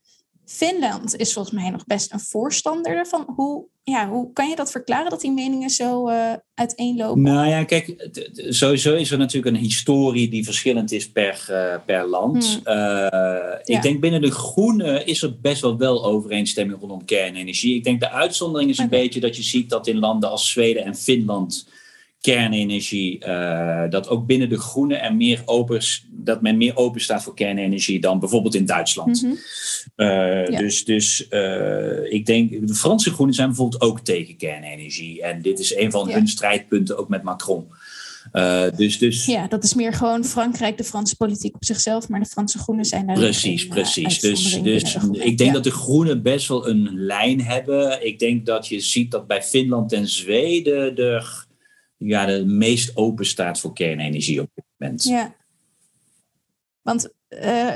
Finland 0.51 1.15
is 1.15 1.33
volgens 1.33 1.55
mij 1.55 1.69
nog 1.69 1.85
best 1.85 2.13
een 2.13 2.19
voorstander 2.19 2.95
ervan. 2.95 3.33
Hoe, 3.35 3.65
ja, 3.83 4.09
hoe 4.09 4.33
kan 4.33 4.49
je 4.49 4.55
dat 4.55 4.71
verklaren 4.71 5.09
dat 5.09 5.21
die 5.21 5.31
meningen 5.31 5.69
zo 5.69 6.09
uh, 6.09 6.33
uiteenlopen? 6.53 7.21
Nou 7.21 7.47
ja, 7.47 7.63
kijk, 7.63 8.09
sowieso 8.49 8.95
is 8.95 9.11
er 9.11 9.17
natuurlijk 9.17 9.55
een 9.55 9.61
historie 9.61 10.29
die 10.29 10.43
verschillend 10.43 10.91
is 10.91 11.11
per, 11.11 11.47
uh, 11.49 11.75
per 11.85 12.07
land. 12.07 12.61
Hmm. 12.63 12.73
Uh, 12.75 13.53
ik 13.63 13.81
denk 13.81 13.99
binnen 13.99 14.21
de 14.21 14.31
groene 14.31 15.03
is 15.03 15.21
er 15.21 15.39
best 15.39 15.61
wel 15.61 15.77
wel 15.77 16.05
overeenstemming 16.05 16.79
rondom 16.79 17.05
kernenergie. 17.05 17.75
Ik 17.75 17.83
denk 17.83 17.99
de 17.99 18.11
uitzondering 18.11 18.69
is 18.69 18.77
een 18.77 18.89
beetje 18.89 19.19
dat 19.19 19.35
je 19.35 19.43
ziet 19.43 19.69
dat 19.69 19.87
in 19.87 19.99
landen 19.99 20.29
als 20.29 20.49
Zweden 20.49 20.83
en 20.83 20.95
Finland 20.95 21.67
kernenergie, 22.21 23.25
uh, 23.25 23.83
dat 23.89 24.07
ook 24.07 24.25
binnen 24.25 24.49
de 24.49 24.59
groene 24.59 24.95
er 24.95 25.15
meer 25.15 25.41
open, 25.45 25.81
dat 26.11 26.41
men 26.41 26.57
meer 26.57 26.75
open 26.75 27.01
staat 27.01 27.23
voor 27.23 27.33
kernenergie 27.33 27.99
dan 27.99 28.19
bijvoorbeeld 28.19 28.55
in 28.55 28.65
Duitsland. 28.65 29.21
Mm 29.21 29.29
-hmm. 29.29 30.07
uh, 30.07 30.47
ja. 30.47 30.57
Dus, 30.57 30.85
dus 30.85 31.25
uh, 31.29 32.11
ik 32.11 32.25
denk, 32.25 32.67
de 32.67 32.73
Franse 32.73 33.11
groenen 33.11 33.35
zijn 33.35 33.47
bijvoorbeeld 33.47 33.81
ook 33.81 33.99
tegen 33.99 34.37
kernenergie. 34.37 35.21
En 35.21 35.41
dit 35.41 35.59
is 35.59 35.75
een 35.75 35.91
van 35.91 36.07
ja. 36.07 36.13
hun 36.13 36.27
strijdpunten 36.27 36.97
ook 36.97 37.09
met 37.09 37.23
Macron. 37.23 37.67
dus, 38.75 38.97
dus... 38.97 39.25
Ja, 39.25 39.47
dat 39.47 39.63
is 39.63 39.73
meer 39.73 39.93
gewoon 39.93 40.25
Frankrijk, 40.25 40.77
de 40.77 40.83
Franse 40.83 41.15
politiek 41.15 41.55
op 41.55 41.65
zichzelf, 41.65 42.09
maar 42.09 42.19
de 42.19 42.25
Franse 42.25 42.57
groenen 42.57 42.85
zijn 42.85 43.07
daar. 43.07 43.15
Precies, 43.15 43.67
precies. 43.67 44.19
Dus, 44.19 44.61
dus 44.61 44.95
ik 45.11 45.37
denk 45.37 45.49
ja. 45.49 45.51
dat 45.51 45.63
de 45.63 45.71
groenen 45.71 46.21
best 46.21 46.47
wel 46.47 46.67
een 46.67 46.89
lijn 46.93 47.41
hebben. 47.41 48.05
Ik 48.05 48.19
denk 48.19 48.45
dat 48.45 48.67
je 48.67 48.79
ziet 48.79 49.11
dat 49.11 49.27
bij 49.27 49.43
Finland 49.43 49.93
en 49.93 50.07
Zweden 50.07 50.95
er 50.95 51.49
ja, 52.03 52.25
de 52.25 52.45
meest 52.45 52.97
open 52.97 53.25
staat 53.25 53.59
voor 53.59 53.73
kernenergie 53.73 54.41
op 54.41 54.49
dit 54.53 54.65
moment. 54.77 55.03
Ja. 55.03 55.35
Want 56.81 57.13
uh, 57.29 57.75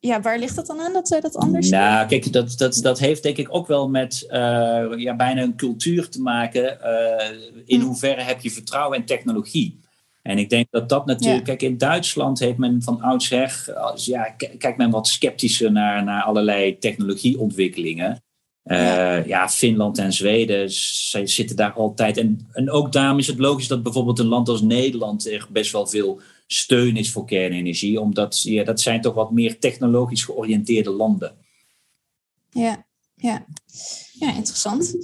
ja, 0.00 0.20
waar 0.20 0.38
ligt 0.38 0.56
dat 0.56 0.66
dan 0.66 0.80
aan 0.80 0.92
dat 0.92 1.08
zij 1.08 1.20
dat 1.20 1.36
anders 1.36 1.70
Nou, 1.70 2.06
kijk, 2.06 2.32
dat, 2.32 2.54
dat, 2.58 2.78
dat 2.82 2.98
heeft 2.98 3.22
denk 3.22 3.36
ik 3.36 3.54
ook 3.54 3.66
wel 3.66 3.88
met 3.88 4.24
uh, 4.26 4.92
ja, 4.96 5.16
bijna 5.16 5.42
een 5.42 5.56
cultuur 5.56 6.08
te 6.08 6.20
maken. 6.20 6.78
Uh, 6.82 7.62
in 7.64 7.80
hm. 7.80 7.86
hoeverre 7.86 8.22
heb 8.22 8.40
je 8.40 8.50
vertrouwen 8.50 8.98
in 8.98 9.04
technologie? 9.04 9.82
En 10.22 10.38
ik 10.38 10.50
denk 10.50 10.66
dat 10.70 10.88
dat 10.88 11.06
natuurlijk... 11.06 11.46
Ja. 11.46 11.54
Kijk, 11.54 11.62
in 11.62 11.78
Duitsland 11.78 12.38
heeft 12.38 12.58
men 12.58 12.82
van 12.82 13.00
oudsher... 13.00 13.64
Ja, 13.94 14.24
kijkt 14.58 14.76
men 14.76 14.90
wat 14.90 15.08
sceptischer 15.08 15.72
naar, 15.72 16.04
naar 16.04 16.22
allerlei 16.22 16.78
technologieontwikkelingen. 16.78 18.22
Uh, 18.64 19.26
ja. 19.26 19.48
Finland 19.48 19.98
en 19.98 20.12
Zweden 20.12 20.70
zij 20.70 21.26
zitten 21.26 21.56
daar 21.56 21.72
altijd. 21.72 22.16
En, 22.16 22.48
en 22.52 22.70
ook 22.70 22.92
daarom 22.92 23.18
is 23.18 23.26
het 23.26 23.38
logisch 23.38 23.68
dat 23.68 23.82
bijvoorbeeld 23.82 24.18
een 24.18 24.26
land 24.26 24.48
als 24.48 24.60
Nederland 24.60 25.26
er 25.26 25.46
best 25.50 25.72
wel 25.72 25.86
veel 25.86 26.20
steun 26.46 26.96
is 26.96 27.10
voor 27.10 27.26
kernenergie, 27.26 28.00
omdat 28.00 28.42
ja, 28.42 28.64
dat 28.64 28.80
zijn 28.80 29.00
toch 29.00 29.14
wat 29.14 29.30
meer 29.32 29.58
technologisch 29.58 30.24
georiënteerde 30.24 30.90
landen. 30.90 31.36
Ja, 32.50 32.86
ja. 33.14 33.46
ja 34.12 34.34
interessant. 34.34 34.94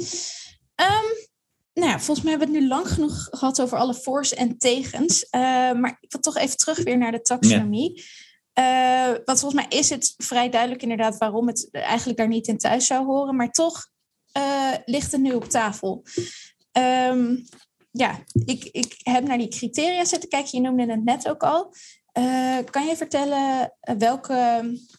Um, 0.77 1.29
nou 1.75 1.89
ja, 1.89 2.01
volgens 2.01 2.23
mij 2.27 2.31
hebben 2.31 2.49
we 2.49 2.55
het 2.55 2.63
nu 2.63 2.69
lang 2.69 2.89
genoeg 2.89 3.29
gehad 3.31 3.61
over 3.61 3.79
alle 3.79 3.95
voor's 3.95 4.35
en 4.35 4.59
tegens. 4.59 5.27
Uh, 5.31 5.41
maar 5.73 5.99
ik 6.01 6.13
wil 6.13 6.21
toch 6.21 6.37
even 6.37 6.57
terug 6.57 6.83
weer 6.83 6.99
naar 6.99 7.13
de 7.13 7.21
taxonomie. 7.21 7.93
Ja. 7.95 8.03
Uh, 8.59 9.17
want 9.25 9.41
volgens 9.41 9.55
mij 9.55 9.79
is 9.79 9.91
het 9.91 10.15
vrij 10.17 10.49
duidelijk 10.49 10.83
inderdaad 10.83 11.19
waarom 11.19 11.47
het 11.47 11.69
eigenlijk 11.71 12.19
daar 12.19 12.29
niet 12.29 12.47
in 12.47 12.59
thuis 12.59 12.87
zou 12.87 13.07
horen. 13.07 13.37
Maar 13.37 13.51
toch 13.51 13.87
uh, 14.37 14.75
ligt 14.85 15.13
het 15.13 15.21
nu 15.21 15.33
op 15.35 15.45
tafel. 15.45 16.05
Um, 16.73 17.45
ja, 17.91 18.19
ik, 18.45 18.65
ik 18.65 18.95
heb 18.99 19.27
naar 19.27 19.39
die 19.39 19.49
criteria 19.49 20.05
zitten 20.05 20.29
kijken. 20.29 20.63
Je 20.63 20.69
noemde 20.69 20.93
het 20.93 21.05
net 21.05 21.29
ook 21.29 21.43
al. 21.43 21.75
Uh, 22.19 22.59
kan 22.71 22.87
je 22.87 22.97
vertellen 22.97 23.73
welke 23.81 24.35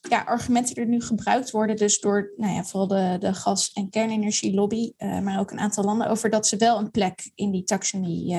ja, 0.10 0.22
argumenten 0.22 0.76
er 0.76 0.88
nu 0.88 1.02
gebruikt 1.02 1.52
worden, 1.52 1.76
dus 1.76 2.00
door 2.00 2.34
nou 2.38 2.54
ja, 2.54 2.64
vooral 2.64 2.88
de, 2.88 3.18
de 3.20 3.34
gas- 3.34 3.72
en 3.74 3.90
kernenergielobby, 3.90 4.94
maar 4.98 5.40
ook 5.40 5.52
een 5.52 5.60
aantal 5.60 5.84
landen, 5.84 6.08
over 6.08 6.30
dat 6.30 6.48
ze 6.48 6.58
wel 6.58 6.78
een 6.78 6.92
plek 6.92 7.32
in 7.36 7.52
die 7.52 7.64
taxonomie 7.64 8.36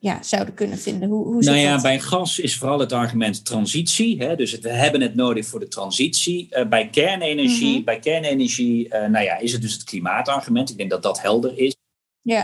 ja, 0.00 0.22
zouden 0.22 0.54
kunnen 0.54 0.78
vinden? 0.78 1.08
Hoe, 1.08 1.24
hoe 1.24 1.42
nou 1.42 1.56
ja, 1.56 1.72
dat? 1.72 1.82
bij 1.82 2.00
gas 2.00 2.38
is 2.38 2.56
vooral 2.56 2.78
het 2.78 2.92
argument 2.92 3.44
transitie. 3.44 4.22
Hè? 4.22 4.36
Dus 4.36 4.52
het, 4.52 4.62
we 4.62 4.68
hebben 4.68 5.00
het 5.00 5.14
nodig 5.14 5.46
voor 5.46 5.60
de 5.60 5.68
transitie. 5.68 6.48
Uh, 6.50 6.68
bij 6.68 6.88
kernenergie, 6.88 7.68
mm 7.68 7.74
-hmm. 7.74 7.84
bij 7.84 7.98
kernenergie 7.98 8.86
uh, 8.86 9.06
nou 9.06 9.24
ja, 9.24 9.38
is 9.38 9.52
het 9.52 9.62
dus 9.62 9.72
het 9.72 9.84
klimaatargument. 9.84 10.70
Ik 10.70 10.76
denk 10.76 10.90
dat 10.90 11.02
dat 11.02 11.22
helder 11.22 11.58
is. 11.58 11.76
Ja. 12.22 12.36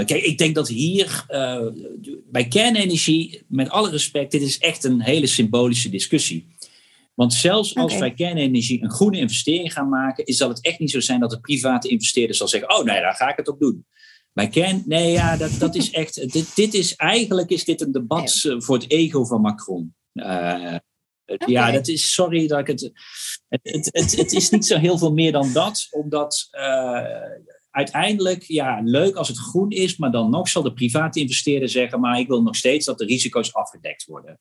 Uh, 0.00 0.06
kijk, 0.06 0.22
ik 0.22 0.38
denk 0.38 0.54
dat 0.54 0.68
hier 0.68 1.26
bij 2.30 2.48
kernenergie, 2.48 3.42
met 3.48 3.70
alle 3.70 3.90
respect, 3.90 4.30
dit 4.30 4.42
is 4.42 4.58
echt 4.58 4.84
een 4.84 5.00
hele 5.00 5.26
symbolische 5.26 5.88
discussie. 5.88 6.46
Want 7.14 7.34
zelfs 7.34 7.74
als 7.74 7.94
okay. 7.94 7.98
wij 7.98 8.14
kernenergie 8.14 8.82
een 8.82 8.90
groene 8.90 9.18
investering 9.18 9.72
gaan 9.72 9.88
maken, 9.88 10.24
is 10.24 10.36
dat 10.36 10.48
het 10.48 10.64
echt 10.64 10.78
niet 10.78 10.90
zo 10.90 11.00
zijn 11.00 11.20
dat 11.20 11.30
de 11.30 11.40
private 11.40 11.88
investeerder 11.88 12.36
zal 12.36 12.48
zeggen: 12.48 12.78
Oh 12.78 12.84
nee, 12.84 13.00
daar 13.00 13.14
ga 13.14 13.30
ik 13.30 13.36
het 13.36 13.48
op 13.48 13.60
doen. 13.60 13.86
Bij 14.32 14.48
kern, 14.48 14.82
nee, 14.86 15.10
ja, 15.10 15.36
dat, 15.36 15.50
dat 15.58 15.74
is 15.74 15.90
echt. 15.90 16.14
Dit, 16.32 16.56
dit 16.56 16.74
is 16.74 16.96
eigenlijk 16.96 17.50
is 17.50 17.64
dit 17.64 17.80
een 17.80 17.92
debat 17.92 18.40
nee. 18.42 18.60
voor 18.60 18.76
het 18.76 18.90
ego 18.90 19.24
van 19.24 19.40
Macron. 19.40 19.94
Uh, 20.12 20.76
okay. 21.26 21.48
Ja, 21.48 21.70
dat 21.70 21.88
is. 21.88 22.12
Sorry 22.14 22.46
dat 22.46 22.58
ik 22.58 22.66
het. 22.66 22.80
Het, 23.48 23.60
het, 23.62 23.88
het, 23.92 24.16
het, 24.16 24.32
is 24.32 24.50
niet 24.50 24.66
zo 24.66 24.78
heel 24.78 24.98
veel 24.98 25.12
meer 25.12 25.32
dan 25.32 25.52
dat, 25.52 25.86
omdat. 25.90 26.48
Uh, 26.50 27.06
uiteindelijk, 27.70 28.42
ja, 28.42 28.80
leuk 28.84 29.14
als 29.14 29.28
het 29.28 29.38
groen 29.38 29.70
is, 29.70 29.96
maar 29.96 30.10
dan 30.10 30.30
nog 30.30 30.48
zal 30.48 30.62
de 30.62 30.72
private 30.72 31.20
investeerder 31.20 31.68
zeggen: 31.68 32.00
maar 32.00 32.18
ik 32.18 32.28
wil 32.28 32.42
nog 32.42 32.56
steeds 32.56 32.86
dat 32.86 32.98
de 32.98 33.04
risico's 33.04 33.54
afgedekt 33.54 34.04
worden. 34.04 34.40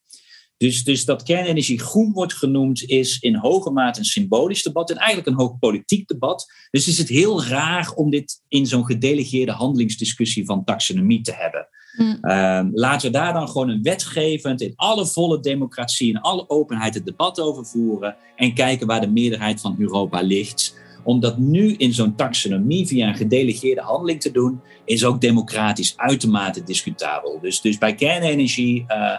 Dus, 0.61 0.83
dus 0.83 1.05
dat 1.05 1.23
kernenergie 1.23 1.79
groen 1.79 2.11
wordt 2.13 2.33
genoemd 2.33 2.83
is 2.83 3.19
in 3.19 3.35
hoge 3.35 3.71
mate 3.71 3.99
een 3.99 4.05
symbolisch 4.05 4.63
debat 4.63 4.89
en 4.89 4.97
eigenlijk 4.97 5.27
een 5.27 5.45
hoog 5.45 5.59
politiek 5.59 6.07
debat. 6.07 6.53
Dus 6.71 6.87
is 6.87 6.97
het 6.97 7.07
heel 7.07 7.43
raar 7.43 7.91
om 7.95 8.09
dit 8.09 8.41
in 8.47 8.65
zo'n 8.65 8.85
gedelegeerde 8.85 9.51
handelingsdiscussie 9.51 10.45
van 10.45 10.63
taxonomie 10.63 11.21
te 11.21 11.33
hebben. 11.33 11.67
Mm. 11.97 12.69
laten 12.73 13.11
we 13.11 13.17
daar 13.17 13.33
dan 13.33 13.47
gewoon 13.47 13.69
een 13.69 13.81
wetgevend, 13.81 14.61
in 14.61 14.73
alle 14.75 15.05
volle 15.05 15.39
democratie, 15.39 16.09
in 16.09 16.21
alle 16.21 16.49
openheid 16.49 16.93
het 16.93 17.05
debat 17.05 17.39
over 17.39 17.65
voeren 17.65 18.15
en 18.35 18.53
kijken 18.53 18.87
waar 18.87 19.01
de 19.01 19.11
meerderheid 19.11 19.61
van 19.61 19.75
Europa 19.79 20.21
ligt. 20.21 20.79
Om 21.03 21.19
dat 21.19 21.37
nu 21.37 21.73
in 21.75 21.93
zo'n 21.93 22.15
taxonomie 22.15 22.87
via 22.87 23.07
een 23.07 23.15
gedelegeerde 23.15 23.81
handeling 23.81 24.21
te 24.21 24.31
doen, 24.31 24.61
is 24.85 25.05
ook 25.05 25.21
democratisch 25.21 25.97
uitermate 25.97 26.63
discutabel. 26.63 27.39
Dus, 27.41 27.61
dus 27.61 27.77
bij 27.77 27.95
kernenergie 27.95 28.85
uh, 28.87 29.17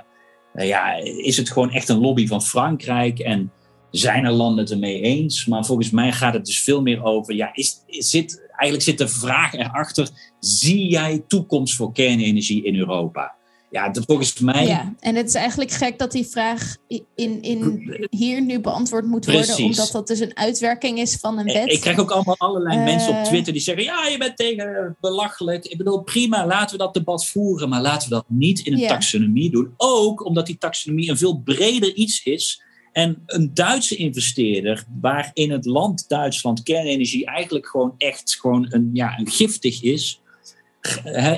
ja, 0.55 0.95
is 1.03 1.37
het 1.37 1.51
gewoon 1.51 1.71
echt 1.71 1.89
een 1.89 2.01
lobby 2.01 2.27
van 2.27 2.43
Frankrijk 2.43 3.19
en 3.19 3.53
zijn 3.91 4.25
er 4.25 4.33
landen 4.33 4.65
het 4.65 4.73
ermee 4.73 5.01
eens. 5.01 5.47
Maar 5.47 5.65
volgens 5.65 5.91
mij 5.91 6.13
gaat 6.13 6.35
het 6.35 6.47
dus 6.47 6.63
veel 6.63 6.83
meer 6.83 7.03
over, 7.03 7.35
ja, 7.35 7.51
is, 7.55 7.83
is, 7.87 8.11
zit, 8.11 8.49
eigenlijk 8.49 8.83
zit 8.83 8.99
de 8.99 9.09
vraag 9.09 9.53
erachter, 9.53 10.09
zie 10.41 10.91
jij 10.91 11.25
toekomst 11.27 11.77
voor 11.77 11.93
kernenergie 11.93 12.65
in 12.65 12.77
Europa? 12.77 13.35
Ja, 13.73 13.89
dat 13.89 14.05
volgens 14.05 14.39
mij. 14.39 14.67
Ja, 14.67 14.95
en 15.01 15.15
het 15.15 15.29
is 15.29 15.35
eigenlijk 15.35 15.71
gek 15.71 15.99
dat 15.99 16.13
die 16.13 16.27
vraag 16.27 16.77
in, 17.15 17.43
in 17.43 18.09
hier 18.11 18.43
nu 18.43 18.61
beantwoord 18.61 19.05
moet 19.05 19.27
worden, 19.27 19.57
omdat 19.57 19.91
dat 19.93 20.07
dus 20.07 20.21
een 20.21 20.37
uitwerking 20.37 20.99
is 20.99 21.17
van 21.17 21.39
een 21.39 21.45
wet. 21.45 21.73
Ik 21.73 21.81
krijg 21.81 21.99
ook 21.99 22.11
allemaal 22.11 22.39
allerlei 22.39 22.79
mensen 22.79 23.11
op 23.11 23.17
eh. 23.17 23.23
Twitter 23.23 23.53
die 23.53 23.63
zeggen: 23.63 23.85
Ja, 23.85 24.07
je 24.07 24.19
bent 24.19 24.37
tegen 24.37 24.97
belachelijk. 25.01 25.65
Ik 25.65 25.79
bedoel, 25.79 26.03
prima, 26.03 26.47
laten 26.47 26.77
we 26.77 26.83
dat 26.83 26.95
debat 26.95 27.27
voeren, 27.27 27.69
maar 27.69 27.81
laten 27.81 28.09
we 28.09 28.15
dat 28.15 28.25
niet 28.29 28.61
in 28.61 28.73
een 28.73 28.87
taxonomie 28.87 29.51
doen. 29.51 29.75
Ook 29.77 30.25
omdat 30.25 30.47
die 30.47 30.59
taxonomie 30.59 31.11
een 31.11 31.19
veel 31.19 31.39
breder 31.39 31.95
iets 31.95 32.25
is. 32.25 32.63
En 32.93 33.23
een 33.27 33.51
Duitse 33.55 33.97
investeerder, 33.97 34.85
waar 35.01 35.31
in 35.35 35.51
het 35.51 35.65
land 35.65 36.09
Duitsland 36.09 36.63
kernenergie 36.63 37.27
eigenlijk 37.27 37.67
gewoon 37.67 37.95
echt 37.99 38.37
gewoon 38.41 38.67
een, 38.69 38.91
ja, 38.93 39.19
een 39.19 39.31
giftig 39.31 39.83
is, 39.83 40.22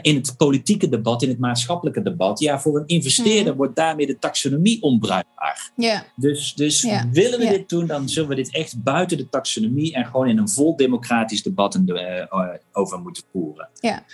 in 0.01 0.17
het 0.17 0.37
politieke 0.37 0.89
debat, 0.89 1.23
in 1.23 1.29
het 1.29 1.39
maatschappelijke 1.39 2.03
debat, 2.03 2.41
ja, 2.41 2.61
voor 2.61 2.79
een 2.79 2.87
investeerder 2.87 3.49
hmm. 3.49 3.57
wordt 3.57 3.77
daarmee 3.77 4.07
de 4.07 4.19
taxonomie 4.19 4.83
onbruikbaar. 4.83 5.71
Ja. 5.77 6.05
Dus, 6.17 6.55
dus 6.55 6.83
willen 7.11 7.39
we 7.39 7.49
dit 7.49 7.69
doen, 7.69 7.87
dan 7.87 8.09
zullen 8.09 8.29
we 8.29 8.35
dit 8.35 8.55
echt 8.55 8.83
buiten 8.83 9.17
de 9.17 9.29
taxonomie 9.29 9.95
en 9.95 10.07
gewoon 10.07 10.29
in 10.29 10.39
een 10.39 10.49
vol 10.49 10.77
democratisch 10.77 11.43
debat 11.43 11.81
uh, 11.87 12.25
over 12.73 12.99
moeten 12.99 13.23
voeren. 13.33 13.69
Ja. 13.81 14.05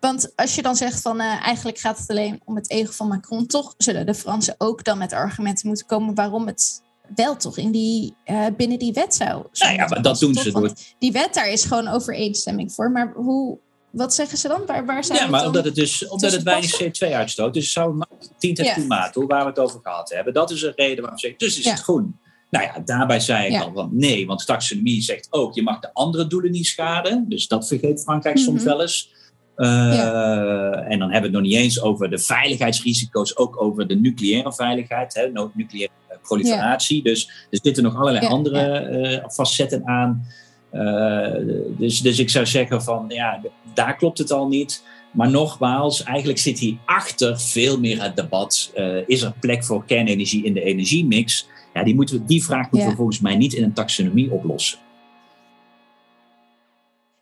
Want 0.00 0.32
als 0.36 0.54
je 0.54 0.62
dan 0.62 0.76
zegt 0.76 1.00
van 1.00 1.20
uh, 1.20 1.44
eigenlijk 1.44 1.78
gaat 1.78 1.98
het 1.98 2.10
alleen 2.10 2.40
om 2.44 2.56
het 2.56 2.70
ego 2.70 2.92
van 2.92 3.08
Macron, 3.08 3.46
toch 3.46 3.74
zullen 3.76 4.06
de 4.06 4.14
Fransen 4.14 4.54
ook 4.58 4.84
dan 4.84 4.98
met 4.98 5.12
argumenten 5.12 5.68
moeten 5.68 5.86
komen 5.86 6.14
waarom 6.14 6.46
het 6.46 6.82
wel 7.14 7.36
toch 7.36 7.58
in 7.58 7.70
die, 7.70 8.14
uh, 8.26 8.46
binnen 8.56 8.78
die 8.78 8.92
wet 8.92 9.14
zou. 9.14 9.46
Nou 9.52 9.74
ja, 9.74 9.86
maar 9.86 10.02
dat 10.02 10.18
doen 10.18 10.34
ze 10.34 10.52
door. 10.52 10.72
Die 10.98 11.12
wet 11.12 11.34
daar 11.34 11.48
is 11.48 11.64
gewoon 11.64 11.88
overeenstemming 11.88 12.72
voor. 12.72 12.90
Maar 12.90 13.12
hoe, 13.14 13.58
wat 13.90 14.14
zeggen 14.14 14.38
ze 14.38 14.48
dan? 14.48 14.66
Waar, 14.66 14.86
waar 14.86 15.04
zijn 15.04 15.18
ja, 15.18 15.28
maar 15.28 15.46
omdat 15.46 15.64
het, 15.64 15.74
dus, 15.74 16.08
omdat 16.08 16.32
het 16.32 16.42
weinig 16.42 16.82
CO2 16.82 17.12
uitstoot. 17.12 17.54
Dus 17.54 17.64
het 17.64 17.72
zou 17.72 18.02
10 18.38 18.56
het 18.58 18.72
klimaat, 18.72 19.14
hoe 19.14 19.26
waar 19.26 19.42
we 19.42 19.48
het 19.48 19.58
over 19.58 19.80
gehad 19.82 20.10
hebben. 20.10 20.34
Dat 20.34 20.50
is 20.50 20.62
een 20.62 20.72
reden 20.76 21.00
waarom 21.00 21.18
ze 21.18 21.26
zeggen, 21.26 21.46
dus 21.46 21.58
is 21.58 21.70
het 21.70 21.80
groen. 21.80 22.18
Nou 22.50 22.64
ja, 22.64 22.82
daarbij 22.84 23.20
zei 23.20 23.54
ik 23.54 23.62
al 23.62 23.72
van 23.74 23.90
nee, 23.92 24.26
want 24.26 24.46
taxonomie 24.46 25.02
zegt 25.02 25.26
ook, 25.30 25.54
je 25.54 25.62
mag 25.62 25.80
de 25.80 25.94
andere 25.94 26.26
doelen 26.26 26.50
niet 26.50 26.66
schaden. 26.66 27.24
Dus 27.28 27.46
dat 27.46 27.66
vergeet 27.66 28.02
Frankrijk 28.02 28.38
soms 28.38 28.60
mhm. 28.60 28.68
wel 28.68 28.80
eens. 28.80 29.16
Uh, 29.56 30.90
En 30.90 30.98
dan 30.98 31.10
hebben 31.10 31.30
we 31.30 31.36
het 31.36 31.42
nog 31.42 31.42
niet 31.42 31.54
eens 31.54 31.82
over 31.82 32.10
de 32.10 32.18
veiligheidsrisico's, 32.18 33.36
ook 33.36 33.62
over 33.62 33.88
de 33.88 33.94
nucleaire 33.94 34.52
veiligheid, 34.52 35.14
hè, 35.14 35.30
nucleaire 35.54 35.92
proliferatie. 36.22 37.02
Dus 37.02 37.46
er 37.50 37.58
zitten 37.62 37.82
nog 37.82 37.96
allerlei 37.96 38.26
andere 38.26 38.88
uh, 38.90 39.28
facetten 39.28 39.86
aan. 39.86 40.26
Uh, 40.72 41.34
dus, 41.78 42.00
dus 42.00 42.18
ik 42.18 42.30
zou 42.30 42.46
zeggen 42.46 42.82
van 42.82 43.04
ja, 43.08 43.40
daar 43.74 43.96
klopt 43.96 44.18
het 44.18 44.32
al 44.32 44.48
niet. 44.48 44.84
Maar 45.12 45.30
nogmaals, 45.30 46.02
eigenlijk 46.02 46.38
zit 46.38 46.58
hier 46.58 46.76
achter 46.84 47.40
veel 47.40 47.80
meer 47.80 48.02
het 48.02 48.16
debat. 48.16 48.72
Uh, 48.76 49.08
is 49.08 49.22
er 49.22 49.32
plek 49.40 49.64
voor 49.64 49.84
kernenergie 49.84 50.44
in 50.44 50.54
de 50.54 50.62
energiemix? 50.62 51.48
Ja, 51.74 51.84
die, 51.84 51.94
moeten 51.94 52.18
we, 52.18 52.24
die 52.24 52.44
vraag 52.44 52.70
moeten 52.70 52.90
we 52.90 52.96
volgens 52.96 53.20
mij 53.20 53.36
niet 53.36 53.52
in 53.52 53.62
een 53.62 53.72
taxonomie 53.72 54.30
oplossen. 54.30 54.78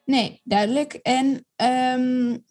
Nee, 0.04 0.40
duidelijk. 0.44 0.92
En 0.92 1.46
um, 2.00 2.44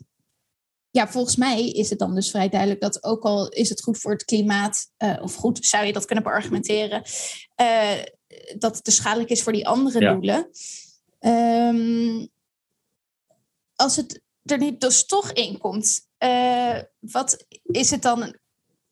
ja, 0.91 1.07
volgens 1.07 1.35
mij 1.35 1.69
is 1.69 1.89
het 1.89 1.99
dan 1.99 2.15
dus 2.15 2.29
vrij 2.29 2.49
duidelijk 2.49 2.81
dat 2.81 3.03
ook 3.03 3.23
al 3.23 3.49
is 3.49 3.69
het 3.69 3.83
goed 3.83 3.97
voor 3.97 4.11
het 4.11 4.25
klimaat, 4.25 4.91
uh, 4.97 5.17
of 5.21 5.35
goed 5.35 5.65
zou 5.65 5.85
je 5.85 5.93
dat 5.93 6.05
kunnen 6.05 6.23
beargumenteren, 6.23 7.03
uh, 7.61 8.03
dat 8.57 8.75
het 8.75 8.85
dus 8.85 8.95
schadelijk 8.95 9.29
is 9.29 9.43
voor 9.43 9.53
die 9.53 9.67
andere 9.67 9.99
doelen. 9.99 10.49
Um, 11.25 12.27
als 13.75 13.95
het 13.95 14.21
er 14.43 14.57
niet 14.57 14.81
dus 14.81 15.05
toch 15.05 15.31
in 15.31 15.57
komt, 15.57 16.07
uh, 16.19 16.77
wat 16.99 17.45
is 17.63 17.91
het 17.91 18.01
dan 18.01 18.35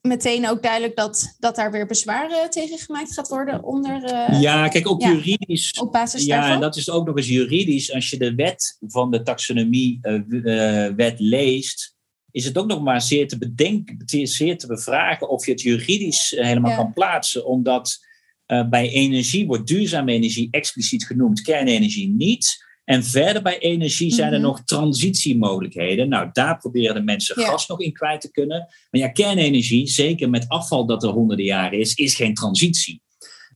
meteen 0.00 0.48
ook 0.48 0.62
duidelijk 0.62 0.96
dat, 0.96 1.36
dat 1.38 1.56
daar 1.56 1.70
weer 1.70 1.86
bezwaren 1.86 2.50
tegen 2.50 2.78
gemaakt 2.78 3.12
gaat 3.12 3.28
worden 3.28 3.62
onder. 3.62 4.02
Uh, 4.04 4.40
ja, 4.40 4.68
kijk, 4.68 4.88
ook 4.88 5.02
juridisch. 5.02 5.72
Op 5.80 5.92
basis 5.92 6.24
ja, 6.24 6.52
en 6.52 6.60
dat 6.60 6.76
is 6.76 6.90
ook 6.90 7.06
nog 7.06 7.16
eens 7.16 7.28
juridisch. 7.28 7.92
Als 7.92 8.10
je 8.10 8.18
de 8.18 8.34
wet 8.34 8.76
van 8.80 9.10
de 9.10 9.22
taxonomie-wet 9.22 11.20
uh, 11.20 11.28
leest, 11.28 11.96
is 12.30 12.44
het 12.44 12.58
ook 12.58 12.66
nog 12.66 12.82
maar 12.82 13.02
zeer 13.02 13.28
te 13.28 13.38
bedenken, 13.38 14.26
zeer 14.26 14.58
te 14.58 14.66
bevragen 14.66 15.28
of 15.28 15.46
je 15.46 15.52
het 15.52 15.60
juridisch 15.60 16.30
helemaal 16.36 16.76
kan 16.76 16.92
plaatsen. 16.92 17.46
Omdat 17.46 18.03
bij 18.46 18.88
energie 18.88 19.46
wordt 19.46 19.66
duurzame 19.66 20.12
energie 20.12 20.48
expliciet 20.50 21.06
genoemd, 21.06 21.40
kernenergie 21.40 22.08
niet. 22.08 22.62
En 22.84 23.04
verder 23.04 23.42
bij 23.42 23.58
energie 23.58 24.12
zijn 24.12 24.32
er 24.32 24.38
mhm. 24.38 24.46
nog 24.46 24.64
transitiemogelijkheden. 24.64 26.08
Nou, 26.08 26.28
daar 26.32 26.58
proberen 26.58 26.94
de 26.94 27.02
mensen 27.02 27.42
gas 27.42 27.66
nog 27.66 27.80
in 27.80 27.92
kwijt 27.92 28.20
te 28.20 28.30
kunnen. 28.30 28.58
Maar 28.90 29.00
ja, 29.00 29.08
kernenergie, 29.08 29.86
zeker 29.86 30.30
met 30.30 30.48
afval 30.48 30.86
dat 30.86 31.02
er 31.02 31.08
honderden 31.08 31.46
jaren 31.46 31.78
is, 31.78 31.94
is 31.94 32.14
geen 32.14 32.34
transitie. 32.34 33.02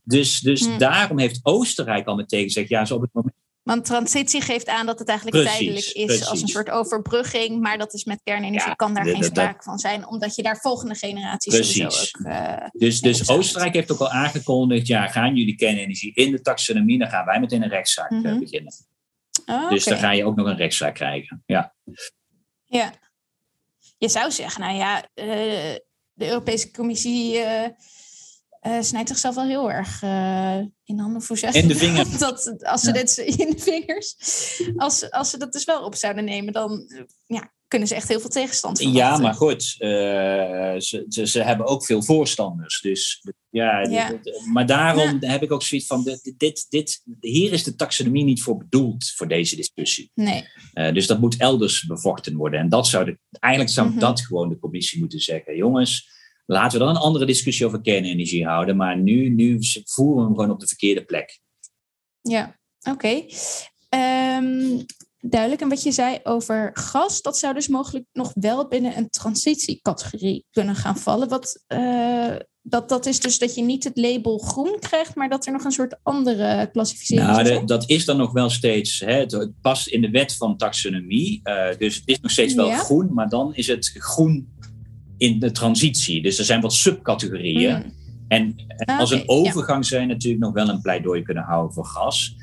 Dus, 0.03 0.39
dus 0.39 0.67
mhm. 0.67 0.77
daarom 0.77 1.19
heeft 1.19 1.39
Oostenrijk 1.43 2.07
al 2.07 2.15
meteen 2.15 2.43
gezegd, 2.43 2.69
ja, 2.69 2.85
zo 2.85 2.95
op 2.95 3.01
het 3.01 3.13
moment 3.13 3.35
want 3.69 3.85
transitie 3.85 4.41
geeft 4.41 4.67
aan 4.67 4.85
dat 4.85 4.99
het 4.99 5.07
eigenlijk 5.07 5.47
tijdelijk 5.47 5.85
is 5.85 6.27
als 6.27 6.41
een 6.41 6.47
soort 6.47 6.69
overbrugging. 6.69 7.61
Maar 7.61 7.77
dat 7.77 7.93
is 7.93 8.03
met 8.03 8.21
kernenergie 8.23 8.75
kan 8.75 8.93
daar 8.93 9.05
geen 9.05 9.23
sprake 9.23 9.63
van 9.63 9.79
zijn. 9.79 10.07
Omdat 10.07 10.35
je 10.35 10.43
daar 10.43 10.57
volgende 10.57 10.95
generaties 10.95 11.53
precies. 11.53 12.15
ook... 12.15 12.25
Uh, 12.27 12.55
dus 12.71 13.01
dus 13.01 13.29
Oostenrijk 13.29 13.73
heeft 13.73 13.91
ook 13.91 13.99
al 13.99 14.09
aangekondigd... 14.09 14.87
ja, 14.87 15.07
gaan 15.07 15.35
jullie 15.35 15.55
kernenergie 15.55 16.13
in 16.13 16.31
de 16.31 16.41
taxonomie... 16.41 16.99
dan 16.99 17.09
gaan 17.09 17.25
wij 17.25 17.39
meteen 17.39 17.63
een 17.63 17.69
rechtszaak 17.69 18.09
mm 18.09 18.39
beginnen. 18.39 18.73
Oh, 19.45 19.69
dus 19.69 19.83
dan 19.83 19.97
ga 19.97 20.11
je 20.11 20.25
ook 20.25 20.35
nog 20.35 20.47
een 20.47 20.57
rechtszaak 20.57 20.95
krijgen. 20.95 21.43
Ja. 21.45 21.75
ja. 22.65 22.93
Je 23.97 24.09
zou 24.09 24.31
zeggen, 24.31 24.61
nou 24.61 24.75
ja, 24.75 25.03
uh, 25.15 25.75
de 26.13 26.27
Europese 26.27 26.71
Commissie 26.71 27.35
uh, 27.35 27.67
uh, 28.61 28.81
snijdt 28.81 29.09
zichzelf 29.09 29.35
wel 29.35 29.45
heel 29.45 29.71
erg 29.71 30.01
in 30.83 30.99
handen 30.99 31.21
voor. 31.21 31.39
In 31.51 31.67
de 31.67 31.75
vingers. 31.75 32.17
Dat, 32.27 32.65
als 32.65 32.81
ze 32.81 32.91
dit 32.91 33.17
in 33.37 33.49
de 33.49 33.59
vingers. 33.59 34.15
Als, 34.75 35.11
als 35.11 35.29
ze 35.29 35.37
dat 35.37 35.53
dus 35.53 35.63
wel 35.63 35.83
op 35.83 35.95
zouden 35.95 36.23
nemen, 36.23 36.53
dan 36.53 36.87
ja, 37.25 37.51
kunnen 37.67 37.87
ze 37.87 37.95
echt 37.95 38.07
heel 38.07 38.19
veel 38.19 38.29
tegenstand 38.29 38.77
verwachten. 38.77 39.05
Ja, 39.05 39.17
maar 39.17 39.33
goed, 39.33 39.63
ze, 39.63 41.05
ze, 41.07 41.27
ze, 41.27 41.43
hebben 41.43 41.65
ook 41.65 41.85
veel 41.85 42.03
voorstanders. 42.03 42.81
Dus 42.81 43.23
ja, 43.49 43.81
ja. 43.81 44.19
maar 44.51 44.65
daarom 44.65 45.17
heb 45.19 45.43
ik 45.43 45.51
ook 45.51 45.63
zoiets 45.63 45.87
van: 45.87 46.03
dit, 46.03 46.33
dit, 46.37 46.65
dit, 46.69 47.03
hier 47.19 47.53
is 47.53 47.63
de 47.63 47.75
taxonomie 47.75 48.23
niet 48.23 48.41
voor 48.41 48.57
bedoeld 48.57 49.11
voor 49.15 49.27
deze 49.27 49.55
discussie. 49.55 50.11
Nee. 50.13 50.43
Dus 50.73 51.07
dat 51.07 51.19
moet 51.19 51.37
elders 51.37 51.85
bevochten 51.85 52.35
worden. 52.35 52.59
En 52.59 52.69
dat 52.69 52.87
zou 52.87 53.05
de, 53.05 53.17
eigenlijk 53.29 53.73
zou 53.73 53.89
mm 53.89 53.99
dat 53.99 54.21
gewoon 54.21 54.49
de 54.49 54.59
commissie 54.59 54.99
moeten 54.99 55.19
zeggen: 55.19 55.55
jongens. 55.55 56.17
Laten 56.51 56.79
we 56.79 56.85
dan 56.85 56.95
een 56.95 57.01
andere 57.01 57.25
discussie 57.25 57.65
over 57.65 57.81
kernenergie 57.81 58.45
houden. 58.45 58.77
Maar 58.77 58.97
nu, 58.97 59.29
nu 59.29 59.57
voeren 59.85 60.15
we 60.15 60.23
hem 60.23 60.35
gewoon 60.35 60.51
op 60.51 60.59
de 60.59 60.67
verkeerde 60.67 61.03
plek. 61.05 61.39
Ja, 62.21 62.59
oké. 62.81 62.89
Okay. 62.89 63.17
Um, 63.19 63.29
ehm, 63.89 64.83
duidelijk. 65.19 65.61
En 65.61 65.69
wat 65.69 65.83
je 65.83 65.91
zei 65.91 66.19
over 66.23 66.69
gas, 66.73 67.21
dat 67.21 67.37
zou 67.37 67.53
dus 67.53 67.67
mogelijk 67.67 68.05
nog 68.13 68.31
wel 68.33 68.67
binnen 68.67 68.97
een 68.97 69.09
transitiecategorie 69.09 70.45
kunnen 70.51 70.75
gaan 70.75 70.97
vallen. 70.97 71.27
Wat, 71.27 71.63
uh, 71.67 72.35
dat, 72.61 72.89
dat 72.89 73.05
is 73.05 73.19
dus 73.19 73.39
dat 73.39 73.55
je 73.55 73.61
niet 73.61 73.83
het 73.83 73.97
label 73.97 74.37
groen 74.37 74.79
krijgt, 74.79 75.15
maar 75.15 75.29
dat 75.29 75.45
er 75.45 75.51
nog 75.51 75.63
een 75.63 75.71
soort 75.71 75.99
andere 76.03 76.69
klassificering 76.71 77.27
nou, 77.27 77.49
is. 77.49 77.65
dat 77.65 77.89
is 77.89 78.05
dan 78.05 78.17
nog 78.17 78.31
wel 78.31 78.49
steeds, 78.49 78.99
hè, 78.99 79.13
het 79.13 79.61
past 79.61 79.87
in 79.87 80.01
de 80.01 80.09
wet 80.09 80.35
van 80.35 80.57
taxonomie. 80.57 81.41
Uh, 81.43 81.77
dus 81.77 81.95
het 81.95 82.07
is 82.07 82.19
nog 82.19 82.31
steeds 82.31 82.53
wel 82.53 82.69
groen, 82.69 83.13
maar 83.13 83.29
dan 83.29 83.55
is 83.55 83.67
het 83.67 83.91
groen 83.93 84.57
in 85.19 85.39
de 85.39 85.51
transitie. 85.51 86.21
Dus 86.21 86.39
er 86.39 86.45
zijn 86.45 86.61
wat 86.61 86.73
subcategorieën. 86.73 87.75
Hmm. 87.75 87.93
En, 88.27 88.55
ah, 88.77 88.99
als 88.99 89.11
een 89.11 89.23
overgang 89.25 89.85
zijn 89.85 90.07
natuurlijk 90.07 90.43
nog 90.43 90.53
wel 90.53 90.69
een 90.69 90.81
pleidooi 90.81 91.21
kunnen 91.21 91.43
houden 91.43 91.73
voor 91.73 91.85
gas. 91.85 92.35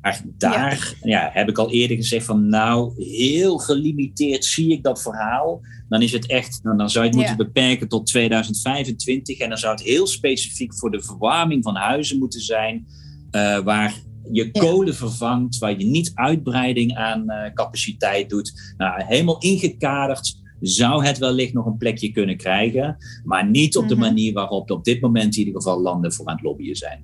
Maar 0.00 0.22
daar 0.38 0.94
ja. 1.02 1.30
heb 1.32 1.48
ik 1.48 1.58
al 1.58 1.70
eerder 1.70 1.96
gezegd 1.96 2.26
van 2.26 2.48
nou, 2.48 3.04
heel 3.04 3.58
gelimiteerd 3.58 4.44
zie 4.44 4.70
ik 4.72 4.82
dat 4.82 5.02
verhaal. 5.02 5.60
Dan 5.88 6.02
is 6.02 6.12
het 6.12 6.26
echt, 6.26 6.60
nou, 6.62 6.76
dan 6.76 6.90
zou 6.90 7.04
je 7.04 7.10
het 7.10 7.18
moeten 7.18 7.36
beperken 7.36 7.88
tot 7.88 8.06
2025. 8.06 9.38
En 9.38 9.48
dan 9.48 9.58
zou 9.58 9.74
het 9.74 9.84
heel 9.84 10.06
specifiek 10.06 10.74
voor 10.74 10.90
de 10.90 11.02
verwarming 11.02 11.62
van 11.64 11.76
huizen 11.76 12.18
moeten 12.18 12.40
zijn. 12.40 12.86
Uh, 13.30 13.58
waar 13.58 13.94
je 14.32 14.50
kolen 14.50 14.94
vervangt, 14.94 15.58
waar 15.58 15.78
je 15.78 15.84
niet 15.84 16.10
uitbreiding 16.14 16.96
aan 16.96 17.24
uh, 17.26 17.52
capaciteit 17.54 18.30
doet. 18.30 18.74
Nou, 18.76 19.04
helemaal 19.04 19.38
ingekaderd 19.38 20.44
zou 20.60 21.04
het 21.04 21.18
wellicht 21.18 21.52
nog 21.52 21.66
een 21.66 21.76
plekje 21.76 22.12
kunnen 22.12 22.36
krijgen. 22.36 22.96
Maar 23.24 23.46
niet 23.46 23.76
op 23.76 23.88
de 23.88 23.94
mhm. 23.94 24.04
manier 24.04 24.32
waarop 24.32 24.70
op 24.70 24.84
dit 24.84 25.00
moment 25.00 25.32
in 25.36 25.38
ieder 25.38 25.62
geval 25.62 25.80
landen 25.80 26.12
voor 26.12 26.26
aan 26.26 26.34
het 26.34 26.44
lobbyen 26.44 26.76
zijn. 26.76 27.02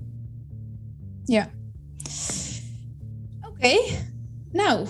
Ja. 1.25 1.51
Oké. 3.41 3.77
Nou, 4.53 4.87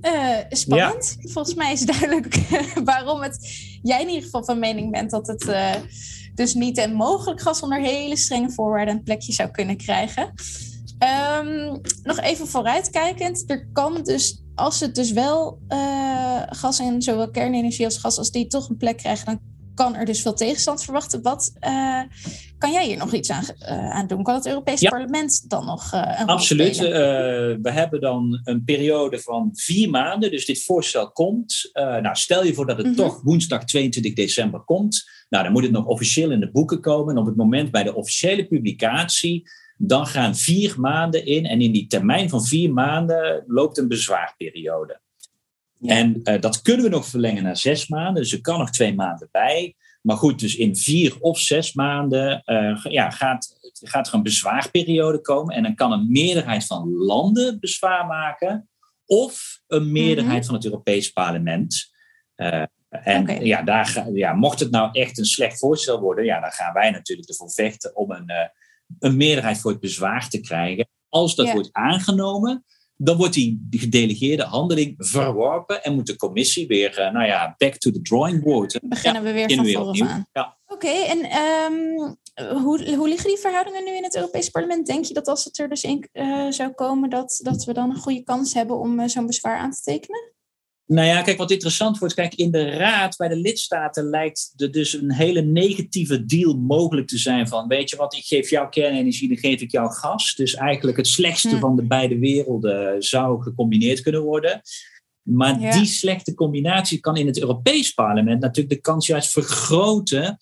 uh, 0.00 0.38
spannend. 0.48 1.16
Volgens 1.20 1.54
mij 1.54 1.72
is 1.72 1.80
duidelijk 1.86 2.34
waarom 2.84 3.20
het, 3.20 3.38
jij 3.82 4.00
in 4.00 4.08
ieder 4.08 4.22
geval 4.22 4.44
van 4.44 4.58
mening 4.58 4.90
bent 4.90 5.10
dat 5.10 5.26
het 5.26 5.44
uh, 5.44 5.74
dus 6.34 6.54
niet 6.54 6.78
en 6.78 6.92
mogelijk 6.92 7.40
gas 7.40 7.62
onder 7.62 7.80
hele 7.80 8.16
strenge 8.16 8.50
voorwaarden 8.50 8.94
een 8.94 9.02
plekje 9.02 9.32
zou 9.32 9.50
kunnen 9.50 9.76
krijgen. 9.76 10.32
Um, 11.38 11.80
nog 12.02 12.20
even 12.20 12.46
vooruitkijkend, 12.46 13.50
er 13.50 13.68
kan 13.72 14.02
dus, 14.02 14.41
als 14.54 14.80
het 14.80 14.94
dus 14.94 15.12
wel 15.12 15.58
uh, 15.68 16.42
gas 16.46 16.78
en 16.78 17.02
zowel 17.02 17.30
kernenergie 17.30 17.84
als 17.84 17.98
gas, 17.98 18.18
als 18.18 18.30
die 18.30 18.46
toch 18.46 18.68
een 18.68 18.76
plek 18.76 18.96
krijgen, 18.96 19.26
dan 19.26 19.40
kan 19.74 19.94
er 19.94 20.04
dus 20.04 20.22
veel 20.22 20.34
tegenstand 20.34 20.84
verwachten. 20.84 21.22
Wat 21.22 21.52
uh, 21.60 22.00
kan 22.58 22.72
jij 22.72 22.86
hier 22.86 22.96
nog 22.96 23.12
iets 23.12 23.30
aan, 23.30 23.44
uh, 23.60 23.90
aan 23.90 24.06
doen? 24.06 24.22
Kan 24.22 24.34
het 24.34 24.46
Europese 24.46 24.88
parlement 24.88 25.50
dan 25.50 25.64
nog 25.66 25.94
uh, 25.94 26.16
een 26.18 26.26
Absoluut. 26.26 26.78
we 26.78 27.70
hebben 27.70 28.00
dan 28.00 28.40
een 28.44 28.64
periode 28.64 29.18
van 29.18 29.50
vier 29.52 29.90
maanden. 29.90 30.30
Dus 30.30 30.46
dit 30.46 30.64
voorstel 30.64 31.10
komt. 31.10 31.70
nou, 31.72 32.16
stel 32.16 32.44
je 32.44 32.54
voor 32.54 32.66
dat 32.66 32.76
het 32.76 32.86
mm 32.86 32.94
-hmm. 32.94 33.02
toch 33.02 33.20
woensdag 33.22 33.64
22 33.64 34.12
december 34.12 34.60
komt. 34.60 35.10
Nou, 35.28 35.44
dan 35.44 35.52
moet 35.52 35.62
het 35.62 35.72
nog 35.72 35.86
officieel 35.86 36.30
in 36.30 36.40
de 36.40 36.50
boeken 36.50 36.80
komen. 36.80 37.14
En 37.14 37.20
op 37.20 37.26
het 37.26 37.36
moment 37.36 37.70
bij 37.70 37.82
de 37.82 37.94
officiële 37.94 38.46
publicatie 38.46 39.50
dan 39.84 40.06
gaan 40.06 40.36
vier 40.36 40.80
maanden 40.80 41.26
in 41.26 41.46
en 41.46 41.60
in 41.60 41.72
die 41.72 41.86
termijn 41.86 42.28
van 42.28 42.44
vier 42.44 42.72
maanden 42.72 43.44
loopt 43.46 43.78
een 43.78 43.88
bezwaarperiode. 43.88 45.00
En 45.80 46.20
uh, 46.24 46.40
dat 46.40 46.62
kunnen 46.62 46.84
we 46.84 46.90
nog 46.90 47.06
verlengen 47.06 47.42
naar 47.42 47.56
zes 47.56 47.88
maanden, 47.88 48.22
dus 48.22 48.32
er 48.32 48.40
kan 48.40 48.58
nog 48.58 48.70
twee 48.70 48.94
maanden 48.94 49.28
bij. 49.30 49.74
Maar 50.02 50.16
goed, 50.16 50.40
dus 50.40 50.56
in 50.56 50.76
vier 50.76 51.16
of 51.20 51.38
zes 51.38 51.72
maanden 51.72 52.42
uh, 52.46 52.84
ja, 52.84 53.10
gaat, 53.10 53.56
gaat 53.72 54.08
er 54.08 54.14
een 54.14 54.22
bezwaarperiode 54.22 55.20
komen. 55.20 55.54
En 55.54 55.62
dan 55.62 55.74
kan 55.74 55.92
een 55.92 56.12
meerderheid 56.12 56.66
van 56.66 56.92
landen 56.92 57.60
bezwaar 57.60 58.06
maken. 58.06 58.68
Of 59.06 59.60
een 59.66 59.92
meerderheid 59.92 60.38
mhm. 60.38 60.46
van 60.46 60.54
het 60.54 60.64
Europees 60.64 61.10
Parlement. 61.10 61.92
Uh, 62.36 62.62
en 62.88 63.44
ja, 63.44 63.62
daar, 63.62 64.10
ja, 64.12 64.32
mocht 64.32 64.60
het 64.60 64.70
nou 64.70 64.88
echt 64.92 65.18
een 65.18 65.24
slecht 65.24 65.58
voorstel 65.58 66.00
worden, 66.00 66.24
ja, 66.24 66.40
dan 66.40 66.50
gaan 66.50 66.72
wij 66.72 66.90
natuurlijk 66.90 67.28
ervoor 67.28 67.50
vechten 67.50 67.96
om 67.96 68.10
een, 68.10 68.30
een 68.98 69.16
meerderheid 69.16 69.58
voor 69.58 69.70
het 69.70 69.80
bezwaar 69.80 70.28
te 70.28 70.40
krijgen. 70.40 70.88
Als 71.08 71.34
dat 71.34 71.52
wordt 71.52 71.68
aangenomen, 71.72 72.64
dan 72.96 73.16
wordt 73.16 73.34
die 73.34 73.66
gedelegeerde 73.70 74.42
handeling 74.42 74.94
verworpen 74.98 75.84
en 75.84 75.94
moet 75.94 76.06
de 76.06 76.16
commissie 76.16 76.66
weer, 76.66 76.98
uh, 76.98 77.12
nou 77.12 77.26
ja, 77.26 77.54
back 77.58 77.76
to 77.76 77.90
the 77.90 78.02
drawing 78.02 78.42
board. 78.42 78.78
Beginnen 78.82 79.22
we 79.22 79.32
weer 79.32 79.54
van 79.54 79.66
vooraf 79.66 80.00
aan. 80.00 80.26
Ja. 80.32 80.58
Oké, 80.66 80.88
en 80.88 81.18
um, 81.72 82.16
hoe, 82.62 82.94
hoe 82.96 83.08
liggen 83.08 83.28
die 83.28 83.38
verhoudingen 83.38 83.84
nu 83.84 83.96
in 83.96 84.04
het 84.04 84.16
Europees 84.16 84.48
Parlement? 84.48 84.86
Denk 84.86 85.04
je 85.04 85.14
dat 85.14 85.28
als 85.28 85.44
het 85.44 85.58
er 85.58 85.68
dus 85.68 85.82
in 85.82 86.08
uh, 86.12 86.50
zou 86.50 86.70
komen, 86.70 87.10
dat, 87.10 87.40
dat 87.42 87.64
we 87.64 87.72
dan 87.72 87.90
een 87.90 87.96
goede 87.96 88.22
kans 88.22 88.54
hebben 88.54 88.78
om 88.78 89.00
uh, 89.00 89.08
zo'n 89.08 89.26
bezwaar 89.26 89.58
aan 89.58 89.70
te 89.70 89.80
tekenen? 89.82 90.32
Nou 90.92 91.06
ja, 91.06 91.22
kijk, 91.22 91.38
wat 91.38 91.50
interessant 91.50 91.98
wordt, 91.98 92.14
kijk, 92.14 92.34
in 92.34 92.50
de 92.50 92.70
raad 92.70 93.16
bij 93.16 93.28
de 93.28 93.36
lidstaten 93.36 94.04
lijkt 94.04 94.52
er 94.56 94.70
dus 94.70 94.92
een 94.92 95.12
hele 95.12 95.40
negatieve 95.40 96.24
deal 96.24 96.54
mogelijk 96.54 97.06
te 97.06 97.18
zijn 97.18 97.48
van, 97.48 97.68
weet 97.68 97.90
je 97.90 97.96
wat, 97.96 98.14
ik 98.14 98.24
geef 98.24 98.50
jou 98.50 98.68
kernenergie, 98.68 99.28
dan 99.28 99.36
geef 99.36 99.60
ik 99.60 99.70
jou 99.70 99.92
gas. 99.92 100.34
Dus 100.34 100.54
eigenlijk 100.54 100.96
het 100.96 101.06
slechtste 101.06 101.54
hm. 101.54 101.58
van 101.58 101.76
de 101.76 101.86
beide 101.86 102.18
werelden 102.18 103.02
zou 103.02 103.42
gecombineerd 103.42 104.00
kunnen 104.00 104.22
worden. 104.22 104.60
Maar 105.22 105.58
die 105.58 105.84
slechte 105.84 106.34
combinatie 106.34 107.00
kan 107.00 107.16
in 107.16 107.26
het 107.26 107.40
Europees 107.40 107.92
Parlement 107.92 108.40
natuurlijk 108.40 108.74
de 108.74 108.80
kans 108.80 109.06
juist 109.06 109.30
vergroten 109.30 110.38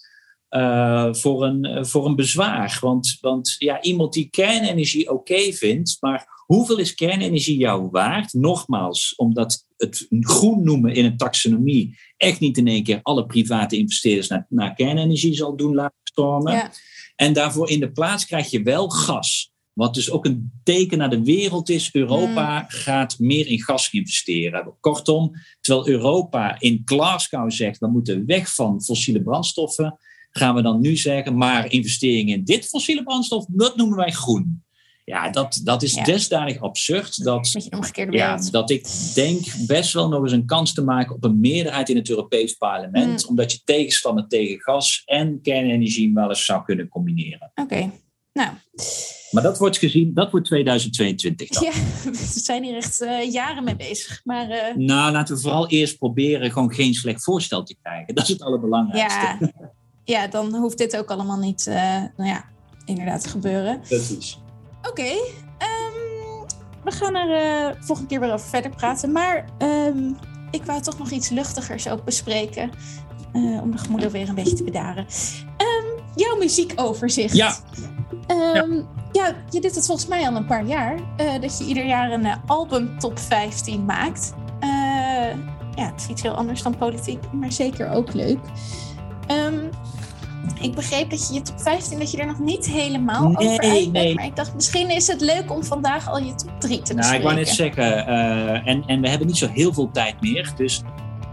uh, 0.50 1.08
voor, 1.12 1.44
een, 1.44 1.86
voor 1.86 2.06
een 2.06 2.16
bezwaar. 2.16 2.78
Want, 2.80 3.18
want 3.20 3.54
ja, 3.58 3.82
iemand 3.82 4.12
die 4.12 4.30
kernenergie 4.30 5.10
oké 5.10 5.52
vindt, 5.52 5.96
maar 6.00 6.28
hoeveel 6.50 6.78
is 6.78 6.94
kernenergie 6.94 7.56
jou 7.56 7.88
waard? 7.90 8.32
Nogmaals, 8.32 9.14
omdat 9.14 9.66
het 9.76 10.06
groen 10.20 10.64
noemen 10.64 10.94
in 10.94 11.04
een 11.04 11.16
taxonomie 11.16 11.98
echt 12.16 12.40
niet 12.40 12.58
in 12.58 12.66
één 12.66 12.82
keer 12.82 12.98
alle 13.02 13.26
private 13.26 13.76
investeerders 13.76 14.28
naar, 14.28 14.46
naar 14.48 14.74
kernenergie 14.74 15.34
zal 15.34 15.56
doen 15.56 15.74
laten 15.74 15.98
stromen. 16.02 16.52
Ja. 16.52 16.72
En 17.16 17.32
daarvoor 17.32 17.70
in 17.70 17.80
de 17.80 17.92
plaats 17.92 18.26
krijg 18.26 18.50
je 18.50 18.62
wel 18.62 18.88
gas. 18.88 19.52
Wat 19.72 19.94
dus 19.94 20.10
ook 20.10 20.24
een 20.24 20.52
teken 20.62 20.98
naar 20.98 21.10
de 21.10 21.22
wereld 21.22 21.68
is. 21.68 21.88
Europa 21.92 22.60
mm. 22.60 22.64
gaat 22.68 23.18
meer 23.18 23.46
in 23.46 23.62
gas 23.62 23.90
investeren. 23.90 24.76
Kortom, 24.80 25.30
terwijl 25.60 25.88
Europa 25.88 26.60
in 26.60 26.82
Glasgow 26.84 27.50
zegt: 27.50 27.78
we 27.78 27.86
moeten 27.86 28.26
weg 28.26 28.54
van 28.54 28.82
fossiele 28.82 29.22
brandstoffen, 29.22 29.98
gaan 30.30 30.54
we 30.54 30.62
dan 30.62 30.80
nu 30.80 30.96
zeggen: 30.96 31.36
maar 31.36 31.72
investeringen 31.72 32.36
in 32.36 32.44
dit 32.44 32.66
fossiele 32.66 33.02
brandstof, 33.02 33.46
dat 33.48 33.76
noemen 33.76 33.96
wij 33.96 34.10
groen. 34.10 34.62
Ja, 35.04 35.30
dat, 35.30 35.60
dat 35.64 35.82
is 35.82 35.94
ja. 35.94 36.04
desdanig 36.04 36.60
absurd 36.60 37.24
dat, 37.24 37.70
ja, 38.10 38.36
dat 38.50 38.70
ik 38.70 38.86
denk 39.14 39.44
best 39.66 39.92
wel 39.92 40.08
nog 40.08 40.22
eens 40.22 40.32
een 40.32 40.46
kans 40.46 40.74
te 40.74 40.82
maken 40.82 41.14
op 41.14 41.24
een 41.24 41.40
meerderheid 41.40 41.88
in 41.88 41.96
het 41.96 42.08
Europees 42.08 42.54
Parlement, 42.54 43.22
mm. 43.22 43.28
omdat 43.28 43.52
je 43.52 43.60
tegenstander 43.64 44.26
tegen 44.26 44.60
gas 44.60 45.02
en 45.04 45.40
kernenergie 45.42 46.14
wel 46.14 46.28
eens 46.28 46.44
zou 46.44 46.64
kunnen 46.64 46.88
combineren. 46.88 47.52
Oké, 47.54 47.90
nou. 48.32 48.50
Maar 49.30 49.42
dat 49.42 49.58
wordt 49.58 49.78
gezien, 49.78 50.14
dat 50.14 50.30
wordt 50.30 50.46
2022 50.46 51.48
dan. 51.48 51.64
Ja, 51.64 51.72
we 52.10 52.40
zijn 52.40 52.62
hier 52.62 52.76
echt 52.76 53.02
uh, 53.02 53.32
jaren 53.32 53.64
mee 53.64 53.76
bezig. 53.76 54.20
Maar, 54.24 54.50
uh... 54.50 54.76
Nou, 54.76 55.12
laten 55.12 55.34
we 55.34 55.40
vooral 55.40 55.68
eerst 55.68 55.98
proberen 55.98 56.52
gewoon 56.52 56.74
geen 56.74 56.94
slecht 56.94 57.24
voorstel 57.24 57.62
te 57.62 57.76
krijgen. 57.82 58.14
Dat 58.14 58.24
is 58.24 58.30
het 58.30 58.42
allerbelangrijkste. 58.42 59.36
Ja, 59.40 59.72
ja 60.04 60.26
dan 60.26 60.54
hoeft 60.54 60.78
dit 60.78 60.96
ook 60.96 61.10
allemaal 61.10 61.38
niet, 61.38 61.66
uh, 61.66 61.74
nou 62.16 62.28
ja, 62.28 62.44
inderdaad 62.84 63.22
te 63.22 63.28
gebeuren. 63.28 63.80
Precies. 63.80 64.38
Oké, 64.80 64.88
okay, 64.88 65.16
um, 65.16 65.18
ehm, 65.58 66.44
we 66.84 66.90
gaan 66.90 67.14
er 67.14 67.28
uh, 67.28 67.74
volgende 67.80 68.10
keer 68.10 68.20
weer 68.20 68.32
over 68.32 68.48
verder 68.48 68.70
praten. 68.70 69.12
Maar 69.12 69.44
um, 69.58 70.16
ik 70.50 70.64
wou 70.64 70.80
toch 70.80 70.98
nog 70.98 71.10
iets 71.10 71.28
luchtigers 71.28 71.88
ook 71.88 72.04
bespreken. 72.04 72.70
Uh, 73.32 73.62
om 73.62 73.70
de 73.70 73.78
gemoeder 73.78 74.10
weer 74.10 74.28
een 74.28 74.34
beetje 74.34 74.56
te 74.56 74.64
bedaren. 74.64 75.06
Um, 75.58 76.04
jouw 76.14 76.36
muziekoverzicht. 76.36 77.36
Ja. 77.36 77.54
ja. 78.26 78.66
ja, 79.12 79.34
je 79.50 79.60
doet 79.60 79.74
het 79.74 79.86
volgens 79.86 80.06
mij 80.08 80.28
al 80.28 80.36
een 80.36 80.46
paar 80.46 80.64
jaar. 80.64 80.94
Uh, 80.94 81.40
dat 81.40 81.58
je 81.58 81.64
ieder 81.64 81.86
jaar 81.86 82.12
een 82.12 82.26
album 82.46 82.98
top 82.98 83.18
15 83.18 83.84
maakt. 83.84 84.34
ja, 85.74 85.86
het 85.92 86.00
is 86.00 86.08
iets 86.08 86.22
heel 86.22 86.34
anders 86.34 86.62
dan 86.62 86.76
politiek, 86.76 87.32
maar 87.32 87.52
zeker 87.52 87.90
ook 87.90 88.12
leuk. 88.12 88.38
Um, 89.28 89.70
ik 90.60 90.74
begreep 90.74 91.10
dat 91.10 91.28
je 91.28 91.34
je 91.34 91.42
top 91.42 91.60
15, 91.60 91.98
dat 91.98 92.10
je 92.10 92.18
er 92.18 92.26
nog 92.26 92.38
niet 92.38 92.66
helemaal 92.66 93.28
nee, 93.28 93.48
over 93.48 93.70
uit 93.70 93.92
bent. 93.92 94.14
Maar 94.14 94.24
ik 94.24 94.36
dacht, 94.36 94.54
misschien 94.54 94.90
is 94.90 95.06
het 95.06 95.20
leuk 95.20 95.52
om 95.52 95.64
vandaag 95.64 96.08
al 96.08 96.18
je 96.18 96.34
top 96.34 96.60
3 96.60 96.82
te 96.82 96.94
bespreken. 96.94 97.02
Nou, 97.02 97.14
ik 97.16 97.22
wou 97.22 97.34
net 97.34 97.48
zeggen, 97.48 98.08
uh, 98.08 98.68
en, 98.68 98.82
en 98.86 99.00
we 99.00 99.08
hebben 99.08 99.26
niet 99.26 99.36
zo 99.36 99.48
heel 99.48 99.72
veel 99.72 99.90
tijd 99.92 100.20
meer. 100.20 100.52
Dus 100.56 100.82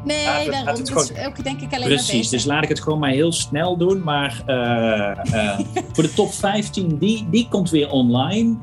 Nee, 0.03 0.25
laat 0.25 0.51
daarom. 0.51 0.75
Het 0.75 0.89
gewoon... 0.89 1.25
ook 1.25 1.43
denk 1.43 1.61
ik 1.61 1.73
alleen 1.73 1.87
Precies, 1.87 2.29
dus 2.29 2.45
laat 2.45 2.63
ik 2.63 2.69
het 2.69 2.81
gewoon 2.81 2.99
maar 2.99 3.09
heel 3.09 3.31
snel 3.31 3.77
doen. 3.77 4.03
Maar 4.03 4.43
uh, 4.47 5.33
uh, 5.33 5.59
voor 5.93 6.03
de 6.03 6.13
top 6.13 6.33
15, 6.33 6.97
die, 6.97 7.27
die 7.29 7.47
komt 7.49 7.69
weer 7.69 7.89
online. 7.89 8.55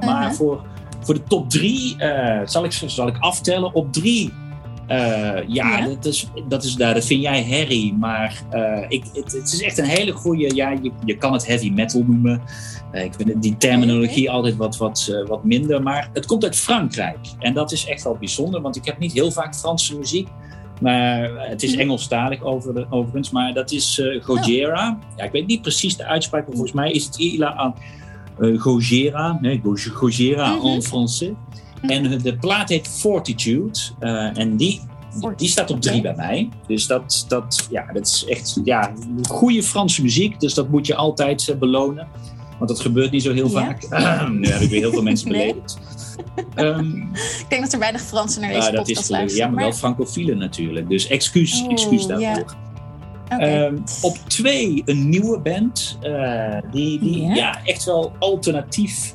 Maar 0.00 0.24
-huh. 0.24 0.30
voor, 0.30 0.62
voor 1.00 1.14
de 1.14 1.22
top 1.22 1.50
3 1.50 1.96
zal, 2.44 2.64
ik, 2.64 2.72
zal 2.72 3.08
ik 3.08 3.16
aftellen. 3.18 3.74
Op 3.74 3.92
3 3.92 4.32
uh, 4.32 4.43
ja, 4.88 5.42
ja, 5.46 5.86
Dat, 5.86 6.04
is, 6.04 6.26
dat, 6.48 6.64
is, 6.64 6.74
daar, 6.74 6.94
dat 6.94 7.04
vind 7.04 7.22
jij 7.22 7.42
herrie. 7.42 7.94
Maar 7.94 8.42
uh, 8.54 8.84
ik, 8.88 9.04
het, 9.12 9.32
het, 9.32 9.52
is 9.52 9.62
echt 9.62 9.78
een 9.78 9.84
hele 9.84 10.12
goede. 10.12 10.54
Ja, 10.54 10.70
je, 10.70 10.90
je 11.04 11.16
kan 11.16 11.32
het 11.32 11.46
heavy 11.46 11.70
metal 11.70 12.02
noemen. 12.06 12.42
Uh, 12.92 13.04
ik 13.04 13.14
vind 13.14 13.42
die 13.42 13.56
terminologie 13.56 14.30
altijd 14.30 14.56
wat, 14.56 14.76
wat, 14.76 15.22
wat 15.26 15.44
minder. 15.44 15.82
Maar 15.82 16.10
het 16.12 16.26
komt 16.26 16.44
uit 16.44 16.56
Frankrijk. 16.56 17.18
En 17.38 17.54
dat 17.54 17.72
is 17.72 17.86
echt 17.86 18.02
wel 18.02 18.16
bijzonder, 18.16 18.60
want 18.60 18.76
ik 18.76 18.84
heb 18.84 18.98
niet 18.98 19.12
heel 19.12 19.30
vaak 19.30 19.54
Franse 19.54 19.98
muziek. 19.98 20.28
Maar 20.80 21.48
het 21.48 21.62
is 21.62 21.72
mhm. 21.72 21.80
Engelstalig 21.80 22.42
over 22.42 22.74
de, 22.74 22.86
overigens. 22.90 23.30
Maar 23.30 23.52
dat 23.52 23.70
is 23.70 24.02
Gojira. 24.20 24.90
Oh. 24.90 25.16
Ja, 25.16 25.24
ik 25.24 25.32
weet 25.32 25.46
niet 25.46 25.62
precies 25.62 25.96
de 25.96 26.04
uitspraak, 26.04 26.46
maar 26.46 26.56
volgens 26.56 26.74
mij 26.74 26.90
is 26.92 27.04
het 27.04 27.18
Ila 27.18 27.54
aan 27.54 27.74
Gojira. 28.58 29.38
Nee, 29.40 29.62
Gojira 29.92 30.54
mm 30.54 30.60
-hmm. 30.60 30.72
en 30.72 30.82
Français. 30.82 31.32
En 31.86 32.18
de 32.22 32.36
plaat 32.36 32.68
heet 32.68 32.88
Fortitude. 32.88 33.78
Uh, 34.00 34.38
en 34.38 34.56
die, 34.56 34.80
die 35.36 35.48
staat 35.48 35.70
op 35.70 35.80
drie 35.80 36.00
bij 36.00 36.14
mij. 36.14 36.48
Dus 36.66 36.86
dat, 36.86 37.24
dat, 37.28 37.66
ja, 37.70 37.92
dat 37.92 38.06
is 38.06 38.24
echt 38.28 38.60
ja, 38.64 38.92
goede 39.28 39.62
Franse 39.62 40.02
muziek. 40.02 40.40
Dus 40.40 40.54
dat 40.54 40.68
moet 40.68 40.86
je 40.86 40.94
altijd 40.94 41.48
uh, 41.48 41.56
belonen. 41.56 42.08
Want 42.58 42.70
dat 42.70 42.80
gebeurt 42.80 43.10
niet 43.10 43.22
zo 43.22 43.32
heel 43.32 43.50
vaak. 43.50 43.88
nu 44.30 44.48
heb 44.48 44.60
ik 44.60 44.70
weer 44.70 44.80
heel 44.80 44.92
veel 44.92 45.02
mensen 45.02 45.28
beledigd. 45.32 45.78
Um, 46.56 47.10
ik 47.12 47.46
denk 47.48 47.62
dat 47.62 47.72
er 47.72 47.78
weinig 47.78 48.02
Fransen 48.02 48.40
naar 48.40 48.52
deze 48.52 48.72
podcast 48.72 49.00
is, 49.00 49.08
luisteren. 49.08 49.46
Ja, 49.46 49.54
maar, 49.54 49.64
wel 49.64 49.72
francofielen 49.72 50.38
natuurlijk. 50.38 50.88
Dus 50.88 51.06
excuus, 51.06 51.62
oh, 51.62 51.70
excuus 51.70 52.06
daarvoor. 52.06 52.56
Ehm, 53.28 53.76
op 54.02 54.16
twee 54.16 54.82
een 54.84 55.08
nieuwe 55.08 55.38
band. 55.38 55.98
Uh, 56.02 56.56
die 56.70 56.98
die 56.98 57.22
ja, 57.22 57.64
echt 57.64 57.84
wel 57.84 58.12
alternatief 58.18 59.14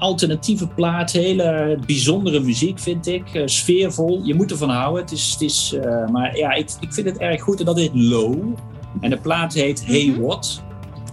alternatieve 0.00 0.66
plaat. 0.66 1.10
Hele 1.10 1.78
bijzondere 1.86 2.40
muziek, 2.40 2.78
vind 2.78 3.06
ik. 3.06 3.34
Uh, 3.34 3.42
sfeervol. 3.46 4.20
Je 4.24 4.34
moet 4.34 4.50
ervan 4.50 4.70
houden. 4.70 5.02
Het 5.02 5.12
is, 5.12 5.30
het 5.32 5.40
is, 5.40 5.74
uh, 5.84 6.08
maar 6.08 6.36
ja, 6.36 6.52
ik, 6.52 6.70
ik 6.80 6.92
vind 6.92 7.06
het 7.06 7.18
erg 7.18 7.42
goed. 7.42 7.58
En 7.58 7.64
dat 7.64 7.78
heet 7.78 7.94
Low. 7.94 8.54
En 9.00 9.10
de 9.10 9.16
plaat 9.16 9.52
heet 9.52 9.86
Hey 9.86 10.06
-hmm. 10.06 10.20
What. 10.20 10.62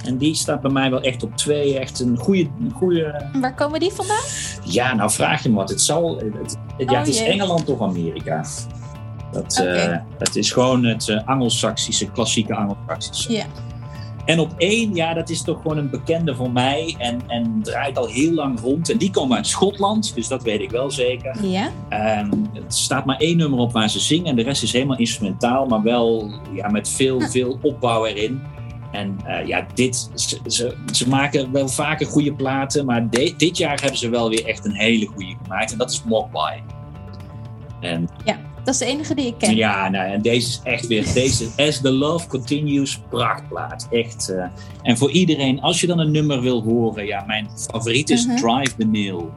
En 0.06 0.18
die 0.18 0.36
staat 0.36 0.62
bij 0.62 0.72
mij 0.72 0.90
wel 0.90 1.02
echt 1.02 1.24
op 1.24 1.38
twee. 1.38 1.80
Echt 1.80 2.00
een 2.00 2.18
goede. 2.18 2.48
goede... 2.74 3.30
Waar 3.42 3.56
komen 3.56 3.80
die 3.80 3.92
vandaan? 3.92 4.24
Ja, 4.64 4.96
nou 4.96 5.12
vraag 5.12 5.44
je 5.44 5.50
me 5.50 5.56
wat. 5.56 5.70
Het, 5.70 5.82
zal, 5.82 6.18
het, 6.18 6.58
het, 6.78 6.90
ja, 6.90 7.00
het 7.00 7.08
is 7.08 7.22
oh, 7.22 7.28
Engeland 7.28 7.70
of 7.70 7.82
Amerika. 7.82 8.46
Dat, 9.32 9.60
okay. 9.62 9.90
uh, 9.90 9.98
het 10.18 10.36
is 10.36 10.52
gewoon 10.52 10.86
het 10.86 11.08
uh, 11.08 11.28
Angelsaksische, 11.28 12.12
klassieke 12.12 12.56
Angelsaksische. 12.56 13.32
Ja. 13.32 13.46
En 14.28 14.40
op 14.40 14.54
één, 14.58 14.96
ja, 14.96 15.14
dat 15.14 15.30
is 15.30 15.42
toch 15.42 15.62
gewoon 15.62 15.78
een 15.78 15.90
bekende 15.90 16.36
voor 16.36 16.52
mij. 16.52 16.96
En, 16.98 17.22
en 17.28 17.60
draait 17.62 17.98
al 17.98 18.08
heel 18.08 18.34
lang 18.34 18.60
rond. 18.60 18.90
En 18.90 18.98
die 18.98 19.12
komen 19.12 19.38
uit 19.38 19.48
Schotland, 19.48 20.16
dus 20.16 20.28
dat 20.28 20.44
weet 20.44 20.62
ik 20.62 20.72
wel 20.72 20.92
zeker. 20.92 21.46
Ja. 21.46 21.72
Um, 22.22 22.50
er 22.54 22.64
staat 22.68 23.06
maar 23.06 23.18
één 23.18 23.38
nummer 23.38 23.60
op 23.60 23.72
waar 23.72 23.90
ze 23.90 24.00
zingen. 24.00 24.26
En 24.26 24.36
de 24.36 24.44
rest 24.44 24.64
is 24.64 24.72
helemaal 24.72 24.98
instrumentaal, 24.98 25.66
maar 25.66 25.82
wel 25.82 26.32
ja, 26.54 26.70
met 26.70 26.90
veel, 26.90 27.22
veel 27.22 27.60
opbouw 27.62 28.06
erin. 28.06 28.42
En 28.92 29.20
uh, 29.28 29.48
ja, 29.48 29.68
dit, 29.74 30.10
ze, 30.14 30.40
ze, 30.48 30.76
ze, 30.92 31.10
maken 31.10 31.52
wel 31.52 31.68
vaker 31.68 32.08
goede 32.08 32.34
platen, 32.34 32.86
maar 32.86 33.10
de, 33.10 33.34
dit 33.38 33.58
jaar 33.58 33.80
hebben 33.82 33.98
ze 33.98 34.10
wel 34.10 34.30
weer 34.30 34.46
echt 34.46 34.66
een 34.66 34.76
hele 34.76 35.06
goede 35.06 35.36
gemaakt. 35.44 35.72
En 35.72 35.78
dat 35.78 35.92
is 35.92 36.04
Mogwai. 36.04 36.62
En 37.82 38.10
ja. 38.26 38.38
Dat 38.68 38.76
is 38.76 38.82
de 38.82 38.94
enige 38.94 39.16
die 39.16 39.26
ik 39.26 39.38
ken. 39.38 39.56
Ja, 39.56 39.90
nou, 39.90 40.12
en 40.12 40.22
deze 40.22 40.48
is 40.48 40.60
echt 40.64 40.88
weer, 40.88 41.14
deze 41.14 41.48
As 41.58 41.82
the 41.82 41.92
Love 41.92 42.28
Continues, 42.28 43.00
prachtplaat. 43.10 43.88
Echt. 43.92 44.30
Uh, 44.32 44.46
en 44.82 44.98
voor 44.98 45.12
iedereen, 45.12 45.62
als 45.62 45.82
je 45.82 45.88
dan 45.88 46.00
een 46.00 46.12
nummer 46.12 46.42
wil 46.42 46.64
horen, 46.64 47.06
ja, 47.06 47.24
mijn 47.26 47.50
favoriet 47.70 48.10
is 48.10 48.26
uh 48.26 48.30
-huh. 48.30 48.38
Drive 48.38 48.76
the 48.78 48.86
Nail. 48.86 49.34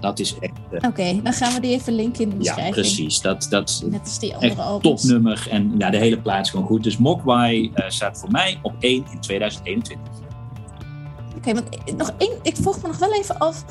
Dat 0.00 0.18
is 0.18 0.34
echt. 0.40 0.52
Uh, 0.70 0.76
Oké, 0.76 0.86
okay, 0.86 1.20
dan 1.22 1.32
gaan 1.32 1.54
we 1.54 1.60
die 1.60 1.72
even 1.72 1.92
linken 1.92 2.22
in 2.22 2.30
de 2.30 2.36
beschrijving. 2.36 2.74
Ja, 2.74 2.80
precies. 2.82 3.20
Dat, 3.20 3.46
dat 3.50 3.82
Net 3.86 4.00
als 4.00 4.18
die 4.18 4.34
andere 4.34 4.62
echt 4.62 4.82
topnummer. 4.82 5.46
En 5.50 5.74
ja, 5.78 5.90
de 5.90 5.98
hele 5.98 6.18
plaat 6.18 6.44
is 6.44 6.50
gewoon 6.50 6.66
goed. 6.66 6.82
Dus 6.82 6.98
Mogwai 6.98 7.72
staat 7.88 8.18
voor 8.18 8.30
mij 8.30 8.58
op 8.62 8.74
1 8.78 9.04
in 9.10 9.20
2021. 9.20 10.06
Oké, 11.36 11.36
okay, 11.36 11.54
want 11.54 11.96
nog 11.96 12.12
één, 12.18 12.38
ik 12.42 12.56
vroeg 12.56 12.82
me 12.82 12.88
nog 12.88 12.98
wel 12.98 13.14
even 13.14 13.38
af. 13.38 13.64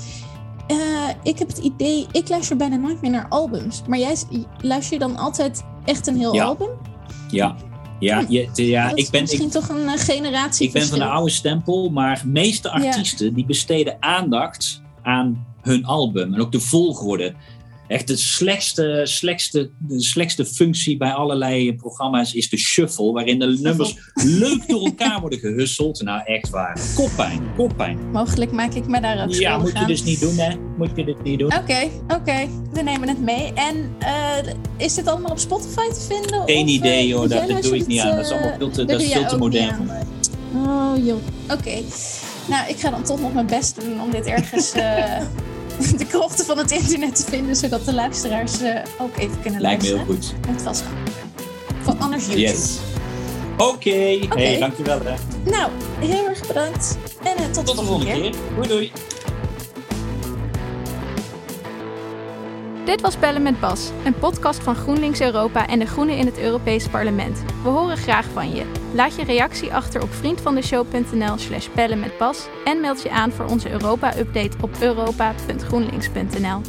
Uh, 0.72 0.78
ik 1.24 1.40
heb 1.40 1.48
het 1.48 1.58
idee, 1.58 2.08
ik 2.12 2.30
luister 2.30 2.58
bijna 2.58 2.76
nooit 2.76 3.02
meer 3.02 3.12
naar 3.12 3.26
albums. 3.30 3.82
Maar 3.88 4.00
jij 4.00 4.16
luister 4.62 4.94
je 4.94 5.00
dan 5.00 5.18
altijd 5.18 5.64
echt 5.86 6.08
een 6.08 6.18
heel 6.18 6.34
ja. 6.34 6.44
album? 6.44 6.70
Ja. 7.30 7.56
Ja, 8.00 8.26
hm. 8.26 8.52
ja 8.54 8.92
ik 8.96 9.10
ben 9.10 9.22
misschien 9.22 9.46
ik, 9.46 9.52
toch 9.52 9.70
een 9.70 9.84
uh, 9.84 9.94
generatie. 9.96 10.68
Ik 10.68 10.74
ben 10.74 10.88
van 10.88 11.00
de 11.00 11.06
oude 11.06 11.32
stempel, 11.32 11.90
maar 11.90 12.20
de 12.22 12.28
meeste 12.28 12.70
artiesten 12.72 13.28
ja. 13.28 13.34
die 13.34 13.46
besteden 13.46 13.98
aandacht 14.00 14.82
aan 15.04 15.46
hun 15.62 15.86
album 15.86 16.34
en 16.34 16.42
ook 16.42 16.52
de 16.52 16.60
volgorde. 16.60 17.34
Echt 17.88 18.08
de 18.08 18.16
slechtste, 18.16 19.02
slechtste, 19.04 19.70
de 19.78 20.02
slechtste 20.02 20.46
functie 20.46 20.98
bij 20.98 21.12
allerlei 21.12 21.76
programma's 21.76 22.34
is 22.34 22.50
de 22.50 22.58
shuffle, 22.58 23.12
waarin 23.12 23.40
de 23.40 23.58
nummers 23.62 23.96
leuk 24.14 24.68
door 24.68 24.86
elkaar 24.86 25.20
worden 25.20 25.40
gehusseld. 25.40 26.02
Nou, 26.02 26.22
echt 26.26 26.50
waar. 26.50 26.80
Koppijn, 26.96 27.42
koppijn. 27.56 28.12
Mogelijk 28.12 28.52
maak 28.52 28.74
ik 28.74 28.88
me 28.88 29.02
daar 29.02 29.24
ook 29.24 29.34
Ja, 29.34 29.58
moet 29.58 29.80
je 29.80 29.86
dus 29.86 30.04
niet 30.04 30.20
doen, 30.20 30.38
hè? 30.38 30.56
Moet 30.78 30.90
je 30.96 31.06
dit 31.06 31.24
niet 31.24 31.40
doen. 31.40 31.54
Oké, 31.54 31.62
okay, 31.62 31.92
oké. 32.04 32.16
Okay. 32.16 32.50
We 32.74 32.82
nemen 32.82 33.08
het 33.08 33.22
mee. 33.22 33.54
En 33.54 33.96
uh, 34.02 34.54
is 34.78 34.94
dit 34.94 35.08
allemaal 35.08 35.32
op 35.32 35.40
Spotify 35.40 35.90
te 35.90 36.06
vinden? 36.08 36.44
Geen 36.46 36.64
of, 36.64 36.70
idee, 36.70 37.08
uh, 37.08 37.16
hoor. 37.16 37.28
Dat, 37.28 37.48
dat 37.48 37.64
doe 37.64 37.76
ik 37.76 37.88
niet 37.88 38.00
aan. 38.00 38.16
Dat 38.16 38.26
is 38.26 38.32
allemaal 38.32 38.58
veel 38.58 38.70
te, 38.70 38.86
dat 38.86 39.02
is 39.02 39.12
veel 39.12 39.26
te 39.26 39.38
modern 39.38 39.76
voor 39.76 39.86
mij. 39.86 40.04
Oh, 40.54 41.06
joh. 41.06 41.18
Oké. 41.44 41.54
Okay. 41.54 41.84
Nou, 42.50 42.70
ik 42.70 42.80
ga 42.80 42.90
dan 42.90 43.04
toch 43.04 43.22
nog 43.22 43.34
mijn 43.34 43.48
best 43.48 43.82
doen 43.82 44.02
om 44.02 44.12
dit 44.12 44.26
ergens... 44.26 44.76
Uh, 44.76 45.22
de 45.98 46.06
krochten 46.06 46.46
van 46.46 46.58
het 46.58 46.72
internet 46.72 47.16
te 47.16 47.24
vinden, 47.24 47.56
zodat 47.56 47.86
de 47.86 47.94
luisteraars 47.94 48.62
uh, 48.62 48.80
ook 49.00 49.18
even 49.18 49.42
kunnen 49.42 49.62
Lijkt 49.62 49.84
luisteren. 49.84 50.08
Lijkt 50.08 50.32
me 50.32 50.38
heel 50.38 50.46
goed. 50.46 50.56
Het 50.56 50.64
was 50.64 50.82
Voor 51.82 51.94
anders 51.94 52.26
YouTube. 52.26 52.48
Yes. 52.48 52.78
Oké, 53.58 53.64
okay. 53.64 54.22
okay. 54.24 54.44
hey, 54.44 54.60
dankjewel 54.60 55.00
hè. 55.04 55.14
Nou, 55.52 55.72
heel 56.00 56.28
erg 56.28 56.48
bedankt. 56.48 56.98
En 57.24 57.36
uh, 57.40 57.46
tot, 57.52 57.66
tot 57.66 57.78
de 57.78 57.84
volgende 57.84 58.12
keer. 58.12 58.22
keer. 58.22 58.36
Doei 58.56 58.68
doei. 58.68 58.92
Dit 62.88 63.02
was 63.02 63.20
Bellen 63.20 63.42
met 63.42 63.60
Bas, 63.60 63.92
een 64.06 64.20
podcast 64.20 64.64
van 64.64 64.76
GroenLinks 64.76 65.22
Europa 65.22 65.68
en 65.68 65.80
de 65.80 65.86
Groenen 65.86 66.18
in 66.18 66.26
het 66.26 66.40
Europees 66.40 66.88
Parlement. 66.88 67.44
We 67.64 67.70
horen 67.70 67.98
graag 67.98 68.26
van 68.26 68.56
je. 68.56 68.66
Laat 68.94 69.16
je 69.16 69.24
reactie 69.24 69.74
achter 69.74 70.02
op 70.02 70.14
vriendvandeshow.nl 70.14 71.38
slash 71.38 71.68
bellen 71.76 72.00
met 72.00 72.18
Bas 72.18 72.48
en 72.66 72.82
meld 72.82 73.02
je 73.02 73.10
aan 73.10 73.32
voor 73.32 73.46
onze 73.46 73.72
Europa-update 73.72 74.58
op 74.62 74.70
europa.groenlinks.nl. 74.80 76.62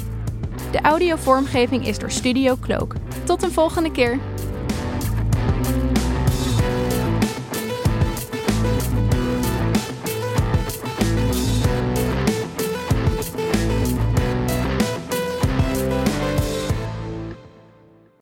De 0.71 0.81
audiovormgeving 0.81 1.87
is 1.87 1.99
door 1.99 2.11
Studio 2.11 2.57
Cloak. 2.61 2.95
Tot 3.25 3.43
een 3.43 3.53
volgende 3.53 3.91
keer! 3.91 4.19